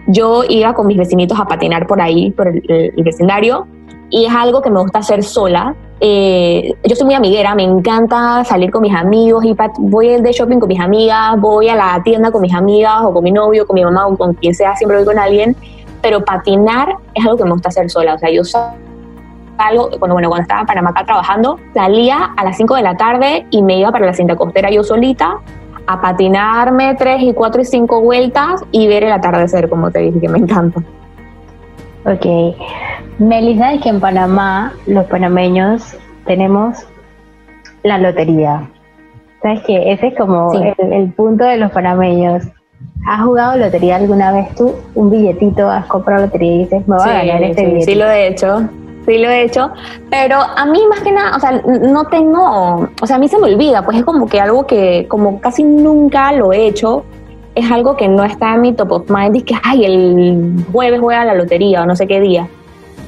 yo 0.08 0.44
iba 0.48 0.74
con 0.74 0.88
mis 0.88 0.98
vecinitos 0.98 1.40
a 1.40 1.46
patinar 1.46 1.86
por 1.86 2.02
ahí, 2.02 2.32
por 2.32 2.48
el, 2.48 2.94
vecindario, 2.98 3.68
y 4.10 4.26
es 4.26 4.34
algo 4.34 4.62
que 4.62 4.70
me 4.70 4.80
gusta 4.80 5.00
hacer 5.00 5.22
sola, 5.24 5.76
eh, 6.00 6.74
yo 6.84 6.96
soy 6.96 7.06
muy 7.06 7.16
amiguera, 7.16 7.56
me 7.56 7.64
encanta 7.64 8.44
salir 8.46 8.72
con 8.72 8.82
mis 8.82 8.96
amigos, 8.96 9.44
y 9.44 9.56
voy 9.80 10.22
de 10.22 10.32
shopping 10.32 10.60
con 10.60 10.70
mis 10.70 10.80
amigas, 10.80 11.40
voy 11.40 11.68
a 11.70 11.76
la 11.76 12.02
tienda 12.04 12.32
con 12.32 12.42
mis 12.42 12.54
amigas 12.54 13.02
o 13.04 13.14
con 13.14 13.24
mi 13.24 13.32
novio, 13.32 13.68
con 13.68 13.76
mi 13.76 13.84
mamá 13.84 14.08
o 14.08 14.18
con 14.18 14.34
quien 14.34 14.54
sea, 14.54 14.76
siempre 14.76 14.98
voy 14.98 15.06
con 15.06 15.20
alguien, 15.20 15.56
pero 16.02 16.24
patinar 16.24 16.96
es 17.14 17.26
algo 17.26 17.38
que 17.38 17.44
me 17.44 17.52
gusta 17.52 17.70
hacer 17.70 17.90
sola, 17.90 18.16
o 18.16 18.20
sea, 18.20 18.30
yo 18.30 18.44
salgo, 18.46 19.90
cuando, 20.00 20.14
bueno, 20.14 20.30
cuando 20.30 20.44
estaba 20.44 20.62
en 20.62 20.68
Panamá 20.68 20.92
acá 20.92 21.04
trabajando, 21.04 21.60
salía 21.74 22.34
a 22.38 22.44
las 22.46 22.56
5 22.56 22.76
de 22.76 22.82
la 22.82 22.96
tarde 22.96 23.46
y 23.50 23.62
me 23.62 23.78
iba 23.80 23.92
para 23.92 24.06
la 24.06 24.14
cinta 24.14 24.36
costera 24.36 24.70
yo 24.70 24.84
solita 24.84 25.42
a 25.88 26.02
patinarme 26.02 26.96
tres 26.96 27.22
y 27.22 27.34
cuatro 27.34 27.62
y 27.62 27.66
cinco 27.66 28.02
vueltas 28.02 28.64
y 28.72 28.88
ver 28.88 29.06
el 29.06 29.12
atardecer, 29.12 29.70
como 29.70 29.90
te 29.90 30.00
dije, 30.00 30.20
que 30.20 30.30
me 30.30 30.38
encanta. 30.38 30.82
Ok. 32.06 32.56
Melissa, 33.20 33.74
es 33.74 33.82
que 33.82 33.90
en 33.90 34.00
Panamá 34.00 34.74
los 34.86 35.06
panameños 35.06 35.98
tenemos 36.26 36.78
la 37.84 37.98
lotería. 37.98 38.70
¿Sabes 39.42 39.62
qué? 39.66 39.92
Ese 39.92 40.08
es 40.08 40.18
como 40.18 40.52
el, 40.54 41.12
punto 41.14 41.46
de 41.46 41.58
los 41.58 41.72
panameños. 41.72 42.44
¿Has 43.08 43.24
jugado 43.24 43.58
lotería 43.58 43.96
alguna 43.96 44.32
vez 44.32 44.54
tú? 44.56 44.76
Un 44.94 45.10
billetito, 45.10 45.70
has 45.70 45.86
comprado 45.86 46.26
lotería 46.26 46.52
y 46.52 46.58
dices, 46.60 46.88
me 46.88 46.98
voy 46.98 47.10
a 47.10 47.24
ganar 47.24 47.44
este 47.44 47.66
billete. 47.66 47.92
Sí, 47.92 47.96
lo 47.96 48.10
he 48.10 48.28
hecho 48.28 48.70
sí 49.08 49.18
lo 49.18 49.30
he 49.30 49.44
hecho, 49.44 49.72
pero 50.10 50.38
a 50.38 50.66
mí 50.66 50.82
más 50.90 51.00
que 51.00 51.12
nada, 51.12 51.38
o 51.38 51.40
sea, 51.40 51.62
no 51.82 52.06
tengo, 52.06 52.90
o 53.02 53.08
sea, 53.08 53.16
a 53.16 53.20
mí 53.20 53.30
se 53.30 53.40
me 53.40 53.46
olvida, 53.46 53.84
pues 53.84 53.98
es 53.98 54.04
como 54.04 54.28
que 54.28 54.40
algo 54.40 54.68
que 54.68 55.06
como 55.08 55.40
casi 55.40 55.64
nunca 55.64 56.34
lo 56.34 56.52
he 56.52 56.68
hecho, 56.68 57.06
es 57.56 57.72
algo 57.72 57.96
que 57.96 58.08
no 58.10 58.24
está 58.24 58.54
en 58.54 58.62
mi 58.62 58.74
top 58.74 58.92
of 58.92 59.10
mind, 59.10 59.38
y 59.38 59.42
que, 59.44 59.56
ay, 59.64 59.86
el 59.86 60.66
jueves 60.72 61.00
juega 61.00 61.24
la 61.24 61.34
lotería 61.34 61.84
o 61.84 61.86
no 61.86 61.96
sé 61.96 62.06
qué 62.06 62.20
día. 62.20 62.48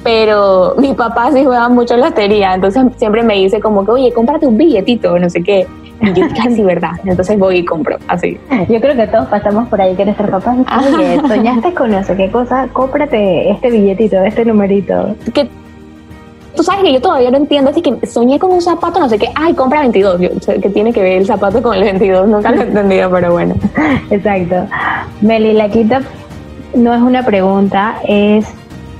Pero 0.02 0.74
mi 0.78 0.94
papá 0.94 1.30
sí 1.30 1.44
juega 1.44 1.68
mucho 1.68 1.96
lotería, 1.98 2.54
entonces 2.54 2.82
siempre 2.96 3.22
me 3.22 3.34
dice 3.34 3.60
como 3.60 3.84
que, 3.84 3.90
oye, 3.90 4.12
cómprate 4.12 4.46
un 4.46 4.56
billetito, 4.56 5.18
no 5.18 5.28
sé 5.28 5.42
qué. 5.42 5.66
Y 6.00 6.14
yo 6.14 6.26
casi 6.36 6.64
verdad, 6.64 6.92
entonces 7.04 7.38
voy 7.38 7.58
y 7.58 7.64
compro, 7.66 7.98
así. 8.08 8.40
Yo 8.70 8.80
creo 8.80 8.96
que 8.96 9.06
todos 9.06 9.28
pasamos 9.28 9.68
por 9.68 9.82
ahí 9.82 9.94
que 9.94 10.06
nuestros 10.06 10.30
papás, 10.30 10.56
oye, 10.94 11.20
soñaste 11.28 11.74
con 11.74 12.02
sé 12.02 12.16
qué 12.16 12.30
cosa, 12.30 12.68
cómprate 12.72 13.50
este 13.50 13.70
billetito, 13.70 14.16
este 14.24 14.46
numerito. 14.46 15.14
Que 15.34 15.50
Tú 16.60 16.64
sabes 16.64 16.82
que 16.82 16.92
yo 16.92 17.00
todavía 17.00 17.30
no 17.30 17.38
entiendo, 17.38 17.70
así 17.70 17.80
que 17.80 18.06
soñé 18.06 18.38
con 18.38 18.52
un 18.52 18.60
zapato, 18.60 19.00
no 19.00 19.08
sé 19.08 19.18
qué, 19.18 19.30
ay, 19.34 19.54
compra 19.54 19.80
22, 19.80 20.20
yo, 20.20 20.28
que 20.60 20.68
tiene 20.68 20.92
que 20.92 21.00
ver 21.00 21.12
el 21.14 21.26
zapato 21.26 21.62
con 21.62 21.74
el 21.74 21.84
22, 21.84 22.28
nunca 22.28 22.50
lo 22.50 22.60
he 22.60 22.64
entendido, 22.64 23.10
pero 23.10 23.32
bueno. 23.32 23.54
Exacto. 24.10 24.66
Meli, 25.22 25.54
la 25.54 25.70
quita 25.70 26.02
no 26.74 26.92
es 26.92 27.00
una 27.00 27.24
pregunta, 27.24 27.94
es 28.06 28.44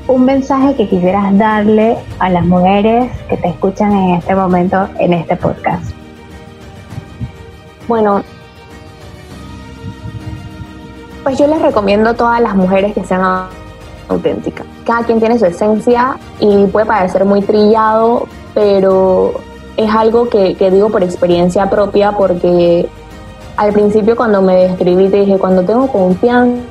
un 0.08 0.24
mensaje 0.24 0.74
que 0.74 0.88
quisieras 0.88 1.36
darle 1.36 1.98
a 2.18 2.30
las 2.30 2.46
mujeres 2.46 3.10
que 3.28 3.36
te 3.36 3.48
escuchan 3.48 3.92
en 3.92 4.14
este 4.14 4.34
momento 4.34 4.88
en 4.98 5.12
este 5.12 5.36
podcast. 5.36 5.92
Bueno, 7.88 8.22
pues 11.24 11.36
yo 11.36 11.46
les 11.46 11.60
recomiendo 11.60 12.08
a 12.08 12.14
todas 12.14 12.40
las 12.40 12.54
mujeres 12.54 12.94
que 12.94 13.04
sean 13.04 13.48
auténtica. 14.08 14.64
Cada 14.84 15.04
quien 15.04 15.20
tiene 15.20 15.38
su 15.38 15.46
esencia 15.46 16.16
y 16.40 16.66
puede 16.66 16.86
parecer 16.86 17.24
muy 17.24 17.42
trillado, 17.42 18.26
pero 18.54 19.34
es 19.76 19.94
algo 19.94 20.28
que, 20.28 20.54
digo 20.70 20.90
por 20.90 21.02
experiencia 21.02 21.68
propia 21.70 22.12
porque 22.12 22.88
al 23.56 23.72
principio 23.72 24.16
cuando 24.16 24.42
me 24.42 24.56
describí 24.56 25.08
te 25.08 25.18
dije, 25.18 25.38
cuando 25.38 25.62
tengo 25.62 25.88
confianza 25.88 26.62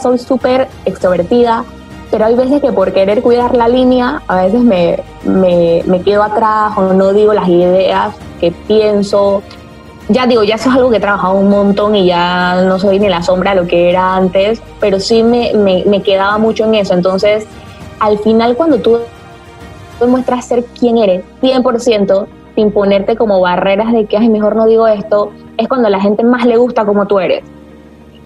soy 0.00 0.18
súper 0.18 0.68
extrovertida, 0.84 1.64
pero 2.10 2.26
hay 2.26 2.34
veces 2.34 2.60
que 2.60 2.72
por 2.72 2.92
querer 2.92 3.22
cuidar 3.22 3.56
la 3.56 3.68
línea, 3.68 4.22
a 4.26 4.42
veces 4.42 4.62
me, 4.62 5.02
me, 5.24 5.82
me, 5.86 6.02
quedo 6.02 6.22
atrás 6.22 6.72
o 6.76 6.92
no 6.92 7.12
digo 7.12 7.32
las 7.32 7.48
ideas 7.48 8.14
que 8.40 8.50
pienso 8.50 9.42
ya 10.10 10.26
digo, 10.26 10.42
ya 10.42 10.56
eso 10.56 10.70
es 10.70 10.76
algo 10.76 10.90
que 10.90 10.96
he 10.96 11.00
trabajado 11.00 11.34
un 11.34 11.48
montón 11.48 11.94
y 11.94 12.06
ya 12.06 12.62
no 12.62 12.78
soy 12.78 12.98
ni 12.98 13.08
la 13.08 13.22
sombra 13.22 13.54
de 13.54 13.60
lo 13.60 13.66
que 13.68 13.90
era 13.90 14.16
antes, 14.16 14.60
pero 14.80 14.98
sí 14.98 15.22
me, 15.22 15.52
me, 15.54 16.02
quedaba 16.02 16.36
mucho 16.36 16.64
en 16.64 16.74
eso. 16.74 16.94
Entonces, 16.94 17.46
al 18.00 18.18
final 18.18 18.56
cuando 18.56 18.78
tú 18.78 18.98
demuestras 20.00 20.46
ser 20.46 20.64
quien 20.64 20.98
eres, 20.98 21.22
100%, 21.42 22.26
sin 22.56 22.72
ponerte 22.72 23.16
como 23.16 23.40
barreras 23.40 23.92
de 23.92 24.06
que, 24.06 24.16
ay, 24.16 24.28
mejor 24.28 24.56
no 24.56 24.66
digo 24.66 24.88
esto, 24.88 25.30
es 25.56 25.68
cuando 25.68 25.88
la 25.88 26.00
gente 26.00 26.24
más 26.24 26.44
le 26.44 26.56
gusta 26.56 26.84
como 26.84 27.06
tú 27.06 27.20
eres. 27.20 27.44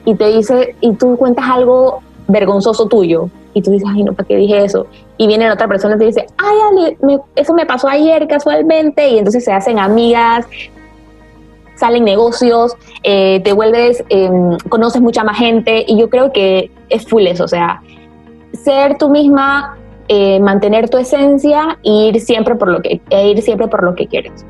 Y 0.07 0.14
te 0.14 0.28
dice, 0.28 0.76
y 0.80 0.95
tú 0.95 1.16
cuentas 1.16 1.45
algo 1.51 2.01
vergonzoso 2.28 2.87
tuyo, 2.87 3.28
y 3.53 3.61
tú 3.61 3.70
dices, 3.70 3.89
ay, 3.93 4.03
no, 4.03 4.14
¿para 4.14 4.26
qué 4.26 4.37
dije 4.37 4.64
eso? 4.64 4.87
Y 5.18 5.26
viene 5.26 5.51
otra 5.51 5.68
persona 5.68 5.97
y 5.97 5.99
te 5.99 6.05
dice, 6.07 6.26
ay, 6.39 6.57
Ale, 6.70 7.20
eso 7.37 7.53
me 7.53 7.66
pasó 7.66 7.89
ayer 7.89 8.26
casualmente, 8.26 9.09
y 9.09 9.18
entonces 9.18 9.45
se 9.45 9.53
hacen 9.53 9.78
amigas, 9.78 10.47
salen 11.75 12.05
negocios, 12.05 12.77
eh, 13.03 13.41
te 13.45 13.53
vuelves, 13.53 14.05
em, 14.09 14.57
conoces 14.68 15.03
mucha 15.03 15.25
más 15.25 15.39
gente 15.39 15.85
y 15.87 15.99
yo 15.99 16.09
creo 16.09 16.33
que 16.33 16.70
es 16.89 17.07
full 17.07 17.27
eso, 17.27 17.45
o 17.45 17.49
sea, 17.49 17.83
ser 18.53 18.97
tú 18.99 19.11
misma, 19.11 19.77
eh, 20.09 20.39
mantener 20.41 20.89
tu 20.89 20.99
esencia 20.99 21.79
e 21.83 21.91
ir 21.91 22.20
siempre 22.20 22.55
por 22.55 22.68
lo 22.68 22.83
que, 22.83 23.01
e 23.11 23.29
ir 23.29 23.43
siempre 23.43 23.68
por 23.68 23.83
lo 23.83 23.95
que 23.95 24.07
quieres. 24.07 24.45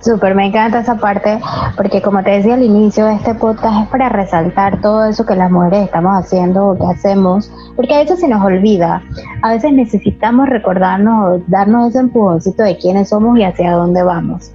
Súper, 0.00 0.36
me 0.36 0.46
encanta 0.46 0.78
esa 0.78 0.94
parte, 0.94 1.40
porque 1.76 2.00
como 2.00 2.22
te 2.22 2.30
decía 2.30 2.54
al 2.54 2.62
inicio 2.62 3.08
este 3.08 3.34
podcast, 3.34 3.82
es 3.82 3.88
para 3.88 4.08
resaltar 4.08 4.80
todo 4.80 5.04
eso 5.04 5.26
que 5.26 5.34
las 5.34 5.50
mujeres 5.50 5.86
estamos 5.86 6.12
haciendo 6.12 6.68
o 6.68 6.78
que 6.78 6.86
hacemos, 6.86 7.50
porque 7.74 7.94
a 7.94 7.98
veces 7.98 8.20
se 8.20 8.28
nos 8.28 8.44
olvida. 8.44 9.02
A 9.42 9.50
veces 9.50 9.72
necesitamos 9.72 10.48
recordarnos, 10.48 11.40
darnos 11.48 11.90
ese 11.90 11.98
empujoncito 11.98 12.62
de 12.62 12.76
quiénes 12.76 13.08
somos 13.08 13.36
y 13.38 13.42
hacia 13.42 13.72
dónde 13.72 14.04
vamos. 14.04 14.52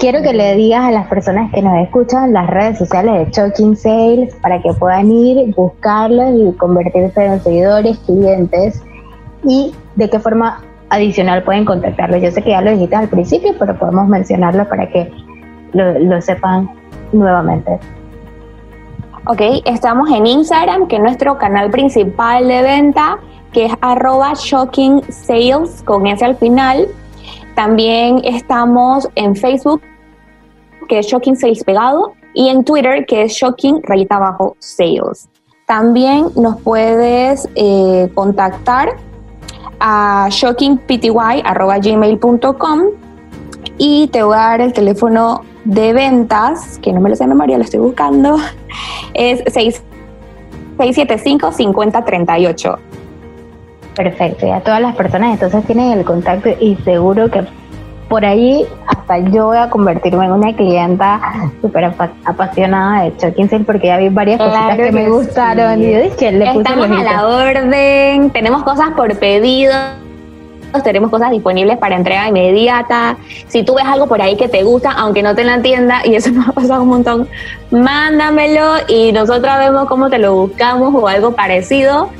Quiero 0.00 0.22
que 0.22 0.32
le 0.32 0.56
digas 0.56 0.82
a 0.82 0.90
las 0.90 1.08
personas 1.08 1.52
que 1.52 1.60
nos 1.60 1.76
escuchan 1.76 2.32
las 2.32 2.46
redes 2.46 2.78
sociales 2.78 3.18
de 3.18 3.30
Choking 3.32 3.76
Sales 3.76 4.34
para 4.36 4.62
que 4.62 4.72
puedan 4.72 5.12
ir, 5.12 5.54
buscarlos 5.54 6.30
y 6.38 6.56
convertirse 6.56 7.22
en 7.22 7.38
seguidores, 7.42 7.98
clientes 8.06 8.82
y 9.44 9.74
de 9.96 10.08
qué 10.08 10.18
forma 10.18 10.62
adicional 10.88 11.42
pueden 11.42 11.66
contactarlos. 11.66 12.22
Yo 12.22 12.30
sé 12.30 12.40
que 12.40 12.48
ya 12.48 12.62
lo 12.62 12.70
dijiste 12.70 12.96
al 12.96 13.08
principio, 13.08 13.54
pero 13.58 13.78
podemos 13.78 14.08
mencionarlo 14.08 14.66
para 14.70 14.88
que 14.88 15.12
lo, 15.74 16.22
sepan 16.22 16.70
nuevamente. 17.12 17.78
Ok, 19.26 19.42
estamos 19.66 20.08
en 20.10 20.26
Instagram, 20.26 20.88
que 20.88 20.96
es 20.96 21.02
nuestro 21.02 21.36
canal 21.36 21.70
principal 21.70 22.48
de 22.48 22.62
venta, 22.62 23.18
que 23.52 23.66
es 23.66 23.72
arroba 23.82 24.32
shocking 24.34 25.02
sales 25.12 25.82
con 25.82 26.06
ese 26.06 26.24
al 26.24 26.36
final. 26.36 26.88
También 27.60 28.24
estamos 28.24 29.06
en 29.16 29.36
Facebook 29.36 29.82
que 30.88 31.00
es 31.00 31.06
Shocking 31.06 31.36
Sales 31.36 31.62
pegado, 31.62 32.14
y 32.32 32.48
en 32.48 32.64
Twitter, 32.64 33.04
que 33.04 33.24
es 33.24 33.34
Shocking 33.34 33.82
rayita 33.82 34.16
abajo 34.16 34.56
sales. 34.60 35.28
También 35.66 36.28
nos 36.36 36.58
puedes 36.62 37.46
eh, 37.56 38.10
contactar 38.14 38.96
a 39.78 40.28
shockingpty.gmail.com 40.30 42.82
y 43.76 44.08
te 44.08 44.22
voy 44.22 44.36
a 44.36 44.38
dar 44.38 44.62
el 44.62 44.72
teléfono 44.72 45.42
de 45.66 45.92
ventas, 45.92 46.78
que 46.78 46.94
no 46.94 47.02
me 47.02 47.10
lo 47.10 47.16
sé 47.16 47.24
de 47.24 47.28
memoria, 47.28 47.58
lo 47.58 47.64
estoy 47.64 47.80
buscando, 47.80 48.38
es 49.12 49.44
675-5038. 50.78 52.78
Perfecto, 54.02 54.46
y 54.46 54.50
a 54.50 54.60
todas 54.60 54.80
las 54.80 54.96
personas 54.96 55.34
entonces 55.34 55.62
tienen 55.66 55.92
el 55.98 56.06
contacto 56.06 56.48
y 56.58 56.74
seguro 56.76 57.30
que 57.30 57.44
por 58.08 58.24
ahí 58.24 58.64
hasta 58.86 59.18
yo 59.18 59.48
voy 59.48 59.58
a 59.58 59.68
convertirme 59.68 60.24
en 60.24 60.32
una 60.32 60.56
clienta 60.56 61.20
súper 61.60 61.92
apasionada 62.24 63.02
de 63.02 63.16
Choking 63.18 63.66
porque 63.66 63.88
ya 63.88 63.98
vi 63.98 64.08
varias 64.08 64.38
cositas 64.38 64.76
que, 64.78 64.90
me 64.90 65.10
gustaron 65.10 65.82
y 65.82 65.92
yo 65.92 66.00
dije, 66.00 66.32
le 66.32 66.46
puse 66.46 66.58
Estamos 66.60 66.90
a 66.90 67.02
la 67.02 67.26
orden, 67.26 68.30
tenemos 68.30 68.62
cosas 68.62 68.92
por 68.96 69.14
pedido 69.18 69.74
tenemos 70.84 71.10
cosas 71.10 71.30
disponibles 71.30 71.78
para 71.78 71.96
entrega 71.96 72.28
inmediata. 72.28 73.16
Si 73.48 73.64
tú 73.64 73.74
ves 73.74 73.84
algo 73.84 74.06
por 74.06 74.22
ahí 74.22 74.36
que 74.36 74.48
te 74.48 74.62
gusta, 74.62 74.92
aunque 74.92 75.20
no 75.20 75.34
te 75.34 75.42
la 75.42 75.54
entienda, 75.54 76.02
y 76.04 76.14
eso 76.14 76.30
me 76.32 76.44
ha 76.44 76.52
pasado 76.52 76.82
un 76.82 76.88
montón, 76.88 77.28
mándamelo 77.70 78.74
y 78.88 79.12
nosotros 79.12 79.52
vemos 79.58 79.88
cómo 79.88 80.08
te 80.08 80.18
lo 80.18 80.34
buscamos 80.34 80.94
o 80.94 81.08
algo 81.08 81.32
parecido. 81.32 82.10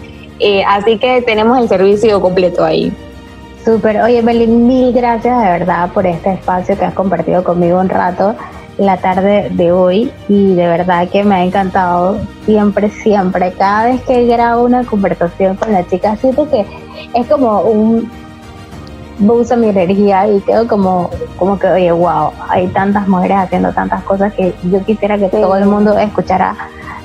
Eh, 0.41 0.64
así 0.66 0.99
que 0.99 1.22
tenemos 1.22 1.59
el 1.59 1.68
servicio 1.68 2.20
completo 2.20 2.64
ahí. 2.64 2.93
Súper. 3.64 4.01
Oye, 4.01 4.22
Belín, 4.22 4.66
mil 4.66 4.93
gracias 4.93 5.38
de 5.43 5.51
verdad 5.51 5.91
por 5.93 6.07
este 6.07 6.32
espacio 6.32 6.78
que 6.78 6.84
has 6.84 6.95
compartido 6.95 7.45
conmigo 7.45 7.78
un 7.78 7.91
rato 7.91 8.34
la 8.78 8.97
tarde 8.97 9.51
de 9.51 9.72
hoy 9.72 10.11
y 10.26 10.55
de 10.55 10.66
verdad 10.66 11.07
que 11.09 11.22
me 11.22 11.34
ha 11.34 11.45
encantado 11.45 12.18
siempre, 12.47 12.88
siempre. 12.88 13.53
Cada 13.53 13.84
vez 13.84 14.01
que 14.03 14.24
grabo 14.24 14.64
una 14.64 14.84
conversación 14.84 15.57
con 15.57 15.72
la 15.72 15.86
chica, 15.86 16.16
siento 16.16 16.49
que 16.49 16.64
es 17.12 17.26
como 17.26 17.61
un 17.61 18.11
usa 19.28 19.55
mi 19.57 19.68
energía 19.68 20.26
y 20.26 20.41
quedo 20.41 20.66
como, 20.66 21.11
como 21.36 21.59
que, 21.59 21.68
oye, 21.68 21.93
wow, 21.93 22.30
hay 22.49 22.68
tantas 22.68 23.07
mujeres 23.07 23.36
haciendo 23.36 23.70
tantas 23.72 24.03
cosas 24.05 24.32
que 24.32 24.55
yo 24.64 24.82
quisiera 24.84 25.18
que 25.18 25.28
todo 25.28 25.57
el 25.57 25.66
mundo 25.66 25.99
escuchara 25.99 26.57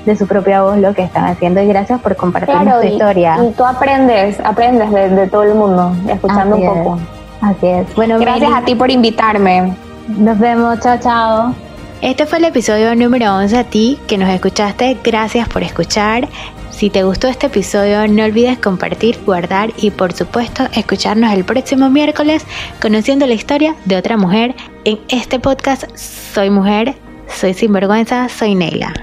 de 0.06 0.16
su 0.16 0.28
propia 0.28 0.62
voz 0.62 0.78
lo 0.78 0.94
que 0.94 1.04
están 1.04 1.26
haciendo 1.26 1.62
y 1.62 1.68
gracias 1.68 2.00
por 2.02 2.16
compartir 2.16 2.56
tu 2.56 2.88
historia. 2.88 3.38
Y 3.44 3.52
tú 3.52 3.66
aprendes, 3.66 4.40
aprendes 4.40 4.92
de, 4.92 5.28
todo 5.28 5.44
el 5.44 5.56
mundo, 5.56 5.92
escuchando 6.08 6.56
un 6.56 6.66
poco. 6.66 7.00
Así 7.42 7.68
es. 7.68 7.96
Bueno, 7.96 8.20
gracias 8.20 8.52
a 8.54 8.64
ti 8.64 8.76
por 8.76 8.92
invitarme. 8.92 9.74
Nos 10.08 10.38
vemos, 10.40 10.80
chao, 10.80 10.98
chao. 11.00 11.56
Este 12.02 12.26
fue 12.26 12.38
el 12.38 12.46
episodio 12.46 12.96
número 12.96 13.34
11 13.36 13.58
a 13.58 13.64
ti 13.64 14.00
que 14.08 14.18
nos 14.18 14.30
escuchaste. 14.30 14.98
Gracias 15.04 15.48
por 15.50 15.64
escuchar. 15.64 16.28
Si 16.70 16.90
te 16.90 17.04
gustó 17.04 17.28
este 17.30 17.48
episodio, 17.48 18.06
no 18.08 18.26
olvides 18.26 18.60
compartir, 18.60 19.18
guardar 19.26 19.72
y 19.78 19.92
por 19.92 20.12
supuesto 20.12 20.68
escucharnos 20.74 21.32
el 21.32 21.46
próximo 21.46 21.90
miércoles 21.90 22.46
conociendo 22.82 23.26
la 23.26 23.34
historia 23.34 23.76
de 23.86 23.96
otra 23.96 24.18
mujer 24.18 24.56
en 24.84 25.00
este 25.08 25.40
podcast 25.40 25.86
Soy 25.96 26.50
Mujer, 26.50 26.96
Soy 27.28 27.54
Sinvergüenza, 27.54 28.28
Soy 28.28 28.56
Neila. 28.56 28.94